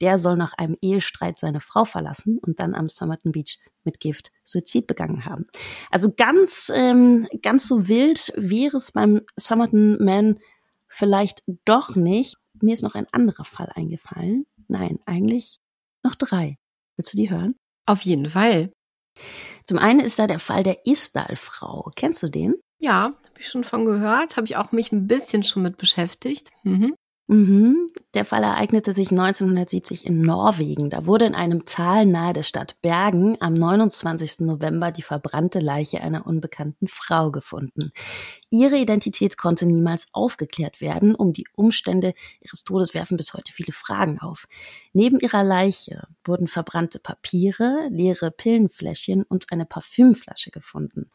Der 0.00 0.18
soll 0.18 0.36
nach 0.36 0.52
einem 0.54 0.76
Ehestreit 0.80 1.38
seine 1.38 1.60
Frau 1.60 1.84
verlassen 1.84 2.38
und 2.38 2.60
dann 2.60 2.74
am 2.74 2.88
Somerton 2.88 3.32
Beach 3.32 3.58
mit 3.84 4.00
Gift 4.00 4.30
Suizid 4.44 4.86
begangen 4.86 5.24
haben. 5.24 5.46
Also 5.90 6.12
ganz, 6.16 6.70
ähm, 6.74 7.26
ganz 7.42 7.68
so 7.68 7.88
wild 7.88 8.32
wäre 8.36 8.76
es 8.76 8.92
beim 8.92 9.22
Somerton 9.36 10.02
Man 10.02 10.38
vielleicht 10.88 11.42
doch 11.64 11.96
nicht. 11.96 12.36
Mir 12.60 12.74
ist 12.74 12.82
noch 12.82 12.94
ein 12.94 13.06
anderer 13.12 13.44
Fall 13.44 13.70
eingefallen. 13.74 14.46
Nein, 14.68 14.98
eigentlich 15.06 15.60
noch 16.02 16.14
drei. 16.14 16.58
Willst 16.96 17.12
du 17.12 17.16
die 17.16 17.30
hören? 17.30 17.54
Auf 17.86 18.02
jeden 18.02 18.26
Fall. 18.26 18.72
Zum 19.64 19.78
einen 19.78 20.00
ist 20.00 20.18
da 20.18 20.26
der 20.26 20.38
Fall 20.38 20.62
der 20.62 20.86
Isdal-Frau. 20.86 21.90
Kennst 21.96 22.22
du 22.22 22.28
den? 22.28 22.54
Ja, 22.78 23.16
habe 23.38 23.44
ich 23.44 23.50
schon 23.50 23.62
von 23.62 23.84
gehört, 23.84 24.36
habe 24.36 24.46
ich 24.48 24.56
auch 24.56 24.72
mich 24.72 24.90
ein 24.90 25.06
bisschen 25.06 25.44
schon 25.44 25.62
mit 25.62 25.76
beschäftigt. 25.76 26.50
Mhm. 26.64 26.96
Mhm. 27.28 27.90
Der 28.14 28.24
Fall 28.24 28.42
ereignete 28.42 28.94
sich 28.94 29.10
1970 29.10 30.06
in 30.06 30.22
Norwegen. 30.22 30.88
Da 30.88 31.04
wurde 31.04 31.26
in 31.26 31.34
einem 31.34 31.66
Tal 31.66 32.06
nahe 32.06 32.32
der 32.32 32.42
Stadt 32.42 32.80
Bergen 32.80 33.36
am 33.40 33.52
29. 33.52 34.40
November 34.40 34.90
die 34.90 35.02
verbrannte 35.02 35.58
Leiche 35.58 36.00
einer 36.00 36.26
unbekannten 36.26 36.88
Frau 36.88 37.30
gefunden. 37.30 37.92
Ihre 38.50 38.78
Identität 38.78 39.36
konnte 39.36 39.66
niemals 39.66 40.08
aufgeklärt 40.12 40.80
werden. 40.80 41.14
Um 41.14 41.34
die 41.34 41.44
Umstände 41.54 42.14
ihres 42.40 42.64
Todes 42.64 42.94
werfen 42.94 43.18
bis 43.18 43.34
heute 43.34 43.52
viele 43.52 43.72
Fragen 43.72 44.18
auf. 44.20 44.46
Neben 44.94 45.20
ihrer 45.20 45.44
Leiche 45.44 46.08
wurden 46.24 46.48
verbrannte 46.48 46.98
Papiere, 46.98 47.88
leere 47.90 48.30
Pillenfläschchen 48.30 49.22
und 49.22 49.52
eine 49.52 49.66
Parfümflasche 49.66 50.50
gefunden. 50.50 51.10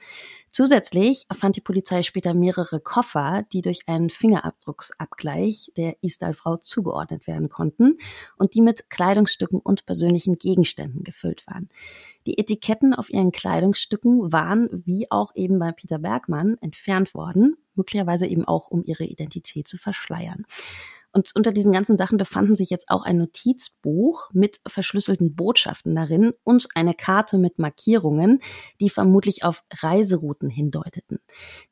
Zusätzlich 0.54 1.26
fand 1.34 1.56
die 1.56 1.62
Polizei 1.62 2.04
später 2.04 2.36
mehrere 2.36 2.80
Koffer, 2.80 3.44
die 3.52 3.62
durch 3.62 3.88
einen 3.88 4.12
Fingerabdrucksabgleich 4.12 5.72
der 5.76 5.96
Isdal-Frau 6.04 6.58
zugeordnet 6.58 7.26
werden 7.26 7.50
konnten 7.50 7.98
und 8.38 8.54
die 8.54 8.62
mit 8.62 8.88
Kleidungsstücken 8.92 9.60
und 9.60 9.88
persönlichen 9.88 10.38
Gegenständen 10.38 11.04
gefüllt 11.04 11.48
waren. 11.48 11.70
Die 12.28 12.38
Etiketten 12.38 12.94
auf 12.94 13.10
ihren 13.10 13.32
Kleidungsstücken 13.32 14.32
waren, 14.32 14.70
wie 14.86 15.10
auch 15.10 15.32
eben 15.34 15.58
bei 15.58 15.72
Peter 15.72 15.98
Bergmann, 15.98 16.60
entfernt 16.62 17.16
worden, 17.16 17.56
möglicherweise 17.74 18.28
eben 18.28 18.46
auch, 18.46 18.68
um 18.68 18.84
ihre 18.86 19.06
Identität 19.06 19.68
zu 19.68 19.80
verschleiern. 19.80 20.46
Und 21.14 21.30
unter 21.36 21.52
diesen 21.52 21.72
ganzen 21.72 21.96
Sachen 21.96 22.18
befanden 22.18 22.56
sich 22.56 22.72
jetzt 22.72 22.90
auch 22.90 23.04
ein 23.04 23.20
Notizbuch 23.20 24.32
mit 24.34 24.60
verschlüsselten 24.68 25.36
Botschaften 25.36 25.94
darin 25.94 26.34
und 26.44 26.68
eine 26.74 26.96
Karte 26.96 27.38
mit 27.38 27.60
Markierungen, 27.60 28.40
die 28.80 28.90
vermutlich 28.90 29.44
auf 29.44 29.64
Reiserouten 29.72 30.50
hindeuteten. 30.50 31.20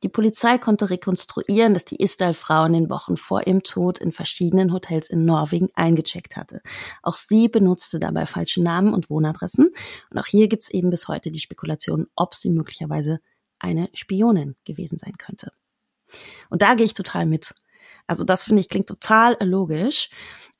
Die 0.04 0.10
Polizei 0.10 0.60
konnte 0.60 0.92
rekonstruieren, 0.92 1.74
dass 1.74 1.86
die 1.86 2.02
Isdal-Frau 2.02 2.66
in 2.66 2.74
den 2.74 2.90
Wochen 2.92 3.18
vor 3.18 3.48
ihrem 3.48 3.64
Tod 3.64 3.98
in 3.98 4.12
verschiedenen 4.12 4.72
Hotels 4.72 5.10
in 5.10 5.26
Norwegen 5.26 5.70
eingecheckt 5.74 6.38
hatte. 6.38 6.62
Auch 7.02 7.18
sie 7.18 7.50
benutzte 7.50 8.00
dabei 8.00 8.28
falsche 8.28 8.62
Namen 8.62 8.94
und 8.94 9.10
Wohnadressen. 9.10 9.72
Und 10.12 10.18
auch 10.20 10.28
hier 10.28 10.48
gibt 10.50 10.64
es 10.64 10.70
eben 10.70 10.92
bis 10.92 11.08
heute 11.08 11.32
die 11.32 11.40
Spekulation, 11.40 12.06
ob 12.16 12.36
sie 12.36 12.52
möglicherweise 12.52 13.20
eine 13.58 13.90
Spionin 13.94 14.56
gewesen 14.66 15.00
sein 15.00 15.18
könnte. 15.18 15.52
Und 16.50 16.62
da 16.62 16.76
gehe 16.76 16.86
ich 16.86 16.94
total 16.94 17.26
mit. 17.26 17.56
Also 18.12 18.26
das 18.26 18.44
finde 18.44 18.60
ich 18.60 18.68
klingt 18.68 18.88
total 18.88 19.38
logisch. 19.40 20.10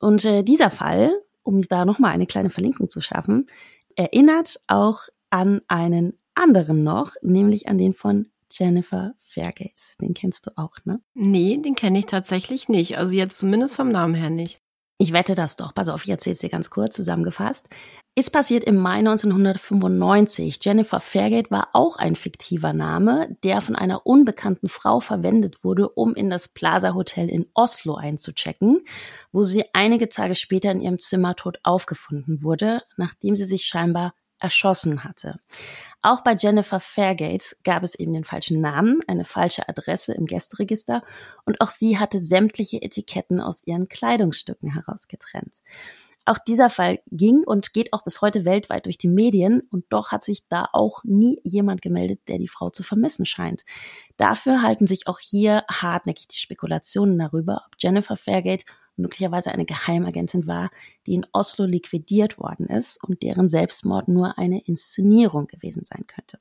Und 0.00 0.24
äh, 0.24 0.42
dieser 0.42 0.70
Fall, 0.70 1.12
um 1.42 1.60
da 1.60 1.84
nochmal 1.84 2.12
eine 2.12 2.26
kleine 2.26 2.48
Verlinkung 2.48 2.88
zu 2.88 3.02
schaffen, 3.02 3.46
erinnert 3.94 4.58
auch 4.68 5.00
an 5.28 5.60
einen 5.68 6.18
anderen 6.34 6.82
noch, 6.82 7.12
nämlich 7.20 7.68
an 7.68 7.76
den 7.76 7.92
von 7.92 8.26
Jennifer 8.50 9.12
Fairgates. 9.18 9.98
Den 10.00 10.14
kennst 10.14 10.46
du 10.46 10.52
auch, 10.56 10.78
ne? 10.84 11.02
Nee, 11.12 11.58
den 11.58 11.74
kenne 11.74 11.98
ich 11.98 12.06
tatsächlich 12.06 12.70
nicht. 12.70 12.96
Also 12.96 13.14
jetzt 13.14 13.36
zumindest 13.36 13.76
vom 13.76 13.90
Namen 13.90 14.14
her 14.14 14.30
nicht. 14.30 14.61
Ich 15.02 15.12
wette 15.12 15.34
das 15.34 15.56
doch. 15.56 15.74
Pass 15.74 15.88
auf, 15.88 16.04
ich 16.04 16.10
erzähle 16.10 16.34
es 16.34 16.38
dir 16.38 16.48
ganz 16.48 16.70
kurz 16.70 16.94
zusammengefasst. 16.94 17.68
Ist 18.14 18.30
passiert 18.30 18.62
im 18.62 18.76
Mai 18.76 18.98
1995. 18.98 20.60
Jennifer 20.62 21.00
Fairgate 21.00 21.50
war 21.50 21.70
auch 21.72 21.96
ein 21.96 22.14
fiktiver 22.14 22.72
Name, 22.72 23.36
der 23.42 23.62
von 23.62 23.74
einer 23.74 24.06
unbekannten 24.06 24.68
Frau 24.68 25.00
verwendet 25.00 25.64
wurde, 25.64 25.88
um 25.88 26.14
in 26.14 26.30
das 26.30 26.46
Plaza 26.46 26.94
Hotel 26.94 27.28
in 27.28 27.46
Oslo 27.52 27.96
einzuchecken, 27.96 28.84
wo 29.32 29.42
sie 29.42 29.64
einige 29.72 30.08
Tage 30.08 30.36
später 30.36 30.70
in 30.70 30.80
ihrem 30.80 31.00
Zimmer 31.00 31.34
tot 31.34 31.58
aufgefunden 31.64 32.44
wurde, 32.44 32.82
nachdem 32.96 33.34
sie 33.34 33.46
sich 33.46 33.64
scheinbar 33.64 34.14
erschossen 34.42 35.04
hatte. 35.04 35.36
Auch 36.02 36.22
bei 36.22 36.34
Jennifer 36.34 36.80
Fairgate 36.80 37.56
gab 37.62 37.82
es 37.82 37.94
eben 37.94 38.12
den 38.12 38.24
falschen 38.24 38.60
Namen, 38.60 39.00
eine 39.06 39.24
falsche 39.24 39.68
Adresse 39.68 40.14
im 40.14 40.26
Gästeregister 40.26 41.02
und 41.44 41.60
auch 41.60 41.70
sie 41.70 41.98
hatte 41.98 42.18
sämtliche 42.18 42.82
Etiketten 42.82 43.40
aus 43.40 43.62
ihren 43.64 43.88
Kleidungsstücken 43.88 44.72
herausgetrennt. 44.72 45.62
Auch 46.24 46.38
dieser 46.38 46.70
Fall 46.70 47.00
ging 47.10 47.42
und 47.44 47.72
geht 47.72 47.92
auch 47.92 48.04
bis 48.04 48.20
heute 48.20 48.44
weltweit 48.44 48.86
durch 48.86 48.96
die 48.96 49.08
Medien 49.08 49.62
und 49.70 49.86
doch 49.88 50.12
hat 50.12 50.22
sich 50.22 50.46
da 50.48 50.68
auch 50.72 51.02
nie 51.04 51.40
jemand 51.42 51.82
gemeldet, 51.82 52.20
der 52.28 52.38
die 52.38 52.48
Frau 52.48 52.70
zu 52.70 52.84
vermissen 52.84 53.26
scheint. 53.26 53.64
Dafür 54.16 54.62
halten 54.62 54.86
sich 54.86 55.08
auch 55.08 55.18
hier 55.18 55.64
hartnäckig 55.68 56.28
die 56.28 56.38
Spekulationen 56.38 57.18
darüber, 57.18 57.62
ob 57.66 57.74
Jennifer 57.78 58.16
Fairgate 58.16 58.64
möglicherweise 58.96 59.52
eine 59.52 59.64
Geheimagentin 59.64 60.46
war, 60.46 60.70
die 61.06 61.14
in 61.14 61.26
Oslo 61.32 61.64
liquidiert 61.64 62.38
worden 62.38 62.66
ist 62.66 63.02
und 63.02 63.22
deren 63.22 63.48
Selbstmord 63.48 64.08
nur 64.08 64.38
eine 64.38 64.62
Inszenierung 64.64 65.46
gewesen 65.46 65.84
sein 65.84 66.06
könnte. 66.06 66.38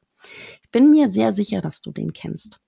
Ich 0.64 0.70
bin 0.72 0.90
mir 0.90 1.10
sehr 1.10 1.34
sicher, 1.34 1.62
dass 1.62 1.82
du 1.82 1.92
den 1.92 2.14
kennst 2.14 2.60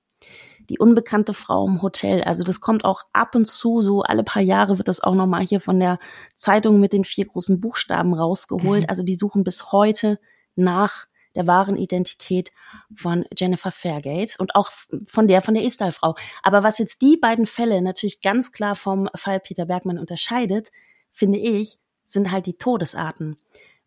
die 0.70 0.80
unbekannte 0.80 1.34
Frau 1.34 1.68
im 1.68 1.82
Hotel. 1.82 2.24
Also 2.24 2.44
das 2.44 2.62
kommt 2.62 2.86
auch 2.86 3.04
ab 3.12 3.36
und 3.36 3.46
zu, 3.46 3.82
so 3.82 4.02
alle 4.02 4.24
paar 4.24 4.42
Jahre 4.42 4.78
wird 4.78 4.88
das 4.88 5.02
auch 5.02 5.16
nochmal 5.16 5.44
hier 5.44 5.60
von 5.60 5.80
der 5.80 6.00
Zeitung 6.36 6.80
mit 6.80 6.94
den 6.94 7.04
vier 7.04 7.26
großen 7.26 7.60
Buchstaben 7.60 8.14
rausgeholt. 8.14 8.84
Mhm. 8.84 8.90
Also 8.90 9.04
die 9.04 9.16
suchen 9.16 9.44
bis 9.44 9.72
heute 9.72 10.20
nach 10.56 11.06
der 11.36 11.48
wahren 11.48 11.76
Identität 11.76 12.50
von 12.96 13.26
Jennifer 13.38 13.72
Fairgate 13.72 14.36
und 14.38 14.56
auch 14.56 14.72
von 15.08 15.28
der 15.28 15.42
von 15.42 15.54
der 15.54 15.64
Istal-Frau. 15.64 16.16
Aber 16.42 16.64
was 16.64 16.78
jetzt 16.78 17.02
die 17.02 17.18
beiden 17.18 17.46
Fälle 17.46 17.82
natürlich 17.82 18.22
ganz 18.22 18.52
klar 18.52 18.76
vom 18.76 19.10
Fall 19.16 19.40
Peter 19.40 19.66
Bergmann 19.66 20.00
unterscheidet, 20.00 20.72
finde 21.10 21.40
ich, 21.40 21.78
sind 22.06 22.32
halt 22.32 22.46
die 22.46 22.58
Todesarten. 22.58 23.38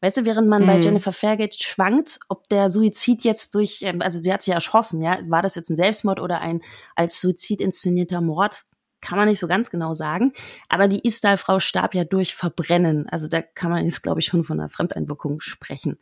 Weißt 0.01 0.19
du, 0.19 0.25
während 0.25 0.49
man 0.49 0.63
mhm. 0.63 0.67
bei 0.67 0.79
Jennifer 0.79 1.13
Fairgate 1.13 1.57
schwankt, 1.63 2.21
ob 2.29 2.49
der 2.49 2.69
Suizid 2.69 3.25
jetzt 3.25 3.55
durch, 3.55 3.83
ähm, 3.83 4.03
also 4.03 4.19
sie 4.19 4.33
hat 4.33 4.43
sich 4.43 4.55
erschossen, 4.55 5.01
ja, 5.03 5.19
war 5.29 5.43
das 5.43 5.55
jetzt 5.55 5.71
ein 5.71 5.77
Selbstmord 5.77 6.21
oder 6.21 6.41
ein 6.41 6.63
als 6.95 7.21
Suizid 7.21 7.61
inszenierter 7.61 8.21
Mord? 8.21 8.65
Kann 9.01 9.19
man 9.19 9.29
nicht 9.29 9.39
so 9.39 9.47
ganz 9.47 9.71
genau 9.71 9.95
sagen. 9.95 10.33
Aber 10.69 10.89
die 10.89 11.07
Istal-Frau 11.07 11.61
starb 11.61 11.95
ja 11.95 12.05
durch 12.05 12.35
Verbrennen. 12.35 13.09
Also 13.09 13.29
da 13.29 13.41
kann 13.41 13.71
man 13.71 13.85
jetzt, 13.85 14.03
glaube 14.03 14.21
ich, 14.21 14.27
schon 14.27 14.45
von 14.45 14.59
einer 14.59 14.69
Fremdeinwirkung 14.69 15.41
sprechen. 15.41 15.99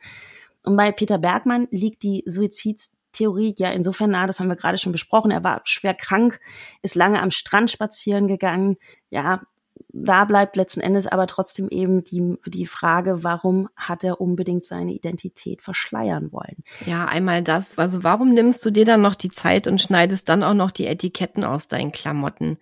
Und 0.64 0.76
bei 0.76 0.90
Peter 0.92 1.18
Bergmann 1.18 1.68
liegt 1.70 2.02
die 2.02 2.24
Suizidtheorie 2.26 3.54
ja 3.58 3.70
insofern 3.70 4.10
nahe, 4.10 4.26
das 4.26 4.40
haben 4.40 4.48
wir 4.48 4.56
gerade 4.56 4.78
schon 4.78 4.92
besprochen. 4.92 5.30
Er 5.30 5.44
war 5.44 5.60
schwer 5.64 5.94
krank, 5.94 6.40
ist 6.82 6.94
lange 6.94 7.22
am 7.22 7.30
Strand 7.30 7.70
spazieren 7.70 8.26
gegangen. 8.26 8.76
Ja, 9.10 9.42
da 9.88 10.24
bleibt 10.24 10.56
letzten 10.56 10.80
Endes 10.80 11.06
aber 11.06 11.26
trotzdem 11.26 11.68
eben 11.68 12.02
die, 12.02 12.36
die 12.46 12.66
Frage, 12.66 13.22
warum 13.22 13.68
hat 13.76 14.02
er 14.04 14.20
unbedingt 14.20 14.64
seine 14.64 14.92
Identität 14.92 15.62
verschleiern 15.62 16.32
wollen? 16.32 16.64
Ja, 16.86 17.06
einmal 17.06 17.42
das. 17.42 17.78
Also 17.78 18.02
warum 18.02 18.34
nimmst 18.34 18.64
du 18.64 18.70
dir 18.70 18.84
dann 18.84 19.02
noch 19.02 19.14
die 19.14 19.30
Zeit 19.30 19.66
und 19.66 19.80
schneidest 19.80 20.28
dann 20.28 20.42
auch 20.42 20.54
noch 20.54 20.70
die 20.70 20.86
Etiketten 20.86 21.44
aus 21.44 21.68
deinen 21.68 21.92
Klamotten? 21.92 22.58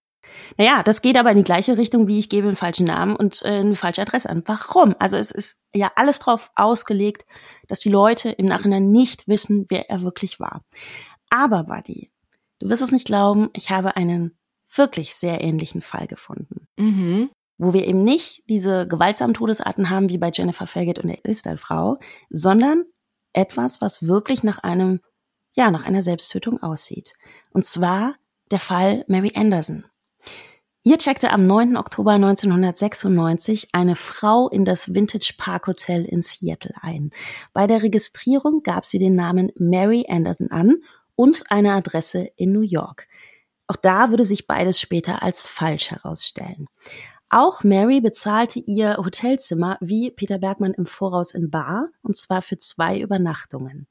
Naja, 0.56 0.82
das 0.82 1.02
geht 1.02 1.16
aber 1.16 1.30
in 1.30 1.36
die 1.36 1.44
gleiche 1.44 1.76
Richtung, 1.76 2.08
wie 2.08 2.18
ich 2.18 2.28
gebe 2.28 2.46
einen 2.46 2.56
falschen 2.56 2.86
Namen 2.86 3.16
und 3.16 3.42
äh, 3.42 3.48
eine 3.48 3.74
falsche 3.74 4.02
Adresse 4.02 4.28
an. 4.30 4.42
Warum? 4.46 4.94
Also 4.98 5.16
es 5.16 5.30
ist 5.30 5.62
ja 5.74 5.90
alles 5.96 6.18
drauf 6.18 6.50
ausgelegt, 6.54 7.24
dass 7.68 7.80
die 7.80 7.90
Leute 7.90 8.30
im 8.30 8.46
Nachhinein 8.46 8.90
nicht 8.90 9.28
wissen, 9.28 9.66
wer 9.68 9.90
er 9.90 10.02
wirklich 10.02 10.40
war. 10.40 10.64
Aber, 11.30 11.64
Buddy, 11.64 12.08
du 12.58 12.68
wirst 12.68 12.82
es 12.82 12.92
nicht 12.92 13.06
glauben, 13.06 13.50
ich 13.54 13.70
habe 13.70 13.96
einen 13.96 14.36
wirklich 14.74 15.14
sehr 15.14 15.42
ähnlichen 15.42 15.80
Fall 15.80 16.06
gefunden. 16.06 16.66
Mhm. 16.76 17.30
Wo 17.58 17.72
wir 17.72 17.86
eben 17.86 18.02
nicht 18.02 18.42
diese 18.48 18.88
gewaltsamen 18.88 19.34
Todesarten 19.34 19.90
haben 19.90 20.08
wie 20.08 20.18
bei 20.18 20.30
Jennifer 20.32 20.66
Fairgate 20.66 21.02
und 21.02 21.08
der 21.08 21.24
Isdal-Frau, 21.24 21.96
sondern 22.30 22.84
etwas, 23.32 23.80
was 23.80 24.06
wirklich 24.06 24.42
nach 24.42 24.58
einem, 24.58 25.00
ja, 25.54 25.70
nach 25.70 25.84
einer 25.84 26.02
Selbsttötung 26.02 26.62
aussieht. 26.62 27.12
Und 27.50 27.64
zwar 27.64 28.14
der 28.50 28.58
Fall 28.58 29.04
Mary 29.08 29.32
Anderson. 29.34 29.84
Hier 30.85 30.99
checkte 30.99 31.30
am 31.30 31.47
9. 31.47 31.76
Oktober 31.76 32.11
1996 32.11 33.68
eine 33.70 33.95
Frau 33.95 34.49
in 34.49 34.64
das 34.64 34.97
Vintage 34.97 35.35
Park 35.39 35.68
Hotel 35.68 36.05
in 36.05 36.22
Seattle 36.22 36.74
ein. 36.83 37.11
Bei 37.53 37.68
der 37.68 37.85
Registrierung 37.85 38.64
gab 38.64 38.85
sie 38.85 38.99
den 38.99 39.14
Namen 39.14 39.53
Mary 39.55 40.07
Anderson 40.09 40.51
an 40.51 40.83
und 41.14 41.45
eine 41.51 41.74
Adresse 41.74 42.28
in 42.35 42.51
New 42.51 42.62
York. 42.62 43.07
Auch 43.68 43.76
da 43.76 44.11
würde 44.11 44.26
sich 44.26 44.49
beides 44.49 44.80
später 44.80 45.22
als 45.22 45.47
falsch 45.47 45.93
herausstellen. 45.93 46.66
Auch 47.30 47.62
Mary 47.62 48.01
bezahlte 48.01 48.59
ihr 48.59 48.97
Hotelzimmer 48.97 49.78
wie 49.80 50.11
Peter 50.11 50.39
Bergmann 50.39 50.74
im 50.74 50.87
Voraus 50.87 51.30
in 51.30 51.49
Bar, 51.49 51.91
und 52.03 52.16
zwar 52.16 52.43
für 52.43 52.59
zwei 52.59 52.99
Übernachtungen. 52.99 53.87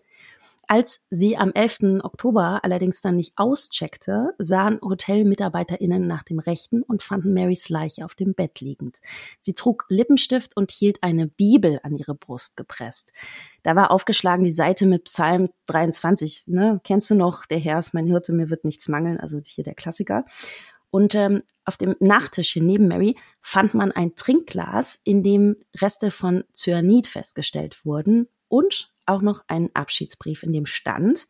Als 0.72 1.06
sie 1.10 1.36
am 1.36 1.52
11. 1.52 2.02
Oktober 2.02 2.62
allerdings 2.64 3.02
dann 3.02 3.18
nicht 3.18 3.34
auscheckte, 3.36 4.34
sahen 4.38 4.80
HotelmitarbeiterInnen 4.82 6.08
nach 6.08 6.24
dem 6.24 6.40
Rechten 6.40 6.82
und 6.82 7.04
fanden 7.04 7.34
Marys 7.34 7.68
Leiche 7.68 8.06
auf 8.06 8.16
dem 8.16 8.34
Bett 8.34 8.62
liegend. 8.62 9.02
Sie 9.42 9.54
trug 9.54 9.84
Lippenstift 9.90 10.56
und 10.56 10.72
hielt 10.72 11.04
eine 11.04 11.28
Bibel 11.28 11.82
an 11.84 11.94
ihre 11.98 12.16
Brust 12.16 12.56
gepresst. 12.56 13.12
Da 13.64 13.76
war 13.76 13.92
aufgeschlagen 13.92 14.46
die 14.46 14.52
Seite 14.52 14.86
mit 14.86 15.04
Psalm 15.04 15.50
23. 15.66 16.46
Ne? 16.48 16.80
Kennst 16.86 17.10
du 17.10 17.16
noch? 17.16 17.46
Der 17.46 17.60
Herr 17.60 17.80
ist 17.80 17.94
mein 17.94 18.08
Hirte, 18.08 18.32
mir 18.32 18.50
wird 18.50 18.64
nichts 18.64 18.88
mangeln. 18.88 19.20
Also 19.20 19.42
hier 19.46 19.66
der 19.66 19.76
Klassiker. 19.76 20.24
Und 20.90 21.16
ähm, 21.16 21.44
auf 21.66 21.76
dem 21.76 21.98
Nachttisch 22.00 22.54
hier 22.54 22.64
neben 22.64 22.88
Mary 22.88 23.18
fand 23.42 23.74
man 23.74 23.92
ein 23.92 24.16
Trinkglas, 24.16 25.02
in 25.04 25.22
dem 25.22 25.58
Reste 25.82 26.12
von 26.12 26.46
Cyanid 26.54 27.08
festgestellt 27.08 27.84
wurden 27.84 28.30
und 28.48 28.94
auch 29.12 29.22
noch 29.22 29.44
einen 29.48 29.70
Abschiedsbrief, 29.74 30.44
in 30.44 30.54
dem 30.54 30.66
stand, 30.66 31.28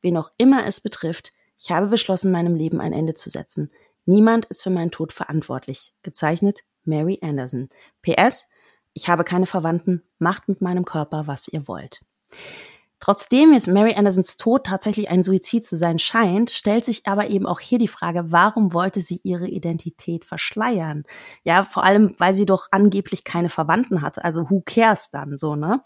wen 0.00 0.16
auch 0.16 0.30
immer 0.36 0.66
es 0.66 0.80
betrifft, 0.80 1.30
ich 1.58 1.70
habe 1.70 1.86
beschlossen, 1.86 2.32
meinem 2.32 2.54
Leben 2.54 2.80
ein 2.80 2.92
Ende 2.92 3.14
zu 3.14 3.30
setzen. 3.30 3.70
Niemand 4.06 4.44
ist 4.46 4.62
für 4.62 4.70
meinen 4.70 4.90
Tod 4.90 5.12
verantwortlich. 5.12 5.94
Gezeichnet 6.02 6.60
Mary 6.84 7.18
Anderson. 7.22 7.68
PS, 8.02 8.48
ich 8.92 9.08
habe 9.08 9.24
keine 9.24 9.46
Verwandten, 9.46 10.02
macht 10.18 10.48
mit 10.48 10.60
meinem 10.60 10.84
Körper, 10.84 11.26
was 11.26 11.48
ihr 11.48 11.66
wollt. 11.66 12.00
Trotzdem 13.00 13.52
jetzt 13.52 13.66
Mary 13.66 13.94
Andersons 13.94 14.36
Tod 14.36 14.64
tatsächlich 14.64 15.10
ein 15.10 15.22
Suizid 15.22 15.64
zu 15.64 15.76
sein 15.76 15.98
scheint, 15.98 16.50
stellt 16.50 16.86
sich 16.86 17.06
aber 17.06 17.28
eben 17.28 17.44
auch 17.44 17.60
hier 17.60 17.78
die 17.78 17.88
Frage, 17.88 18.32
warum 18.32 18.72
wollte 18.72 19.00
sie 19.00 19.20
ihre 19.24 19.46
Identität 19.46 20.24
verschleiern? 20.24 21.04
Ja, 21.42 21.64
vor 21.64 21.84
allem, 21.84 22.14
weil 22.18 22.32
sie 22.32 22.46
doch 22.46 22.68
angeblich 22.70 23.24
keine 23.24 23.50
Verwandten 23.50 24.00
hatte. 24.00 24.24
Also 24.24 24.48
who 24.48 24.62
cares 24.64 25.10
dann 25.10 25.36
so, 25.36 25.54
ne? 25.54 25.82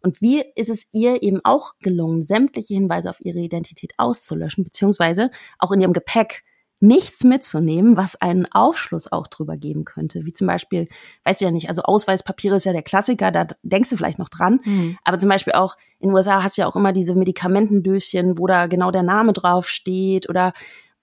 Und 0.00 0.20
wie 0.20 0.42
ist 0.54 0.70
es 0.70 0.88
ihr 0.92 1.22
eben 1.22 1.40
auch 1.44 1.72
gelungen, 1.80 2.22
sämtliche 2.22 2.74
Hinweise 2.74 3.10
auf 3.10 3.20
ihre 3.20 3.38
Identität 3.38 3.92
auszulöschen, 3.96 4.64
beziehungsweise 4.64 5.30
auch 5.58 5.72
in 5.72 5.80
ihrem 5.80 5.92
Gepäck 5.92 6.44
nichts 6.80 7.24
mitzunehmen, 7.24 7.96
was 7.96 8.20
einen 8.20 8.46
Aufschluss 8.52 9.10
auch 9.10 9.26
drüber 9.26 9.56
geben 9.56 9.84
könnte. 9.84 10.24
Wie 10.24 10.32
zum 10.32 10.46
Beispiel, 10.46 10.86
weiß 11.24 11.40
ich 11.40 11.44
ja 11.44 11.50
nicht, 11.50 11.68
also 11.68 11.82
Ausweispapiere 11.82 12.56
ist 12.56 12.66
ja 12.66 12.72
der 12.72 12.82
Klassiker, 12.82 13.32
da 13.32 13.46
denkst 13.62 13.90
du 13.90 13.96
vielleicht 13.96 14.20
noch 14.20 14.28
dran. 14.28 14.60
Mhm. 14.64 14.96
Aber 15.02 15.18
zum 15.18 15.28
Beispiel 15.28 15.54
auch 15.54 15.76
in 15.98 16.08
den 16.08 16.14
USA 16.14 16.42
hast 16.42 16.56
du 16.56 16.62
ja 16.62 16.68
auch 16.68 16.76
immer 16.76 16.92
diese 16.92 17.16
Medikamentendöschen, 17.16 18.38
wo 18.38 18.46
da 18.46 18.66
genau 18.68 18.92
der 18.92 19.02
Name 19.02 19.32
drauf 19.32 19.68
steht 19.68 20.28
oder 20.28 20.52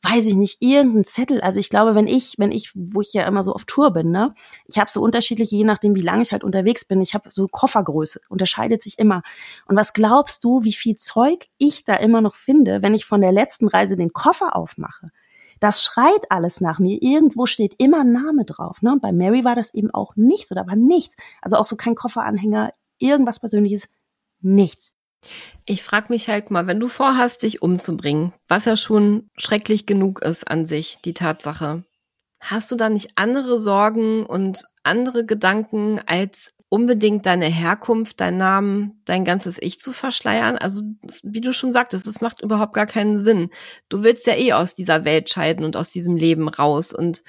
weiß 0.06 0.28
ich 0.28 0.36
nicht, 0.36 0.62
irgendein 0.62 1.04
Zettel. 1.04 1.42
Also 1.42 1.60
ich 1.60 1.70
glaube, 1.70 1.96
wenn 1.96 2.08
ich, 2.08 2.36
wenn 2.38 2.52
ich, 2.52 2.72
wo 2.76 3.02
ich 3.02 3.14
ja 3.14 3.26
immer 3.26 3.44
so 3.44 3.54
auf 3.54 3.66
Tour 3.66 3.92
bin, 3.92 4.12
ne, 4.12 4.36
ich 4.68 4.78
habe 4.78 4.90
so 4.90 5.02
unterschiedliche, 5.02 5.56
je 5.56 5.64
nachdem, 5.64 5.96
wie 5.96 6.02
lange 6.02 6.22
ich 6.22 6.32
halt 6.32 6.44
unterwegs 6.44 6.86
bin, 6.86 7.02
ich 7.02 7.14
habe 7.14 7.32
so 7.32 7.48
Koffergröße, 7.48 8.22
unterscheidet 8.30 8.84
sich 8.84 9.00
immer. 9.00 9.24
Und 9.68 9.76
was 9.76 9.94
glaubst 9.94 10.44
du, 10.44 10.64
wie 10.64 10.74
viel 10.74 10.96
Zeug 10.96 11.48
ich 11.58 11.84
da 11.84 11.96
immer 11.96 12.22
noch 12.22 12.36
finde, 12.36 12.82
wenn 12.82 12.94
ich 12.94 13.06
von 13.06 13.22
der 13.22 13.32
letzten 13.32 13.68
Reise 13.68 13.96
den 13.98 14.14
Koffer 14.14 14.56
aufmache? 14.56 15.10
Das 15.60 15.84
schreit 15.84 16.30
alles 16.30 16.62
nach 16.62 16.80
mir. 16.80 17.02
Irgendwo 17.02 17.46
steht 17.46 17.76
immer 17.78 18.02
ein 18.02 18.12
Name 18.12 18.46
drauf. 18.46 18.82
Ne? 18.82 18.92
Und 18.92 19.02
bei 19.02 19.12
Mary 19.12 19.46
war 19.46 19.56
das 19.56 19.74
eben 19.74 19.90
auch 19.90 20.16
nichts 20.16 20.52
oder 20.52 20.68
war 20.68 20.76
nichts. 20.76 21.16
Also 21.42 21.58
auch 21.58 21.66
so 21.66 21.76
kein 21.76 21.96
Kofferanhänger, 21.96 22.72
irgendwas 23.00 23.40
Persönliches, 23.40 23.88
nichts. 24.42 24.94
Ich 25.66 25.82
frage 25.82 26.08
mich 26.10 26.30
halt 26.30 26.52
mal, 26.52 26.68
wenn 26.68 26.80
du 26.80 26.88
vorhast, 26.88 27.44
dich 27.44 27.62
umzubringen, 27.62 28.34
was 28.48 28.66
ja 28.66 28.78
schon 28.78 29.30
schrecklich 29.38 29.86
genug 29.86 30.22
ist 30.22 30.50
an 30.50 30.68
sich, 30.68 30.98
die 31.04 31.14
Tatsache, 31.14 31.84
hast 32.42 32.72
du 32.72 32.76
da 32.76 32.90
nicht 32.90 33.12
andere 33.16 33.60
Sorgen 33.60 34.26
und 34.26 34.64
andere 34.84 35.26
Gedanken, 35.26 36.00
als 36.06 36.52
unbedingt 36.70 37.26
deine 37.26 37.46
Herkunft, 37.46 38.20
dein 38.20 38.38
Namen, 38.38 39.02
dein 39.06 39.26
ganzes 39.26 39.58
Ich 39.60 39.80
zu 39.80 39.94
verschleiern? 39.94 40.58
Also, 40.58 40.84
wie 41.24 41.42
du 41.42 41.54
schon 41.54 41.72
sagtest, 41.72 42.08
das 42.08 42.22
macht 42.22 42.42
überhaupt 42.42 42.74
gar 42.74 42.86
keinen 42.86 43.24
Sinn. 43.24 43.50
Du 43.90 44.04
willst 44.04 44.28
ja 44.28 44.36
eh 44.36 44.54
aus 44.54 44.76
dieser 44.76 45.06
Welt 45.06 45.30
scheiden 45.30 45.66
und 45.66 45.78
aus 45.78 45.90
diesem 45.92 46.16
Leben 46.16 46.48
raus 46.50 46.94
und 46.94 47.24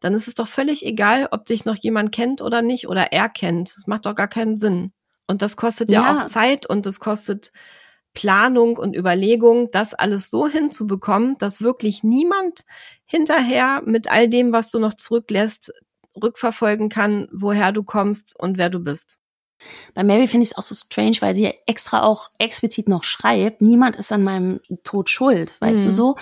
dann 0.00 0.14
ist 0.14 0.28
es 0.28 0.34
doch 0.34 0.48
völlig 0.48 0.84
egal, 0.84 1.28
ob 1.30 1.46
dich 1.46 1.64
noch 1.64 1.76
jemand 1.76 2.12
kennt 2.12 2.42
oder 2.42 2.60
nicht 2.62 2.88
oder 2.88 3.12
er 3.12 3.28
kennt. 3.28 3.74
Das 3.76 3.86
macht 3.86 4.06
doch 4.06 4.14
gar 4.14 4.28
keinen 4.28 4.58
Sinn. 4.58 4.92
Und 5.26 5.42
das 5.42 5.56
kostet 5.56 5.90
ja, 5.90 6.02
ja 6.02 6.24
auch 6.24 6.26
Zeit 6.26 6.66
und 6.66 6.86
das 6.86 7.00
kostet 7.00 7.52
Planung 8.12 8.76
und 8.76 8.94
Überlegung, 8.94 9.70
das 9.72 9.92
alles 9.92 10.30
so 10.30 10.46
hinzubekommen, 10.46 11.36
dass 11.38 11.62
wirklich 11.62 12.04
niemand 12.04 12.64
hinterher 13.04 13.82
mit 13.84 14.10
all 14.10 14.28
dem, 14.28 14.52
was 14.52 14.70
du 14.70 14.78
noch 14.78 14.94
zurücklässt, 14.94 15.72
rückverfolgen 16.20 16.88
kann, 16.88 17.28
woher 17.32 17.72
du 17.72 17.82
kommst 17.82 18.38
und 18.38 18.56
wer 18.56 18.70
du 18.70 18.78
bist. 18.78 19.18
Bei 19.94 20.04
Mary 20.04 20.26
finde 20.26 20.44
ich 20.44 20.52
es 20.52 20.56
auch 20.56 20.62
so 20.62 20.74
strange, 20.74 21.16
weil 21.20 21.34
sie 21.34 21.44
ja 21.44 21.52
extra 21.66 22.02
auch 22.02 22.30
explizit 22.38 22.88
noch 22.88 23.02
schreibt, 23.02 23.62
niemand 23.62 23.96
ist 23.96 24.12
an 24.12 24.22
meinem 24.22 24.60
Tod 24.84 25.10
schuld, 25.10 25.60
weißt 25.60 25.82
mhm. 25.82 25.86
du 25.86 25.90
so? 25.90 26.16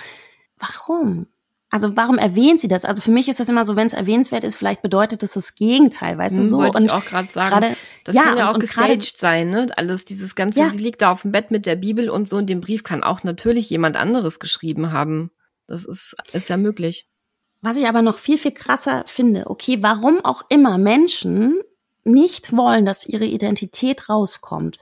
Warum? 0.57 1.27
Also 1.73 1.97
warum 1.97 2.19
erwähnt 2.19 2.59
sie 2.59 2.67
das? 2.67 2.85
Also 2.85 3.01
für 3.01 3.09
mich 3.09 3.27
ist 3.27 3.39
das 3.39 3.49
immer 3.49 3.65
so, 3.65 3.75
wenn 3.75 3.87
es 3.87 3.93
erwähnenswert 3.93 4.43
ist, 4.43 4.57
vielleicht 4.57 4.83
bedeutet 4.83 5.23
das 5.23 5.33
das 5.33 5.55
Gegenteil, 5.55 6.19
weißt 6.19 6.37
du 6.37 6.41
hm, 6.41 6.47
so? 6.47 6.57
Wollte 6.59 6.77
und 6.77 6.85
ich 6.85 6.91
auch 6.91 7.03
gerade 7.03 7.31
sagen, 7.31 7.49
grade, 7.49 7.77
das 8.03 8.15
ja, 8.15 8.21
kann 8.21 8.37
ja 8.37 8.51
auch 8.51 8.59
gestaged 8.59 8.99
grade, 8.99 9.11
sein, 9.15 9.49
ne? 9.49 9.65
Alles 9.75 10.05
dieses 10.05 10.35
ganze, 10.35 10.59
ja. 10.59 10.69
sie 10.69 10.77
liegt 10.77 11.01
da 11.01 11.09
auf 11.09 11.23
dem 11.23 11.31
Bett 11.31 11.49
mit 11.49 11.65
der 11.65 11.75
Bibel 11.75 12.11
und 12.11 12.29
so 12.29 12.37
und 12.37 12.45
den 12.45 12.61
Brief 12.61 12.83
kann 12.83 13.01
auch 13.01 13.23
natürlich 13.23 13.71
jemand 13.71 13.97
anderes 13.97 14.37
geschrieben 14.37 14.91
haben. 14.91 15.31
Das 15.65 15.83
ist 15.85 16.13
ist 16.31 16.47
ja 16.47 16.57
möglich. 16.57 17.07
Was 17.61 17.77
ich 17.77 17.87
aber 17.87 18.03
noch 18.03 18.19
viel 18.19 18.37
viel 18.37 18.51
krasser 18.51 19.03
finde, 19.07 19.49
okay, 19.49 19.79
warum 19.81 20.23
auch 20.23 20.43
immer 20.49 20.77
Menschen 20.77 21.59
nicht 22.03 22.55
wollen, 22.55 22.85
dass 22.85 23.07
ihre 23.07 23.25
Identität 23.25 24.09
rauskommt, 24.09 24.77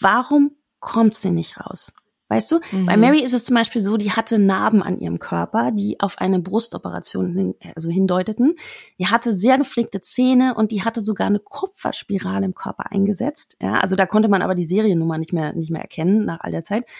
warum 0.00 0.56
kommt 0.80 1.14
sie 1.14 1.30
nicht 1.30 1.60
raus? 1.60 1.92
Weißt 2.34 2.50
du? 2.50 2.60
Mhm. 2.72 2.86
Bei 2.86 2.96
Mary 2.96 3.22
ist 3.22 3.32
es 3.32 3.44
zum 3.44 3.54
Beispiel 3.54 3.80
so, 3.80 3.96
die 3.96 4.10
hatte 4.10 4.40
Narben 4.40 4.82
an 4.82 4.98
ihrem 4.98 5.20
Körper, 5.20 5.70
die 5.70 6.00
auf 6.00 6.18
eine 6.18 6.40
Brustoperation 6.40 7.32
hin, 7.32 7.54
also 7.76 7.90
hindeuteten. 7.90 8.56
Die 8.98 9.06
hatte 9.06 9.32
sehr 9.32 9.56
gepflegte 9.56 10.00
Zähne 10.00 10.54
und 10.56 10.72
die 10.72 10.82
hatte 10.82 11.00
sogar 11.00 11.28
eine 11.28 11.38
Kupferspirale 11.38 12.44
im 12.44 12.54
Körper 12.54 12.90
eingesetzt. 12.90 13.56
Ja, 13.62 13.74
also 13.74 13.94
da 13.94 14.06
konnte 14.06 14.28
man 14.28 14.42
aber 14.42 14.56
die 14.56 14.64
Seriennummer 14.64 15.16
nicht 15.16 15.32
mehr, 15.32 15.52
nicht 15.52 15.70
mehr 15.70 15.82
erkennen 15.82 16.24
nach 16.24 16.40
all 16.40 16.50
der 16.50 16.64
Zeit. 16.64 16.90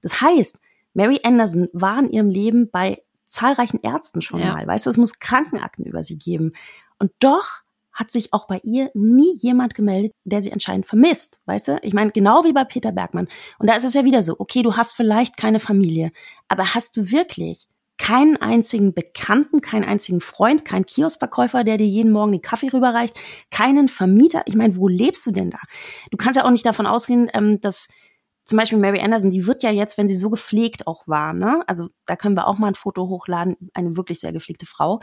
Das 0.00 0.20
heißt, 0.20 0.60
Mary 0.92 1.18
Anderson 1.24 1.68
war 1.72 1.98
in 1.98 2.10
ihrem 2.10 2.30
Leben 2.30 2.70
bei 2.70 3.00
zahlreichen 3.24 3.80
Ärzten 3.82 4.22
schon 4.22 4.38
ja. 4.38 4.52
mal. 4.52 4.64
Weißt 4.64 4.86
du, 4.86 4.90
es 4.90 4.96
muss 4.96 5.18
Krankenakten 5.18 5.84
über 5.84 6.04
sie 6.04 6.18
geben. 6.18 6.52
Und 7.00 7.10
doch 7.18 7.63
hat 7.94 8.10
sich 8.10 8.32
auch 8.32 8.46
bei 8.46 8.60
ihr 8.64 8.90
nie 8.94 9.34
jemand 9.38 9.74
gemeldet, 9.74 10.12
der 10.24 10.42
sie 10.42 10.52
anscheinend 10.52 10.86
vermisst, 10.86 11.40
weißt 11.46 11.68
du? 11.68 11.78
Ich 11.82 11.94
meine, 11.94 12.10
genau 12.10 12.44
wie 12.44 12.52
bei 12.52 12.64
Peter 12.64 12.92
Bergmann. 12.92 13.28
Und 13.58 13.70
da 13.70 13.76
ist 13.76 13.84
es 13.84 13.94
ja 13.94 14.04
wieder 14.04 14.22
so, 14.22 14.34
okay, 14.38 14.62
du 14.62 14.76
hast 14.76 14.94
vielleicht 14.96 15.36
keine 15.36 15.60
Familie, 15.60 16.10
aber 16.48 16.74
hast 16.74 16.96
du 16.96 17.10
wirklich 17.10 17.66
keinen 17.96 18.36
einzigen 18.36 18.92
Bekannten, 18.92 19.60
keinen 19.60 19.84
einzigen 19.84 20.20
Freund, 20.20 20.64
keinen 20.64 20.84
Kioskverkäufer, 20.84 21.62
der 21.62 21.78
dir 21.78 21.86
jeden 21.86 22.12
Morgen 22.12 22.32
den 22.32 22.42
Kaffee 22.42 22.68
rüberreicht, 22.72 23.18
keinen 23.50 23.88
Vermieter? 23.88 24.42
Ich 24.46 24.56
meine, 24.56 24.76
wo 24.76 24.88
lebst 24.88 25.24
du 25.26 25.30
denn 25.30 25.50
da? 25.50 25.60
Du 26.10 26.16
kannst 26.16 26.36
ja 26.36 26.44
auch 26.44 26.50
nicht 26.50 26.66
davon 26.66 26.86
ausgehen, 26.86 27.30
ähm, 27.32 27.60
dass 27.60 27.88
zum 28.44 28.58
Beispiel 28.58 28.78
Mary 28.78 29.00
Anderson, 29.00 29.30
die 29.30 29.46
wird 29.46 29.62
ja 29.62 29.70
jetzt, 29.70 29.96
wenn 29.96 30.08
sie 30.08 30.16
so 30.16 30.28
gepflegt 30.28 30.86
auch 30.86 31.06
war, 31.06 31.32
ne? 31.32 31.62
Also 31.66 31.88
da 32.04 32.16
können 32.16 32.36
wir 32.36 32.46
auch 32.46 32.58
mal 32.58 32.68
ein 32.68 32.74
Foto 32.74 33.08
hochladen, 33.08 33.56
eine 33.72 33.96
wirklich 33.96 34.20
sehr 34.20 34.32
gepflegte 34.32 34.66
Frau. 34.66 35.00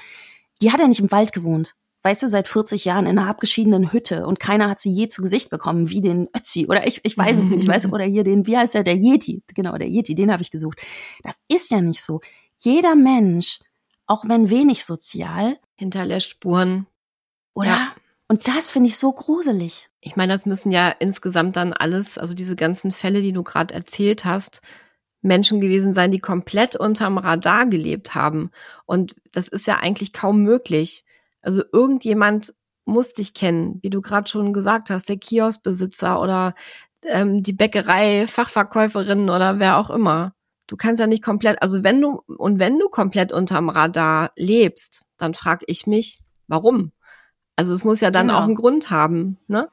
Die 0.61 0.71
hat 0.71 0.79
ja 0.79 0.87
nicht 0.87 0.99
im 0.99 1.11
Wald 1.11 1.33
gewohnt 1.33 1.73
weißt 2.03 2.23
du, 2.23 2.29
seit 2.29 2.47
40 2.47 2.85
Jahren 2.85 3.05
in 3.05 3.19
einer 3.19 3.29
abgeschiedenen 3.29 3.91
Hütte 3.91 4.25
und 4.25 4.39
keiner 4.39 4.69
hat 4.69 4.79
sie 4.79 4.91
je 4.91 5.07
zu 5.07 5.21
Gesicht 5.21 5.49
bekommen, 5.49 5.89
wie 5.89 6.01
den 6.01 6.27
Ötzi 6.35 6.65
oder 6.67 6.87
ich, 6.87 7.01
ich 7.03 7.17
weiß 7.17 7.37
es 7.37 7.49
nicht, 7.49 7.67
weißt 7.67 7.85
du, 7.85 7.89
oder 7.93 8.05
hier 8.05 8.23
den, 8.23 8.47
wie 8.47 8.57
heißt 8.57 8.73
der, 8.73 8.83
der 8.83 8.95
Yeti, 8.95 9.43
genau, 9.53 9.77
der 9.77 9.89
Yeti, 9.89 10.15
den 10.15 10.31
habe 10.31 10.41
ich 10.41 10.51
gesucht. 10.51 10.79
Das 11.23 11.37
ist 11.47 11.71
ja 11.71 11.81
nicht 11.81 12.01
so. 12.01 12.21
Jeder 12.57 12.95
Mensch, 12.95 13.59
auch 14.07 14.25
wenn 14.27 14.49
wenig 14.49 14.85
sozial, 14.85 15.57
hinterlässt 15.75 16.29
Spuren. 16.29 16.87
Oder? 17.53 17.69
Ja. 17.69 17.87
Und 18.27 18.47
das 18.47 18.69
finde 18.69 18.87
ich 18.87 18.97
so 18.97 19.11
gruselig. 19.11 19.89
Ich 19.99 20.15
meine, 20.15 20.31
das 20.33 20.45
müssen 20.45 20.71
ja 20.71 20.89
insgesamt 20.89 21.57
dann 21.57 21.73
alles, 21.73 22.17
also 22.17 22.33
diese 22.33 22.55
ganzen 22.55 22.91
Fälle, 22.91 23.21
die 23.21 23.33
du 23.33 23.43
gerade 23.43 23.73
erzählt 23.73 24.25
hast, 24.25 24.61
Menschen 25.21 25.59
gewesen 25.59 25.93
sein, 25.93 26.11
die 26.11 26.19
komplett 26.19 26.75
unterm 26.75 27.17
Radar 27.17 27.67
gelebt 27.67 28.15
haben. 28.15 28.51
Und 28.85 29.15
das 29.31 29.47
ist 29.47 29.67
ja 29.67 29.79
eigentlich 29.79 30.13
kaum 30.13 30.43
möglich. 30.43 31.03
Also 31.41 31.63
irgendjemand 31.71 32.53
muss 32.85 33.13
dich 33.13 33.33
kennen, 33.33 33.79
wie 33.81 33.89
du 33.89 34.01
gerade 34.01 34.29
schon 34.29 34.53
gesagt 34.53 34.89
hast, 34.89 35.09
der 35.09 35.17
Kioskbesitzer 35.17 36.21
oder 36.21 36.55
ähm, 37.03 37.41
die 37.43 37.53
Bäckerei, 37.53 38.27
Fachverkäuferin 38.27 39.29
oder 39.29 39.59
wer 39.59 39.77
auch 39.77 39.89
immer. 39.89 40.33
Du 40.67 40.77
kannst 40.77 40.99
ja 40.99 41.07
nicht 41.07 41.23
komplett, 41.23 41.61
also 41.61 41.83
wenn 41.83 42.01
du, 42.01 42.21
und 42.27 42.59
wenn 42.59 42.79
du 42.79 42.87
komplett 42.87 43.33
unterm 43.33 43.69
Radar 43.69 44.31
lebst, 44.35 45.03
dann 45.17 45.33
frag 45.33 45.63
ich 45.67 45.87
mich, 45.87 46.19
warum? 46.47 46.91
Also 47.55 47.73
es 47.73 47.83
muss 47.83 47.99
ja 48.01 48.11
dann 48.11 48.27
genau. 48.27 48.39
auch 48.39 48.43
einen 48.43 48.55
Grund 48.55 48.89
haben, 48.89 49.37
ne? 49.47 49.69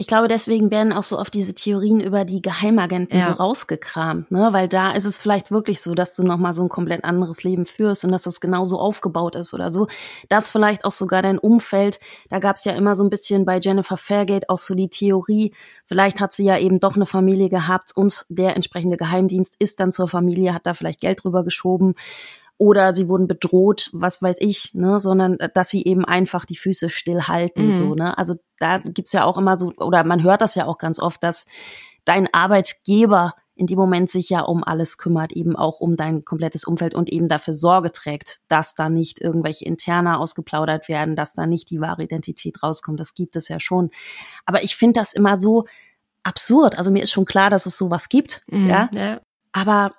Ich 0.00 0.06
glaube, 0.06 0.28
deswegen 0.28 0.70
werden 0.70 0.92
auch 0.92 1.02
so 1.02 1.18
oft 1.18 1.34
diese 1.34 1.54
Theorien 1.54 1.98
über 2.00 2.24
die 2.24 2.40
Geheimagenten 2.40 3.18
ja. 3.18 3.26
so 3.26 3.32
rausgekramt, 3.32 4.30
ne? 4.30 4.52
Weil 4.52 4.68
da 4.68 4.92
ist 4.92 5.04
es 5.06 5.18
vielleicht 5.18 5.50
wirklich 5.50 5.82
so, 5.82 5.92
dass 5.96 6.14
du 6.14 6.22
nochmal 6.22 6.54
so 6.54 6.62
ein 6.62 6.68
komplett 6.68 7.02
anderes 7.02 7.42
Leben 7.42 7.66
führst 7.66 8.04
und 8.04 8.12
dass 8.12 8.22
das 8.22 8.40
genauso 8.40 8.78
aufgebaut 8.78 9.34
ist 9.34 9.54
oder 9.54 9.72
so. 9.72 9.88
Das 10.28 10.50
vielleicht 10.50 10.84
auch 10.84 10.92
sogar 10.92 11.22
dein 11.22 11.36
Umfeld. 11.36 11.98
Da 12.28 12.38
gab 12.38 12.54
es 12.54 12.64
ja 12.64 12.74
immer 12.74 12.94
so 12.94 13.02
ein 13.02 13.10
bisschen 13.10 13.44
bei 13.44 13.58
Jennifer 13.58 13.96
Fairgate 13.96 14.48
auch 14.48 14.58
so 14.58 14.76
die 14.76 14.88
Theorie, 14.88 15.52
vielleicht 15.84 16.20
hat 16.20 16.32
sie 16.32 16.44
ja 16.44 16.56
eben 16.56 16.78
doch 16.78 16.94
eine 16.94 17.06
Familie 17.06 17.48
gehabt 17.48 17.90
und 17.96 18.24
der 18.28 18.54
entsprechende 18.54 18.96
Geheimdienst 18.96 19.56
ist 19.58 19.80
dann 19.80 19.90
zur 19.90 20.06
Familie, 20.06 20.54
hat 20.54 20.64
da 20.64 20.74
vielleicht 20.74 21.00
Geld 21.00 21.24
drüber 21.24 21.42
geschoben 21.42 21.96
oder 22.58 22.92
sie 22.92 23.08
wurden 23.08 23.28
bedroht, 23.28 23.88
was 23.92 24.20
weiß 24.20 24.38
ich, 24.40 24.74
ne, 24.74 25.00
sondern 25.00 25.38
äh, 25.38 25.48
dass 25.52 25.68
sie 25.70 25.84
eben 25.84 26.04
einfach 26.04 26.44
die 26.44 26.56
Füße 26.56 26.90
stillhalten, 26.90 27.68
mhm. 27.68 27.72
so, 27.72 27.94
ne. 27.94 28.18
Also 28.18 28.34
da 28.58 28.78
gibt's 28.78 29.12
ja 29.12 29.24
auch 29.24 29.38
immer 29.38 29.56
so, 29.56 29.72
oder 29.78 30.04
man 30.04 30.22
hört 30.22 30.42
das 30.42 30.56
ja 30.56 30.66
auch 30.66 30.78
ganz 30.78 30.98
oft, 30.98 31.22
dass 31.22 31.46
dein 32.04 32.32
Arbeitgeber 32.32 33.34
in 33.54 33.66
dem 33.66 33.78
Moment 33.78 34.08
sich 34.08 34.30
ja 34.30 34.40
um 34.40 34.62
alles 34.62 34.98
kümmert, 34.98 35.32
eben 35.32 35.56
auch 35.56 35.80
um 35.80 35.96
dein 35.96 36.24
komplettes 36.24 36.64
Umfeld 36.64 36.94
und 36.94 37.10
eben 37.10 37.28
dafür 37.28 37.54
Sorge 37.54 37.90
trägt, 37.90 38.38
dass 38.48 38.74
da 38.74 38.88
nicht 38.88 39.20
irgendwelche 39.20 39.64
Interna 39.64 40.18
ausgeplaudert 40.18 40.88
werden, 40.88 41.16
dass 41.16 41.34
da 41.34 41.44
nicht 41.44 41.70
die 41.70 41.80
wahre 41.80 42.04
Identität 42.04 42.62
rauskommt. 42.62 43.00
Das 43.00 43.14
gibt 43.14 43.34
es 43.34 43.48
ja 43.48 43.58
schon. 43.58 43.90
Aber 44.46 44.62
ich 44.62 44.76
finde 44.76 45.00
das 45.00 45.12
immer 45.12 45.36
so 45.36 45.64
absurd. 46.22 46.78
Also 46.78 46.92
mir 46.92 47.02
ist 47.02 47.10
schon 47.10 47.24
klar, 47.24 47.50
dass 47.50 47.66
es 47.66 47.76
sowas 47.76 48.08
gibt, 48.08 48.42
mhm, 48.48 48.68
ja? 48.68 48.90
ja. 48.94 49.20
Aber 49.52 49.92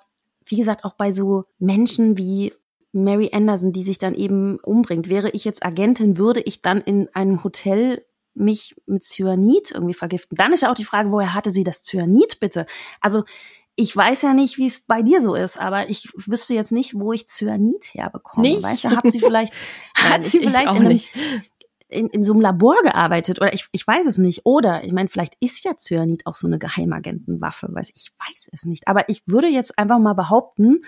wie 0.50 0.56
gesagt, 0.56 0.84
auch 0.84 0.94
bei 0.94 1.12
so 1.12 1.44
Menschen 1.58 2.18
wie 2.18 2.52
Mary 2.92 3.30
Anderson, 3.32 3.72
die 3.72 3.82
sich 3.82 3.98
dann 3.98 4.14
eben 4.14 4.58
umbringt. 4.58 5.08
Wäre 5.08 5.30
ich 5.30 5.44
jetzt 5.44 5.64
Agentin, 5.64 6.18
würde 6.18 6.40
ich 6.40 6.62
dann 6.62 6.80
in 6.80 7.08
einem 7.14 7.44
Hotel 7.44 8.04
mich 8.34 8.74
mit 8.86 9.04
Cyanid 9.04 9.70
irgendwie 9.70 9.94
vergiften? 9.94 10.36
Dann 10.36 10.52
ist 10.52 10.62
ja 10.62 10.70
auch 10.70 10.76
die 10.76 10.84
Frage, 10.84 11.12
woher 11.12 11.34
hatte 11.34 11.50
sie 11.50 11.64
das 11.64 11.82
Cyanid 11.82 12.40
bitte? 12.40 12.66
Also 13.00 13.24
ich 13.76 13.96
weiß 13.96 14.22
ja 14.22 14.34
nicht, 14.34 14.58
wie 14.58 14.66
es 14.66 14.82
bei 14.82 15.02
dir 15.02 15.22
so 15.22 15.34
ist, 15.34 15.58
aber 15.58 15.88
ich 15.88 16.08
wüsste 16.14 16.54
jetzt 16.54 16.72
nicht, 16.72 16.98
wo 16.98 17.12
ich 17.12 17.26
Cyanid 17.26 17.94
herbekomme. 17.94 18.48
Nicht? 18.48 18.62
Weißt 18.62 18.84
du, 18.84 18.90
hat 18.90 19.06
sie 19.10 19.20
vielleicht, 19.20 19.52
Nein, 19.96 20.12
hat 20.12 20.24
sie 20.24 20.40
vielleicht 20.40 20.70
in 20.72 20.76
einem, 20.76 20.88
nicht 20.88 21.10
in, 21.90 22.06
in 22.08 22.22
so 22.22 22.32
einem 22.32 22.40
Labor 22.42 22.76
gearbeitet 22.82 23.40
oder 23.40 23.52
ich, 23.52 23.66
ich 23.72 23.86
weiß 23.86 24.06
es 24.06 24.18
nicht. 24.18 24.42
Oder 24.44 24.84
ich 24.84 24.92
meine, 24.92 25.08
vielleicht 25.08 25.34
ist 25.40 25.64
ja 25.64 25.76
Cyanid 25.76 26.26
auch 26.26 26.34
so 26.34 26.46
eine 26.46 26.58
Geheimagentenwaffe, 26.58 27.68
weiß 27.70 27.90
ich 27.94 28.10
weiß 28.18 28.48
es 28.52 28.64
nicht. 28.64 28.88
Aber 28.88 29.08
ich 29.08 29.22
würde 29.26 29.48
jetzt 29.48 29.78
einfach 29.78 29.98
mal 29.98 30.14
behaupten, 30.14 30.80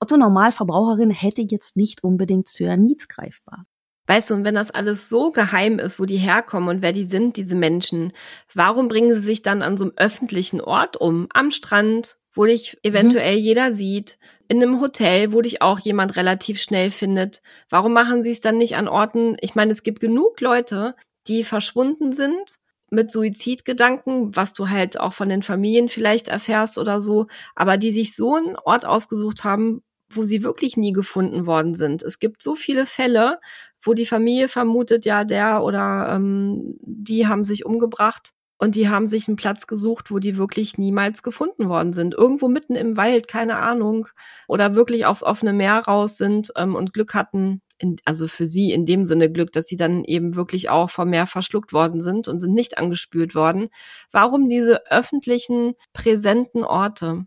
Otto 0.00 0.16
Normalverbraucherin 0.16 1.10
hätte 1.10 1.42
jetzt 1.42 1.76
nicht 1.76 2.04
unbedingt 2.04 2.48
Cyanid 2.48 3.08
greifbar. 3.08 3.64
Weißt 4.06 4.30
du, 4.30 4.34
und 4.34 4.44
wenn 4.44 4.54
das 4.54 4.70
alles 4.70 5.08
so 5.08 5.32
geheim 5.32 5.78
ist, 5.78 6.00
wo 6.00 6.06
die 6.06 6.16
herkommen 6.16 6.68
und 6.70 6.82
wer 6.82 6.94
die 6.94 7.04
sind, 7.04 7.36
diese 7.36 7.54
Menschen, 7.54 8.12
warum 8.54 8.88
bringen 8.88 9.14
sie 9.14 9.20
sich 9.20 9.42
dann 9.42 9.60
an 9.60 9.76
so 9.76 9.84
einem 9.84 9.92
öffentlichen 9.96 10.62
Ort 10.62 10.96
um? 10.96 11.28
Am 11.34 11.50
Strand, 11.50 12.17
wo 12.38 12.46
dich 12.46 12.78
eventuell 12.84 13.34
mhm. 13.34 13.42
jeder 13.42 13.74
sieht, 13.74 14.16
in 14.46 14.62
einem 14.62 14.80
Hotel, 14.80 15.32
wo 15.32 15.42
dich 15.42 15.60
auch 15.60 15.80
jemand 15.80 16.14
relativ 16.14 16.62
schnell 16.62 16.92
findet. 16.92 17.42
Warum 17.68 17.92
machen 17.92 18.22
sie 18.22 18.30
es 18.30 18.40
dann 18.40 18.58
nicht 18.58 18.76
an 18.76 18.86
Orten? 18.86 19.36
Ich 19.40 19.56
meine, 19.56 19.72
es 19.72 19.82
gibt 19.82 19.98
genug 19.98 20.40
Leute, 20.40 20.94
die 21.26 21.42
verschwunden 21.42 22.12
sind 22.12 22.54
mit 22.90 23.10
Suizidgedanken, 23.10 24.36
was 24.36 24.52
du 24.52 24.68
halt 24.68 25.00
auch 25.00 25.14
von 25.14 25.28
den 25.28 25.42
Familien 25.42 25.88
vielleicht 25.88 26.28
erfährst 26.28 26.78
oder 26.78 27.02
so, 27.02 27.26
aber 27.56 27.76
die 27.76 27.90
sich 27.90 28.14
so 28.14 28.36
einen 28.36 28.54
Ort 28.54 28.86
ausgesucht 28.86 29.42
haben, 29.42 29.82
wo 30.08 30.22
sie 30.22 30.44
wirklich 30.44 30.76
nie 30.76 30.92
gefunden 30.92 31.44
worden 31.44 31.74
sind. 31.74 32.04
Es 32.04 32.20
gibt 32.20 32.40
so 32.40 32.54
viele 32.54 32.86
Fälle, 32.86 33.40
wo 33.82 33.94
die 33.94 34.06
Familie 34.06 34.46
vermutet, 34.46 35.04
ja, 35.06 35.24
der 35.24 35.64
oder 35.64 36.12
ähm, 36.14 36.76
die 36.82 37.26
haben 37.26 37.44
sich 37.44 37.66
umgebracht 37.66 38.32
und 38.58 38.74
die 38.74 38.88
haben 38.88 39.06
sich 39.06 39.28
einen 39.28 39.36
Platz 39.36 39.66
gesucht, 39.66 40.10
wo 40.10 40.18
die 40.18 40.36
wirklich 40.36 40.78
niemals 40.78 41.22
gefunden 41.22 41.68
worden 41.68 41.92
sind. 41.92 42.14
Irgendwo 42.14 42.48
mitten 42.48 42.74
im 42.74 42.96
Wald, 42.96 43.28
keine 43.28 43.56
Ahnung. 43.56 44.08
Oder 44.48 44.74
wirklich 44.74 45.06
aufs 45.06 45.22
offene 45.22 45.52
Meer 45.52 45.78
raus 45.78 46.16
sind 46.16 46.52
ähm, 46.56 46.74
und 46.74 46.92
Glück 46.92 47.14
hatten, 47.14 47.62
in, 47.78 47.96
also 48.04 48.26
für 48.26 48.46
sie 48.46 48.72
in 48.72 48.84
dem 48.84 49.06
Sinne 49.06 49.30
Glück, 49.30 49.52
dass 49.52 49.66
sie 49.66 49.76
dann 49.76 50.02
eben 50.04 50.34
wirklich 50.34 50.70
auch 50.70 50.90
vom 50.90 51.10
Meer 51.10 51.26
verschluckt 51.26 51.72
worden 51.72 52.00
sind 52.00 52.26
und 52.26 52.40
sind 52.40 52.52
nicht 52.52 52.78
angespült 52.78 53.36
worden. 53.36 53.68
Warum 54.10 54.48
diese 54.48 54.90
öffentlichen, 54.90 55.74
präsenten 55.92 56.64
Orte? 56.64 57.26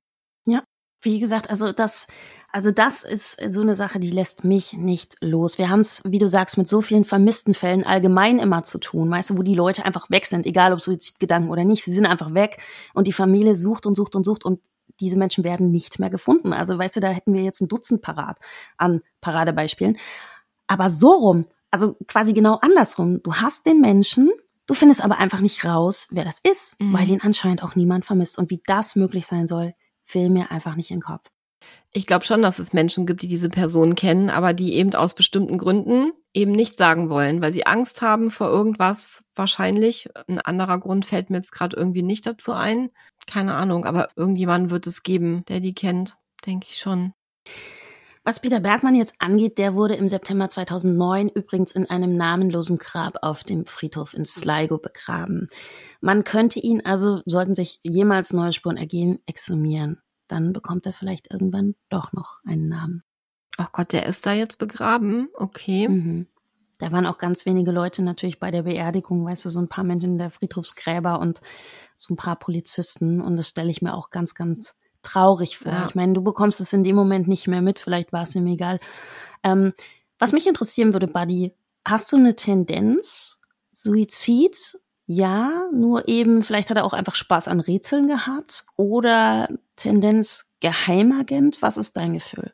Wie 1.02 1.20
gesagt, 1.20 1.50
also 1.50 1.72
das, 1.72 2.08
also 2.52 2.72
das 2.72 3.04
ist 3.04 3.40
so 3.48 3.62
eine 3.62 3.76
Sache, 3.76 4.00
die 4.00 4.12
lässt 4.12 4.44
mich 4.44 4.74
nicht 4.74 5.16
los. 5.22 5.58
Wir 5.58 5.70
haben 5.70 5.80
es, 5.80 6.04
wie 6.06 6.20
du 6.20 6.28
sagst, 6.28 6.58
mit 6.58 6.68
so 6.68 6.82
vielen 6.82 7.06
vermissten 7.06 7.54
Fällen 7.54 7.84
allgemein 7.84 8.38
immer 8.38 8.64
zu 8.64 8.78
tun, 8.78 9.10
weißt 9.10 9.32
du, 9.32 9.38
wo 9.38 9.42
die 9.42 9.56
Leute 9.56 9.84
einfach 9.84 10.10
weg 10.10 10.28
sind, 10.28 10.46
egal 10.46 10.74
ob 10.74 10.82
Suizidgedanken 10.82 11.50
oder 11.50 11.64
nicht. 11.64 11.84
Sie 11.84 11.92
sind 11.92 12.06
einfach 12.06 12.34
weg 12.34 12.62
und 12.94 13.08
die 13.08 13.14
Familie 13.14 13.56
sucht 13.56 13.86
und 13.86 13.96
sucht 13.96 14.16
und 14.16 14.26
sucht 14.26 14.46
und 14.46 14.60
diese 15.00 15.18
Menschen 15.18 15.44
werden 15.44 15.72
nicht 15.72 16.00
mehr 16.00 16.10
gefunden. 16.10 16.54
Also 16.54 16.78
weißt 16.78 16.98
du, 16.98 17.00
da 17.00 17.10
hätten 17.10 17.34
wir 17.34 17.42
jetzt 17.42 17.62
ein 17.62 17.68
Dutzend 17.68 18.02
parat 18.02 18.38
an 18.78 19.02
Paradebeispielen. 19.22 19.98
Aber 20.68 20.90
so 20.90 21.12
rum, 21.12 21.48
also 21.72 21.96
quasi 22.08 22.34
genau 22.34 22.60
andersrum. 22.62 23.24
Du 23.24 23.36
hast 23.36 23.66
den 23.66 23.82
Menschen, 23.82 24.30
du 24.68 24.74
findest 24.74 25.04
aber 25.04 25.18
einfach 25.18 25.40
nicht 25.40 25.66
raus, 25.66 26.08
wer 26.12 26.26
das 26.26 26.38
ist, 26.44 26.80
mhm. 26.80 26.94
weil 26.94 27.10
ihn 27.10 27.22
anscheinend 27.22 27.64
auch 27.64 27.76
niemand 27.76 28.06
vermisst. 28.06 28.38
Und 28.38 28.52
wie 28.52 28.62
das 28.66 28.96
möglich 28.96 29.26
sein 29.26 29.48
soll, 29.48 29.74
will 30.12 30.30
mir 30.30 30.52
einfach 30.52 30.76
nicht 30.76 30.92
in 30.92 30.98
den 30.98 31.04
Kopf. 31.04 31.28
Ich 31.94 32.06
glaube 32.06 32.26
schon, 32.26 32.42
dass 32.42 32.60
es 32.60 32.74
Menschen 32.74 33.06
gibt, 33.06 33.22
die 33.22 33.28
diese 33.28 33.50
Person 33.50 33.96
kennen, 33.96 34.30
aber 34.30 34.54
die 34.54 34.74
eben 34.74 34.94
aus 34.96 35.14
bestimmten 35.14 35.58
Gründen 35.58 36.14
eben 36.34 36.54
nicht 36.54 36.78
sagen 36.78 37.10
wollen, 37.10 37.42
weil 37.42 37.52
sie 37.52 37.66
Angst 37.66 38.02
haben 38.02 38.32
vor 38.32 38.48
irgendwas 38.48 39.24
wahrscheinlich. 39.36 40.10
Ein 40.28 40.40
anderer 40.40 40.80
Grund 40.80 41.06
fällt 41.06 41.30
mir 41.30 41.38
jetzt 41.38 41.52
gerade 41.52 41.76
irgendwie 41.76 42.04
nicht 42.04 42.26
dazu 42.26 42.54
ein. 42.54 42.90
Keine 43.28 43.54
Ahnung, 43.54 43.86
aber 43.86 44.10
irgendjemand 44.16 44.72
wird 44.72 44.88
es 44.88 45.04
geben, 45.04 45.44
der 45.50 45.60
die 45.60 45.74
kennt, 45.74 46.18
denke 46.46 46.68
ich 46.70 46.80
schon. 46.80 47.14
Was 48.24 48.40
Peter 48.40 48.60
Bergmann 48.60 48.96
jetzt 48.96 49.16
angeht, 49.20 49.58
der 49.58 49.74
wurde 49.74 49.96
im 49.96 50.08
September 50.08 50.50
2009 50.50 51.30
übrigens 51.30 51.72
in 51.72 51.90
einem 51.90 52.16
namenlosen 52.16 52.78
Grab 52.78 53.18
auf 53.24 53.44
dem 53.44 53.66
Friedhof 53.66 54.14
in 54.14 54.26
Sligo 54.26 54.78
begraben. 54.78 55.48
Man 56.02 56.24
könnte 56.24 56.60
ihn 56.60 56.82
also, 56.86 57.22
sollten 57.26 57.56
sich 57.56 57.80
jemals 57.82 58.32
neue 58.32 58.54
Spuren 58.54 58.78
ergeben, 58.78 59.20
exhumieren 59.26 60.02
dann 60.32 60.54
bekommt 60.54 60.86
er 60.86 60.94
vielleicht 60.94 61.32
irgendwann 61.32 61.76
doch 61.90 62.14
noch 62.14 62.40
einen 62.46 62.70
Namen. 62.70 63.04
Ach 63.58 63.72
Gott, 63.74 63.92
der 63.92 64.06
ist 64.06 64.26
da 64.26 64.34
jetzt 64.34 64.58
begraben. 64.58 65.28
Okay. 65.34 65.90
Mhm. 65.90 66.28
Da 66.80 66.92
waren 66.92 67.06
auch 67.06 67.18
ganz 67.18 67.46
wenige 67.46 67.72
Leute 67.72 68.02
natürlich 68.02 68.40
bei 68.40 68.50
der 68.50 68.64
Beerdigung, 68.64 69.26
weißt 69.26 69.46
du, 69.46 69.50
so 69.50 69.60
ein 69.60 69.68
paar 69.68 69.84
Menschen 69.84 70.18
der 70.18 70.32
Friedhofsgräber 70.32 71.20
und 71.20 71.42
so 71.96 72.14
ein 72.14 72.18
paar 72.18 72.40
Polizisten. 72.40 73.22
Und 73.22 73.36
das 73.36 73.50
stelle 73.50 73.70
ich 73.70 73.82
mir 73.82 73.94
auch 73.94 74.10
ganz, 74.10 74.34
ganz 74.34 74.76
traurig 75.04 75.58
vor. 75.58 75.72
Ja. 75.72 75.88
Ich 75.90 75.96
meine, 75.96 76.14
du 76.14 76.22
bekommst 76.22 76.60
es 76.60 76.74
in 76.74 76.84
dem 76.84 76.96
Moment 76.96 77.28
nicht 77.28 77.48
mehr 77.48 77.62
mit, 77.62 77.80
vielleicht 77.80 78.14
war 78.14 78.24
es 78.24 78.36
ihm 78.36 78.48
egal. 78.48 78.80
Ähm, 79.44 79.74
was 80.20 80.34
mich 80.34 80.48
interessieren 80.48 80.94
würde, 80.94 81.08
Buddy, 81.08 81.54
hast 81.86 82.12
du 82.12 82.18
eine 82.18 82.36
Tendenz, 82.36 83.42
Suizid 83.72 84.78
ja, 85.14 85.68
nur 85.74 86.08
eben, 86.08 86.42
vielleicht 86.42 86.70
hat 86.70 86.78
er 86.78 86.86
auch 86.86 86.94
einfach 86.94 87.16
Spaß 87.16 87.50
an 87.50 87.60
Rätseln 87.60 88.08
gehabt 88.08 88.64
oder 88.78 89.50
Tendenz 89.76 90.54
Geheimagent. 90.62 91.62
Was 91.62 91.76
ist 91.76 91.98
dein 91.98 92.14
Gefühl? 92.14 92.54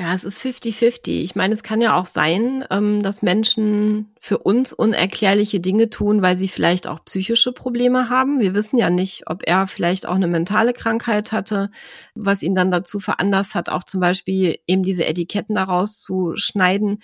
Ja, 0.00 0.14
es 0.14 0.22
ist 0.22 0.40
50-50. 0.40 1.24
Ich 1.24 1.34
meine, 1.34 1.52
es 1.54 1.64
kann 1.64 1.80
ja 1.80 1.96
auch 1.98 2.06
sein, 2.06 2.64
ähm, 2.70 3.02
dass 3.02 3.20
Menschen 3.20 4.14
für 4.20 4.38
uns 4.38 4.72
unerklärliche 4.72 5.58
Dinge 5.58 5.90
tun, 5.90 6.22
weil 6.22 6.36
sie 6.36 6.46
vielleicht 6.46 6.86
auch 6.86 7.04
psychische 7.04 7.50
Probleme 7.50 8.08
haben. 8.08 8.38
Wir 8.38 8.54
wissen 8.54 8.78
ja 8.78 8.90
nicht, 8.90 9.24
ob 9.26 9.42
er 9.44 9.66
vielleicht 9.66 10.06
auch 10.06 10.14
eine 10.14 10.28
mentale 10.28 10.72
Krankheit 10.72 11.32
hatte, 11.32 11.72
was 12.14 12.44
ihn 12.44 12.54
dann 12.54 12.70
dazu 12.70 13.00
veranlasst 13.00 13.56
hat, 13.56 13.70
auch 13.70 13.82
zum 13.82 14.00
Beispiel 14.00 14.60
eben 14.68 14.84
diese 14.84 15.04
Etiketten 15.04 15.56
daraus 15.56 16.00
zu 16.00 16.36
schneiden 16.36 17.00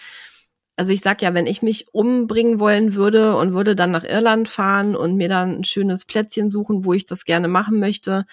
also 0.76 0.92
ich 0.92 1.02
sag 1.02 1.22
ja, 1.22 1.34
wenn 1.34 1.46
ich 1.46 1.62
mich 1.62 1.86
umbringen 1.92 2.58
wollen 2.58 2.94
würde 2.96 3.36
und 3.36 3.54
würde 3.54 3.76
dann 3.76 3.92
nach 3.92 4.02
Irland 4.02 4.48
fahren 4.48 4.96
und 4.96 5.14
mir 5.14 5.28
dann 5.28 5.58
ein 5.58 5.64
schönes 5.64 6.04
Plätzchen 6.04 6.50
suchen, 6.50 6.84
wo 6.84 6.92
ich 6.92 7.06
das 7.06 7.24
gerne 7.24 7.46
machen 7.46 7.78
möchte, 7.78 8.26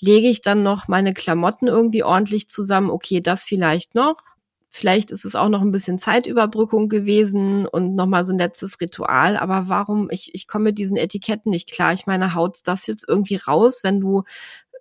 lege 0.00 0.28
ich 0.28 0.40
dann 0.40 0.62
noch 0.62 0.88
meine 0.88 1.14
Klamotten 1.14 1.66
irgendwie 1.66 2.02
ordentlich 2.02 2.48
zusammen. 2.48 2.90
Okay, 2.90 3.20
das 3.20 3.44
vielleicht 3.44 3.94
noch. 3.94 4.16
Vielleicht 4.70 5.12
ist 5.12 5.24
es 5.24 5.36
auch 5.36 5.48
noch 5.48 5.62
ein 5.62 5.70
bisschen 5.70 6.00
Zeitüberbrückung 6.00 6.88
gewesen 6.88 7.64
und 7.64 7.94
nochmal 7.94 8.24
so 8.24 8.32
ein 8.32 8.38
letztes 8.38 8.80
Ritual. 8.80 9.36
Aber 9.36 9.68
warum? 9.68 10.08
Ich, 10.10 10.34
ich 10.34 10.48
komme 10.48 10.64
mit 10.64 10.78
diesen 10.78 10.96
Etiketten 10.96 11.50
nicht 11.50 11.70
klar. 11.70 11.92
Ich 11.92 12.06
meine, 12.06 12.34
haut's 12.34 12.64
das 12.64 12.88
jetzt 12.88 13.08
irgendwie 13.08 13.36
raus, 13.36 13.80
wenn 13.84 14.00
du 14.00 14.24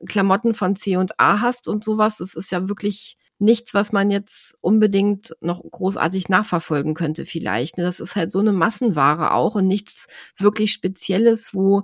Klamotten 0.07 0.55
von 0.55 0.76
C 0.76 0.97
und 0.97 1.20
A 1.20 1.41
hast 1.41 1.68
und 1.68 1.84
sowas? 1.84 2.18
Das 2.18 2.34
ist 2.34 2.51
ja 2.51 2.68
wirklich 2.68 3.18
nichts, 3.39 3.74
was 3.74 3.91
man 3.91 4.09
jetzt 4.09 4.55
unbedingt 4.61 5.36
noch 5.41 5.61
großartig 5.61 6.30
nachverfolgen 6.30 6.93
könnte 6.93 7.26
vielleicht. 7.26 7.78
Ne? 7.78 7.84
Das 7.84 7.99
ist 7.99 8.16
halt 8.16 8.32
so 8.32 8.39
eine 8.39 8.53
Massenware 8.53 9.34
auch 9.34 9.55
und 9.55 9.68
nichts 9.68 10.07
wirklich 10.38 10.72
Spezielles, 10.72 11.53
wo 11.53 11.84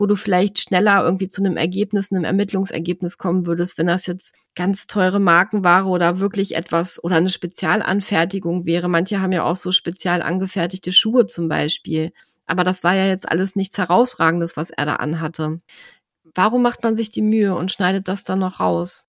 wo 0.00 0.06
du 0.06 0.16
vielleicht 0.16 0.58
schneller 0.58 1.04
irgendwie 1.04 1.28
zu 1.28 1.42
einem 1.42 1.58
Ergebnis, 1.58 2.10
einem 2.10 2.24
Ermittlungsergebnis 2.24 3.18
kommen 3.18 3.44
würdest, 3.46 3.76
wenn 3.76 3.86
das 3.86 4.06
jetzt 4.06 4.34
ganz 4.56 4.86
teure 4.86 5.20
Markenware 5.20 5.86
oder 5.86 6.20
wirklich 6.20 6.56
etwas 6.56 7.04
oder 7.04 7.16
eine 7.16 7.28
Spezialanfertigung 7.28 8.64
wäre. 8.64 8.88
Manche 8.88 9.20
haben 9.20 9.32
ja 9.32 9.44
auch 9.44 9.56
so 9.56 9.72
spezial 9.72 10.22
angefertigte 10.22 10.92
Schuhe 10.92 11.26
zum 11.26 11.48
Beispiel. 11.48 12.12
Aber 12.46 12.64
das 12.64 12.82
war 12.82 12.94
ja 12.94 13.06
jetzt 13.06 13.30
alles 13.30 13.56
nichts 13.56 13.76
Herausragendes, 13.76 14.56
was 14.56 14.70
er 14.70 14.86
da 14.86 14.96
anhatte. 14.96 15.60
Warum 16.34 16.62
macht 16.62 16.82
man 16.82 16.96
sich 16.96 17.10
die 17.10 17.22
Mühe 17.22 17.54
und 17.54 17.70
schneidet 17.70 18.08
das 18.08 18.24
dann 18.24 18.38
noch 18.38 18.58
raus? 18.58 19.06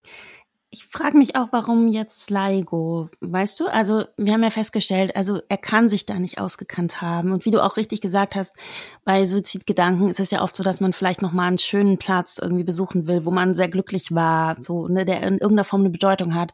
Ich 0.74 0.86
frage 0.86 1.18
mich 1.18 1.36
auch, 1.36 1.50
warum 1.52 1.90
jetzt 1.90 2.24
Sligo, 2.24 3.10
weißt 3.20 3.60
du? 3.60 3.68
Also 3.68 4.06
wir 4.16 4.32
haben 4.32 4.42
ja 4.42 4.50
festgestellt, 4.50 5.14
also 5.18 5.42
er 5.50 5.58
kann 5.58 5.90
sich 5.90 6.06
da 6.06 6.18
nicht 6.18 6.40
ausgekannt 6.40 7.02
haben. 7.02 7.34
Und 7.34 7.44
wie 7.44 7.52
du 7.52 7.62
auch 7.62 7.76
richtig 7.76 8.00
gesagt 8.00 8.36
hast, 8.36 8.56
bei 9.04 9.26
Suizidgedanken 9.26 10.08
ist 10.08 10.22
es 10.22 10.32
ja 10.32 10.42
oft 10.42 10.56
so, 10.56 10.64
dass 10.64 10.80
man 10.80 10.94
vielleicht 10.94 11.22
noch 11.22 11.34
mal 11.34 11.48
einen 11.48 11.58
schönen 11.58 11.98
Platz 11.98 12.40
irgendwie 12.42 12.64
besuchen 12.64 13.06
will, 13.06 13.26
wo 13.26 13.32
man 13.32 13.54
sehr 13.54 13.68
glücklich 13.68 14.16
war, 14.16 14.56
so 14.62 14.88
ne, 14.88 15.04
der 15.04 15.18
in 15.24 15.40
irgendeiner 15.40 15.66
Form 15.66 15.82
eine 15.82 15.90
Bedeutung 15.90 16.36
hat. 16.36 16.54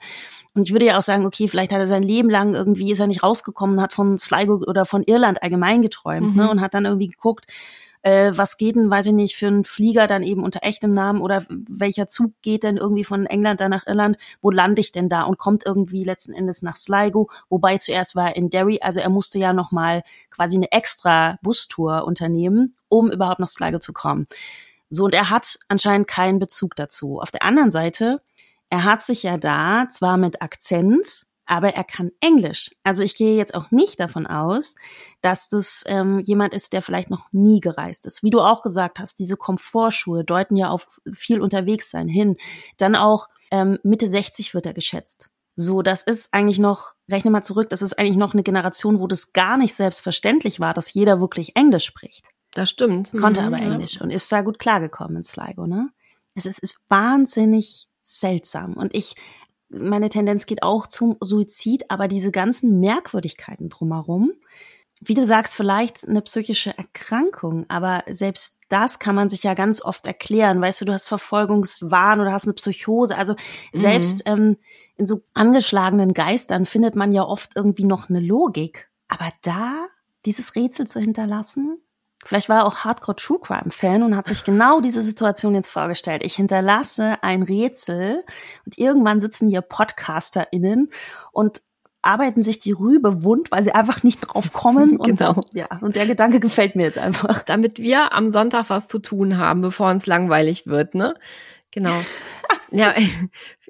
Und 0.56 0.64
ich 0.64 0.72
würde 0.72 0.86
ja 0.86 0.98
auch 0.98 1.04
sagen, 1.04 1.28
okay, 1.28 1.48
vielleicht 1.48 1.72
hat 1.72 1.80
er 1.80 1.88
sein 1.88 2.02
Leben 2.02 2.32
lang 2.32 2.56
irgendwie 2.56 2.92
ist 2.92 3.00
er 3.00 3.06
nicht 3.06 3.22
rausgekommen, 3.22 3.80
hat 3.80 3.94
von 3.94 4.18
Sligo 4.18 4.64
oder 4.66 4.86
von 4.86 5.04
Irland 5.04 5.44
allgemein 5.44 5.84
geträumt, 5.84 6.36
ne, 6.36 6.42
mhm. 6.42 6.48
ne, 6.48 6.50
und 6.50 6.62
hat 6.62 6.74
dann 6.74 6.86
irgendwie 6.86 7.10
geguckt, 7.10 7.46
äh, 8.08 8.38
was 8.38 8.56
geht 8.56 8.78
denn, 8.78 8.90
weiß 8.90 9.08
ich 9.08 9.14
nicht, 9.14 9.36
für 9.36 9.48
einen 9.48 9.66
Flieger 9.66 10.08
dann 10.08 10.24
eben 10.24 10.42
unter 10.42 10.64
echtem 10.64 10.92
Namen 10.92 11.20
oder 11.20 11.44
welcher 11.50 12.08
Zug 12.08 12.32
geht 12.42 12.64
denn 12.64 12.78
irgendwie 12.78 13.04
von 13.04 13.26
England 13.26 13.60
dann 13.60 13.72
nach 13.72 13.86
Irland, 13.86 14.16
wo 14.42 14.50
lande 14.50 14.80
ich 14.80 14.94
denn 14.94 15.10
da 15.10 15.24
und 15.24 15.38
kommt 15.38 15.66
irgendwie 15.66 16.06
letzten 16.06 16.32
Endes 16.32 16.62
nach 16.62 16.78
Sligo, 16.78 17.30
wobei 17.50 17.78
zuerst 17.78 18.16
war 18.16 18.30
er 18.30 18.36
in 18.38 18.50
Derry, 18.50 18.80
also 18.82 19.02
er 19.02 19.10
musste 19.10 19.40
ja 19.40 19.52
nochmal 19.52 20.04
quasi 20.30 20.56
eine 20.56 20.72
extra 20.72 21.38
Bustour 21.42 22.06
unternehmen, 22.06 22.76
um 22.88 23.12
überhaupt 23.12 23.40
nach 23.40 23.50
Sligo 23.50 23.80
zu 23.80 23.92
kommen. 23.92 24.28
So, 24.90 25.04
und 25.04 25.14
er 25.14 25.30
hat 25.30 25.60
anscheinend 25.68 26.08
keinen 26.08 26.40
Bezug 26.40 26.78
dazu. 26.78 27.20
Auf 27.20 27.32
der 27.32 27.44
anderen 27.44 27.72
Seite, 27.72 28.22
er 28.70 28.86
hat 28.86 29.02
sich 29.02 29.24
ja 29.24 29.36
da 29.36 29.88
zwar 29.90 30.16
mit 30.16 30.42
Akzent 30.42 31.27
aber 31.48 31.74
er 31.74 31.84
kann 31.84 32.12
Englisch. 32.20 32.72
Also 32.84 33.04
ich 33.04 33.16
gehe 33.16 33.38
jetzt 33.38 33.56
auch 33.56 33.72
nicht 33.72 34.00
davon 34.00 34.28
aus, 34.28 34.76
dass 35.22 35.50
das 35.50 35.84
ähm, 35.88 36.20
jemand 36.20 36.54
ist, 36.54 36.74
der 36.74 36.82
vielleicht 36.82 37.10
noch 37.10 37.32
nie 37.32 37.60
gereist 37.60 38.06
ist. 38.06 38.24
Wie 38.24 38.30
du 38.30 38.42
auch 38.42 38.62
gesagt 38.62 39.00
hast, 39.00 39.20
diese 39.20 39.38
Komfortschuhe 39.38 40.24
deuten 40.24 40.56
ja 40.56 40.70
auf 40.70 41.00
viel 41.12 41.42
unterwegs 41.42 41.90
sein 41.90 42.08
hin. 42.08 42.38
Dann 42.78 42.96
auch 42.96 43.28
ähm, 43.52 43.80
Mitte 43.84 44.08
60 44.08 44.54
wird 44.54 44.66
er 44.66 44.74
geschätzt. 44.74 45.30
So, 45.56 45.82
das 45.82 46.04
ist 46.04 46.34
eigentlich 46.34 46.60
noch, 46.60 46.94
rechne 47.10 47.32
mal 47.32 47.42
zurück, 47.42 47.70
das 47.70 47.82
ist 47.82 47.98
eigentlich 47.98 48.18
noch 48.18 48.34
eine 48.34 48.44
Generation, 48.44 49.00
wo 49.00 49.08
das 49.08 49.34
gar 49.34 49.58
nicht 49.58 49.74
selbstverständlich 49.74 50.60
war, 50.60 50.76
dass 50.76 50.94
jeder 50.94 51.20
wirklich 51.20 51.56
Englisch 51.56 51.86
spricht. 51.86 52.28
Das 52.52 52.70
stimmt. 52.70 53.12
Konnte 53.20 53.42
mhm, 53.42 53.48
aber 53.48 53.58
ja. 53.58 53.74
Englisch 53.74 54.00
und 54.00 54.12
ist 54.12 54.32
da 54.32 54.42
gut 54.42 54.60
klargekommen 54.60 55.18
in 55.18 55.24
Sligo, 55.24 55.66
ne? 55.66 55.90
Es 56.36 56.46
ist, 56.46 56.60
ist 56.60 56.80
wahnsinnig 56.90 57.88
seltsam. 58.04 58.74
Und 58.74 58.94
ich 58.94 59.16
meine 59.70 60.10
Tendenz 60.10 60.46
geht 60.46 60.64
auch 60.64 60.88
zum 60.88 61.18
Suizid, 61.20 61.90
aber 61.90 62.08
diese 62.08 62.32
ganzen 62.32 62.80
Merkwürdigkeiten 62.80 63.70
drumherum, 63.70 64.32
wie 65.00 65.14
du 65.14 65.26
sagst, 65.26 65.56
vielleicht 65.56 66.08
eine 66.08 66.22
psychische 66.24 66.76
Erkrankung, 66.76 67.66
aber 67.70 68.04
selbst 68.08 68.60
das 68.68 68.98
kann 68.98 69.16
man 69.16 69.30
sich 69.30 69.44
ja 69.44 69.54
ganz 69.54 69.82
oft 69.82 70.08
erklären. 70.08 70.60
Weißt 70.60 70.82
du, 70.82 70.86
du 70.86 70.94
hast 70.94 71.08
Verfolgungswahn 71.08 72.20
oder 72.20 72.32
hast 72.32 72.46
eine 72.46 72.54
Psychose. 72.54 73.16
Also 73.16 73.36
selbst 73.74 74.26
mhm. 74.26 74.34
ähm, 74.34 74.58
in 74.96 75.06
so 75.06 75.22
angeschlagenen 75.36 76.14
Geistern 76.14 76.66
findet 76.66 76.96
man 76.96 77.12
ja 77.12 77.24
oft 77.24 77.56
irgendwie 77.56 77.86
noch 77.86 78.10
eine 78.10 78.20
Logik. 78.20 78.90
Aber 79.08 79.30
da 79.44 79.88
dieses 80.26 80.56
Rätsel 80.56 80.88
zu 80.88 81.00
hinterlassen, 81.00 81.80
Vielleicht 82.28 82.50
war 82.50 82.58
er 82.58 82.66
auch 82.66 82.80
Hardcore 82.80 83.16
True 83.16 83.40
Crime 83.42 83.72
Fan 83.72 84.04
und 84.04 84.18
hat 84.18 84.28
sich 84.28 84.44
genau 84.44 84.82
diese 84.82 85.02
Situation 85.02 85.56
jetzt 85.56 85.70
vorgestellt. 85.70 86.24
Ich 86.26 86.36
hinterlasse 86.36 87.16
ein 87.22 87.42
Rätsel 87.42 88.26
und 88.66 88.78
irgendwann 88.78 89.22
sitzen 89.22 89.48
hier 89.48 89.62
PodcasterInnen 89.62 90.90
und 91.32 91.62
arbeiten 92.02 92.42
sich 92.42 92.60
die 92.60 92.74
Rübe 92.74 93.24
wund, 93.24 93.50
weil 93.50 93.64
sie 93.64 93.72
einfach 93.72 94.04
nicht 94.04 94.20
drauf 94.20 94.52
kommen. 94.52 94.98
Und, 95.00 95.06
genau. 95.06 95.42
Ja, 95.54 95.68
und 95.80 95.96
der 95.96 96.06
Gedanke 96.06 96.42
gefällt 96.42 96.76
mir 96.76 96.84
jetzt 96.84 96.98
einfach. 96.98 97.44
Damit 97.44 97.80
wir 97.80 98.14
am 98.14 98.30
Sonntag 98.30 98.66
was 98.68 98.90
zu 98.90 99.00
tun 99.00 99.38
haben, 99.38 99.62
bevor 99.62 99.90
uns 99.90 100.06
langweilig 100.06 100.68
wird, 100.68 100.96
ne? 100.96 101.16
Genau. 101.72 101.96
ja, 102.72 102.94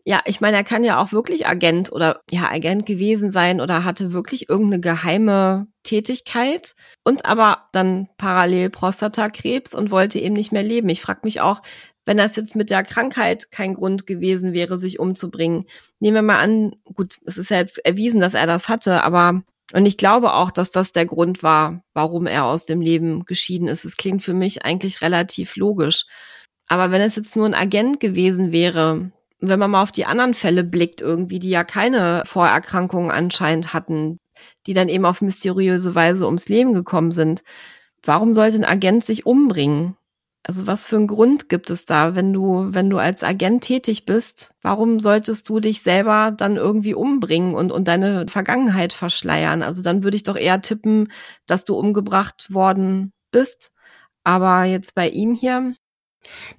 ja, 0.09 0.21
ich 0.23 0.39
meine, 0.39 0.55
er 0.55 0.63
kann 0.63 0.85
ja 0.85 1.01
auch 1.01 1.11
wirklich 1.11 1.47
Agent 1.47 1.91
oder 1.91 2.21
ja, 2.31 2.49
Agent 2.49 2.85
gewesen 2.85 3.29
sein 3.29 3.59
oder 3.59 3.83
hatte 3.83 4.13
wirklich 4.13 4.47
irgendeine 4.47 4.79
geheime 4.79 5.67
Tätigkeit 5.83 6.75
und 7.03 7.25
aber 7.25 7.67
dann 7.73 8.07
parallel 8.17 8.69
Prostatakrebs 8.69 9.75
und 9.75 9.91
wollte 9.91 10.19
eben 10.19 10.33
nicht 10.33 10.53
mehr 10.53 10.63
leben. 10.63 10.87
Ich 10.87 11.01
frage 11.01 11.19
mich 11.23 11.41
auch, 11.41 11.61
wenn 12.05 12.15
das 12.15 12.37
jetzt 12.37 12.55
mit 12.55 12.69
der 12.69 12.85
Krankheit 12.85 13.51
kein 13.51 13.73
Grund 13.73 14.07
gewesen 14.07 14.53
wäre, 14.53 14.77
sich 14.77 14.97
umzubringen. 14.97 15.65
Nehmen 15.99 16.15
wir 16.15 16.21
mal 16.21 16.39
an, 16.39 16.71
gut, 16.85 17.17
es 17.25 17.37
ist 17.37 17.51
ja 17.51 17.57
jetzt 17.57 17.85
erwiesen, 17.85 18.21
dass 18.21 18.33
er 18.33 18.47
das 18.47 18.69
hatte, 18.69 19.03
aber 19.03 19.41
und 19.73 19.85
ich 19.85 19.97
glaube 19.97 20.33
auch, 20.35 20.51
dass 20.51 20.71
das 20.71 20.93
der 20.93 21.05
Grund 21.05 21.43
war, 21.43 21.83
warum 21.93 22.27
er 22.27 22.45
aus 22.45 22.63
dem 22.63 22.79
Leben 22.79 23.25
geschieden 23.25 23.67
ist. 23.67 23.83
Es 23.83 23.97
klingt 23.97 24.23
für 24.23 24.33
mich 24.33 24.63
eigentlich 24.63 25.01
relativ 25.01 25.57
logisch. 25.57 26.05
Aber 26.69 26.91
wenn 26.91 27.01
es 27.01 27.17
jetzt 27.17 27.35
nur 27.35 27.45
ein 27.45 27.53
Agent 27.53 27.99
gewesen 27.99 28.53
wäre, 28.53 29.11
wenn 29.39 29.59
man 29.59 29.71
mal 29.71 29.83
auf 29.83 29.91
die 29.91 30.05
anderen 30.05 30.33
Fälle 30.33 30.63
blickt, 30.63 31.01
irgendwie, 31.01 31.39
die 31.39 31.49
ja 31.49 31.63
keine 31.63 32.23
Vorerkrankungen 32.25 33.11
anscheinend 33.11 33.73
hatten, 33.73 34.17
die 34.65 34.73
dann 34.73 34.89
eben 34.89 35.05
auf 35.05 35.21
mysteriöse 35.21 35.95
Weise 35.95 36.25
ums 36.25 36.49
Leben 36.49 36.73
gekommen 36.73 37.11
sind, 37.11 37.43
warum 38.03 38.33
sollte 38.33 38.57
ein 38.57 38.65
Agent 38.65 39.05
sich 39.05 39.25
umbringen? 39.25 39.95
Also 40.43 40.65
was 40.65 40.87
für 40.87 40.95
einen 40.95 41.07
Grund 41.07 41.49
gibt 41.49 41.69
es 41.69 41.85
da, 41.85 42.15
wenn 42.15 42.31
du, 42.31 42.69
wenn 42.71 42.89
du 42.89 42.99
als 42.99 43.21
Agent 43.21 43.65
tätig 43.65 44.05
bist? 44.05 44.53
Warum 44.61 45.01
solltest 45.01 45.49
du 45.49 45.59
dich 45.59 45.81
selber 45.81 46.31
dann 46.31 46.55
irgendwie 46.55 46.93
umbringen 46.93 47.53
und, 47.53 47.71
und 47.71 47.87
deine 47.89 48.27
Vergangenheit 48.29 48.93
verschleiern? 48.93 49.61
Also 49.61 49.81
dann 49.81 50.05
würde 50.05 50.15
ich 50.15 50.23
doch 50.23 50.37
eher 50.37 50.61
tippen, 50.61 51.11
dass 51.47 51.65
du 51.65 51.75
umgebracht 51.75 52.53
worden 52.53 53.11
bist. 53.31 53.71
Aber 54.23 54.63
jetzt 54.63 54.95
bei 54.95 55.09
ihm 55.09 55.33
hier, 55.33 55.75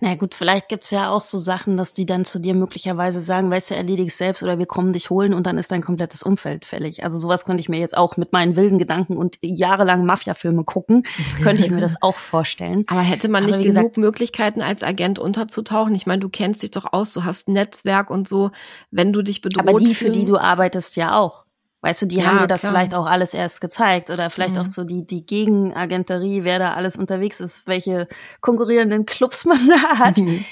na 0.01 0.15
gut, 0.15 0.35
vielleicht 0.35 0.69
gibt's 0.69 0.91
ja 0.91 1.11
auch 1.11 1.23
so 1.23 1.39
Sachen, 1.39 1.77
dass 1.77 1.93
die 1.93 2.07
dann 2.07 2.25
zu 2.25 2.39
dir 2.39 2.55
möglicherweise 2.55 3.23
sagen, 3.23 3.51
weißt 3.51 3.71
du, 3.71 3.75
erledig 3.75 4.15
selbst 4.15 4.43
oder 4.43 4.59
wir 4.59 4.67
kommen 4.67 4.93
dich 4.93 5.11
holen 5.11 5.35
und 5.35 5.47
dann 5.47 5.59
ist 5.59 5.73
dein 5.73 5.83
komplettes 5.83 6.23
Umfeld 6.23 6.65
fällig. 6.65 7.03
Also 7.03 7.19
sowas 7.19 7.45
könnte 7.45 7.61
ich 7.61 7.69
mir 7.69 7.79
jetzt 7.79 7.97
auch 7.97 8.17
mit 8.17 8.33
meinen 8.33 8.57
wilden 8.57 8.79
Gedanken 8.79 9.17
und 9.17 9.39
jahrelang 9.43 10.05
Mafia-Filme 10.05 10.65
gucken, 10.65 11.05
könnte 11.43 11.65
ich 11.65 11.71
mir 11.71 11.81
das 11.81 12.03
auch 12.03 12.17
vorstellen. 12.17 12.85
Aber 12.89 13.01
hätte 13.01 13.29
man 13.29 13.45
nicht 13.45 13.59
genug 13.59 13.67
gesagt, 13.67 13.97
Möglichkeiten 13.99 14.63
als 14.63 14.83
Agent 14.83 15.19
unterzutauchen? 15.19 15.95
Ich 15.95 16.07
meine, 16.07 16.21
du 16.21 16.29
kennst 16.29 16.63
dich 16.63 16.71
doch 16.71 16.93
aus, 16.93 17.13
du 17.13 17.25
hast 17.25 17.49
ein 17.49 17.53
Netzwerk 17.53 18.11
und 18.11 18.29
so, 18.29 18.51
wenn 18.91 19.13
du 19.13 19.23
dich 19.23 19.41
bedroht 19.41 19.69
Aber 19.69 19.79
die, 19.79 19.95
für 19.95 20.11
die 20.11 20.25
du 20.25 20.39
arbeitest, 20.39 20.97
ja 20.97 21.19
auch. 21.19 21.48
Weißt 21.81 22.03
du, 22.03 22.07
die 22.07 22.17
ja, 22.17 22.25
haben 22.25 22.39
dir 22.39 22.47
das 22.49 22.61
klar. 22.61 22.73
vielleicht 22.73 22.95
auch 22.95 23.07
alles 23.07 23.35
erst 23.35 23.61
gezeigt 23.61 24.11
oder 24.11 24.31
vielleicht 24.31 24.57
mhm. 24.57 24.63
auch 24.63 24.67
so 24.67 24.83
die, 24.83 25.07
die 25.07 25.25
Gegenagenterie, 25.25 26.43
wer 26.43 26.59
da 26.59 26.75
alles 26.75 26.97
unterwegs 26.97 27.41
ist, 27.41 27.69
welche 27.69 28.09
konkurrierenden 28.41 29.07
Clubs 29.07 29.45
man 29.45 29.61
da 29.69 29.99
hat. 29.99 30.19
Mhm. 30.19 30.45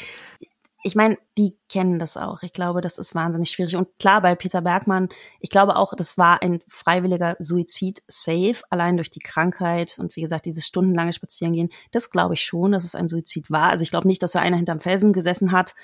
Ich 0.84 0.94
meine, 0.94 1.18
die 1.36 1.56
kennen 1.68 1.98
das 1.98 2.16
auch. 2.16 2.44
Ich 2.44 2.52
glaube, 2.52 2.80
das 2.80 2.96
ist 2.96 3.12
wahnsinnig 3.16 3.50
schwierig. 3.50 3.74
Und 3.74 3.88
klar, 3.98 4.20
bei 4.20 4.36
Peter 4.36 4.60
Bergmann, 4.60 5.08
ich 5.40 5.50
glaube 5.50 5.74
auch, 5.74 5.94
das 5.96 6.16
war 6.16 6.42
ein 6.42 6.62
freiwilliger 6.68 7.34
Suizid 7.40 8.04
safe, 8.06 8.58
allein 8.70 8.96
durch 8.96 9.10
die 9.10 9.18
Krankheit 9.18 9.98
und 9.98 10.14
wie 10.14 10.20
gesagt, 10.20 10.46
dieses 10.46 10.64
stundenlange 10.64 11.12
Spazierengehen. 11.12 11.70
Das 11.90 12.12
glaube 12.12 12.34
ich 12.34 12.44
schon, 12.44 12.70
dass 12.70 12.84
es 12.84 12.94
ein 12.94 13.08
Suizid 13.08 13.50
war. 13.50 13.70
Also 13.70 13.82
ich 13.82 13.90
glaube 13.90 14.06
nicht, 14.06 14.22
dass 14.22 14.36
er 14.36 14.42
einer 14.42 14.58
hinterm 14.58 14.78
Felsen 14.78 15.12
gesessen 15.12 15.50
hat 15.50 15.74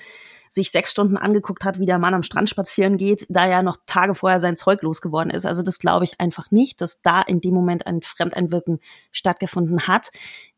sich 0.53 0.69
sechs 0.69 0.91
Stunden 0.91 1.17
angeguckt 1.17 1.65
hat, 1.65 1.79
wie 1.79 1.85
der 1.87 1.97
Mann 1.97 2.13
am 2.13 2.21
Strand 2.21 2.49
spazieren 2.49 2.97
geht, 2.97 3.25
da 3.29 3.47
ja 3.47 3.63
noch 3.63 3.77
Tage 3.87 4.13
vorher 4.13 4.39
sein 4.39 4.55
Zeug 4.55 4.83
losgeworden 4.83 5.31
ist. 5.31 5.45
Also 5.45 5.63
das 5.63 5.79
glaube 5.79 6.05
ich 6.05 6.19
einfach 6.19 6.51
nicht, 6.51 6.79
dass 6.79 7.01
da 7.01 7.21
in 7.21 7.41
dem 7.41 7.55
Moment 7.55 7.87
ein 7.87 8.01
Fremdeinwirken 8.03 8.79
stattgefunden 9.11 9.87
hat. 9.87 10.11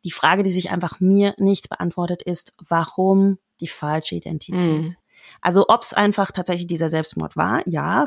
Die 0.04 0.12
Frage, 0.12 0.44
die 0.44 0.52
sich 0.52 0.70
einfach 0.70 1.00
mir 1.00 1.34
nicht 1.38 1.70
beantwortet 1.70 2.24
ist, 2.24 2.54
warum 2.68 3.38
die 3.62 3.68
falsche 3.68 4.16
Identität? 4.16 4.82
Mhm. 4.82 4.96
Also 5.42 5.66
ob 5.70 5.82
es 5.82 5.94
einfach 5.94 6.32
tatsächlich 6.32 6.68
dieser 6.68 6.90
Selbstmord 6.90 7.38
war, 7.38 7.62
ja, 7.66 8.04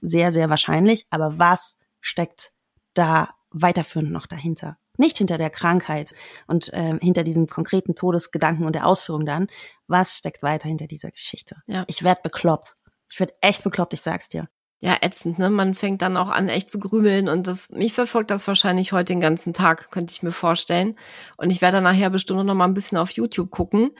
sehr, 0.00 0.30
sehr 0.30 0.48
wahrscheinlich. 0.48 1.06
Aber 1.10 1.40
was 1.40 1.76
steckt 2.00 2.52
da 2.94 3.30
weiterführend 3.50 4.12
noch 4.12 4.26
dahinter? 4.26 4.78
Nicht 4.98 5.18
hinter 5.18 5.38
der 5.38 5.50
Krankheit 5.50 6.14
und 6.46 6.72
äh, 6.72 6.98
hinter 7.00 7.24
diesem 7.24 7.46
konkreten 7.46 7.94
Todesgedanken 7.94 8.66
und 8.66 8.74
der 8.74 8.86
Ausführung 8.86 9.26
dann. 9.26 9.46
Was 9.86 10.16
steckt 10.16 10.42
weiter 10.42 10.68
hinter 10.68 10.86
dieser 10.86 11.10
Geschichte? 11.10 11.56
Ja. 11.66 11.84
Ich 11.86 12.02
werd 12.04 12.22
bekloppt. 12.22 12.74
Ich 13.10 13.20
werd 13.20 13.32
echt 13.40 13.64
bekloppt, 13.64 13.94
ich 13.94 14.00
sag's 14.00 14.28
dir. 14.28 14.48
Ja, 14.78 14.98
ätzend, 15.00 15.38
ne? 15.38 15.48
Man 15.48 15.74
fängt 15.74 16.02
dann 16.02 16.18
auch 16.18 16.28
an, 16.28 16.50
echt 16.50 16.70
zu 16.70 16.78
grübeln 16.78 17.30
und 17.30 17.46
das, 17.46 17.70
mich 17.70 17.94
verfolgt 17.94 18.30
das 18.30 18.46
wahrscheinlich 18.46 18.92
heute 18.92 19.14
den 19.14 19.20
ganzen 19.20 19.54
Tag, 19.54 19.90
könnte 19.90 20.12
ich 20.12 20.22
mir 20.22 20.32
vorstellen. 20.32 20.96
Und 21.38 21.50
ich 21.50 21.62
werde 21.62 21.80
nachher 21.80 22.10
bestimmt 22.10 22.44
noch 22.44 22.54
mal 22.54 22.66
ein 22.66 22.74
bisschen 22.74 22.98
auf 22.98 23.10
YouTube 23.12 23.50
gucken. 23.50 23.92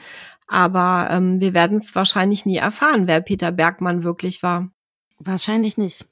Aber 0.47 1.07
ähm, 1.09 1.41
wir 1.41 1.55
werden 1.55 1.77
es 1.77 1.95
wahrscheinlich 1.95 2.45
nie 2.45 2.57
erfahren, 2.57 3.07
wer 3.07 3.21
Peter 3.21 3.51
Bergmann 3.51 4.03
wirklich 4.03 4.43
war. 4.43 4.69
Wahrscheinlich 5.17 5.77
nicht. 5.77 6.05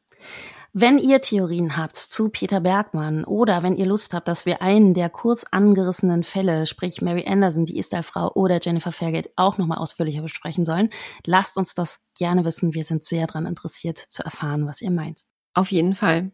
Wenn 0.78 0.98
ihr 0.98 1.22
Theorien 1.22 1.78
habt 1.78 1.96
zu 1.96 2.28
Peter 2.28 2.60
Bergmann 2.60 3.24
oder 3.24 3.64
wenn 3.64 3.78
ihr 3.78 3.86
Lust 3.86 4.14
habt, 4.14 4.28
dass 4.28 4.46
wir 4.46 4.62
einen 4.62 4.94
der 4.94 5.10
kurz 5.10 5.46
angerissenen 5.50 6.26
Fälle, 6.26 6.66
sprich 6.66 7.02
Mary 7.02 7.24
Anderson, 7.26 7.64
die 7.64 7.78
Isdal-Frau 7.78 8.34
oder 8.34 8.60
Jennifer 8.62 8.92
Fairgate 8.92 9.32
auch 9.38 9.58
nochmal 9.58 9.78
ausführlicher 9.78 10.22
besprechen 10.22 10.66
sollen, 10.66 10.90
lasst 11.26 11.56
uns 11.58 11.76
das 11.76 12.02
gerne 12.18 12.44
wissen. 12.44 12.74
Wir 12.74 12.84
sind 12.84 13.06
sehr 13.06 13.26
daran 13.26 13.46
interessiert 13.46 13.98
zu 13.98 14.26
erfahren, 14.26 14.68
was 14.68 14.82
ihr 14.82 14.92
meint. 14.92 15.22
Auf 15.54 15.72
jeden 15.72 15.96
Fall. 15.96 16.32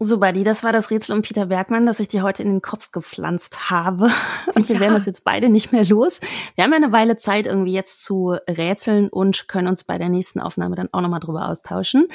So, 0.00 0.18
Buddy, 0.18 0.44
das 0.44 0.62
war 0.62 0.72
das 0.72 0.92
Rätsel 0.92 1.16
um 1.16 1.22
Peter 1.22 1.46
Bergmann, 1.46 1.84
das 1.84 1.98
ich 1.98 2.06
dir 2.06 2.22
heute 2.22 2.44
in 2.44 2.50
den 2.50 2.62
Kopf 2.62 2.92
gepflanzt 2.92 3.68
habe. 3.68 4.10
Und 4.54 4.68
wir 4.68 4.76
ja. 4.76 4.80
werden 4.80 4.94
das 4.94 5.06
jetzt 5.06 5.24
beide 5.24 5.48
nicht 5.48 5.72
mehr 5.72 5.84
los. 5.84 6.20
Wir 6.54 6.62
haben 6.62 6.70
ja 6.70 6.76
eine 6.76 6.92
Weile 6.92 7.16
Zeit, 7.16 7.48
irgendwie 7.48 7.72
jetzt 7.72 8.04
zu 8.04 8.36
rätseln 8.48 9.08
und 9.08 9.48
können 9.48 9.66
uns 9.66 9.82
bei 9.82 9.98
der 9.98 10.08
nächsten 10.08 10.38
Aufnahme 10.38 10.76
dann 10.76 10.88
auch 10.92 11.00
nochmal 11.00 11.18
drüber 11.18 11.48
austauschen. 11.48 12.06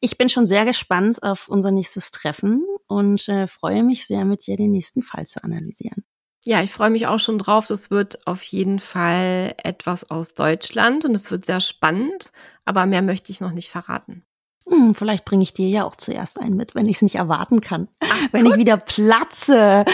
Ich 0.00 0.18
bin 0.18 0.28
schon 0.28 0.46
sehr 0.46 0.64
gespannt 0.64 1.22
auf 1.22 1.48
unser 1.48 1.70
nächstes 1.70 2.10
Treffen 2.10 2.64
und 2.88 3.28
äh, 3.28 3.46
freue 3.46 3.84
mich 3.84 4.06
sehr, 4.08 4.24
mit 4.24 4.44
dir 4.44 4.56
den 4.56 4.72
nächsten 4.72 5.02
Fall 5.02 5.24
zu 5.24 5.44
analysieren. 5.44 6.04
Ja, 6.42 6.62
ich 6.62 6.72
freue 6.72 6.90
mich 6.90 7.06
auch 7.06 7.20
schon 7.20 7.38
drauf. 7.38 7.68
Das 7.68 7.90
wird 7.90 8.26
auf 8.26 8.42
jeden 8.42 8.80
Fall 8.80 9.54
etwas 9.62 10.10
aus 10.10 10.34
Deutschland 10.34 11.04
und 11.04 11.14
es 11.14 11.30
wird 11.30 11.44
sehr 11.44 11.60
spannend, 11.60 12.32
aber 12.64 12.86
mehr 12.86 13.02
möchte 13.02 13.30
ich 13.30 13.40
noch 13.40 13.52
nicht 13.52 13.70
verraten. 13.70 14.24
Hm, 14.70 14.94
vielleicht 14.94 15.24
bringe 15.24 15.42
ich 15.42 15.54
dir 15.54 15.68
ja 15.68 15.84
auch 15.84 15.96
zuerst 15.96 16.40
einen 16.40 16.56
mit, 16.56 16.74
wenn 16.74 16.86
ich 16.86 16.96
es 16.96 17.02
nicht 17.02 17.16
erwarten 17.16 17.60
kann. 17.60 17.88
Ach, 18.00 18.28
wenn 18.32 18.44
guck. 18.44 18.52
ich 18.52 18.58
wieder 18.58 18.76
platze. 18.76 19.84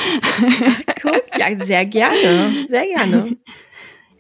guck, 1.03 1.23
ja, 1.39 1.65
sehr 1.65 1.87
gerne. 1.87 2.67
Sehr 2.69 2.87
gerne. 2.87 3.37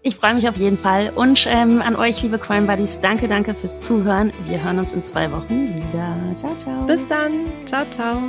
Ich 0.07 0.17
freue 0.17 0.35
mich 0.35 0.47
auf 0.49 0.57
jeden 0.59 0.77
Fall. 0.77 1.11
Und 1.15 1.47
ähm, 1.49 1.81
an 1.81 1.97
euch, 1.97 2.23
liebe 2.23 2.39
Crime 2.39 2.67
Buddies, 2.67 3.01
danke, 3.01 3.27
danke 3.27 3.55
fürs 3.55 3.79
Zuhören. 3.79 4.33
Wir 4.47 4.63
hören 4.63 4.79
uns 4.79 4.93
in 4.93 5.03
zwei 5.03 5.33
Wochen 5.33 5.75
wieder. 5.77 6.15
Ciao, 6.37 6.55
ciao. 6.57 6.85
Bis 6.87 7.07
dann. 7.07 7.47
Ciao, 7.65 7.87
ciao. 7.91 8.21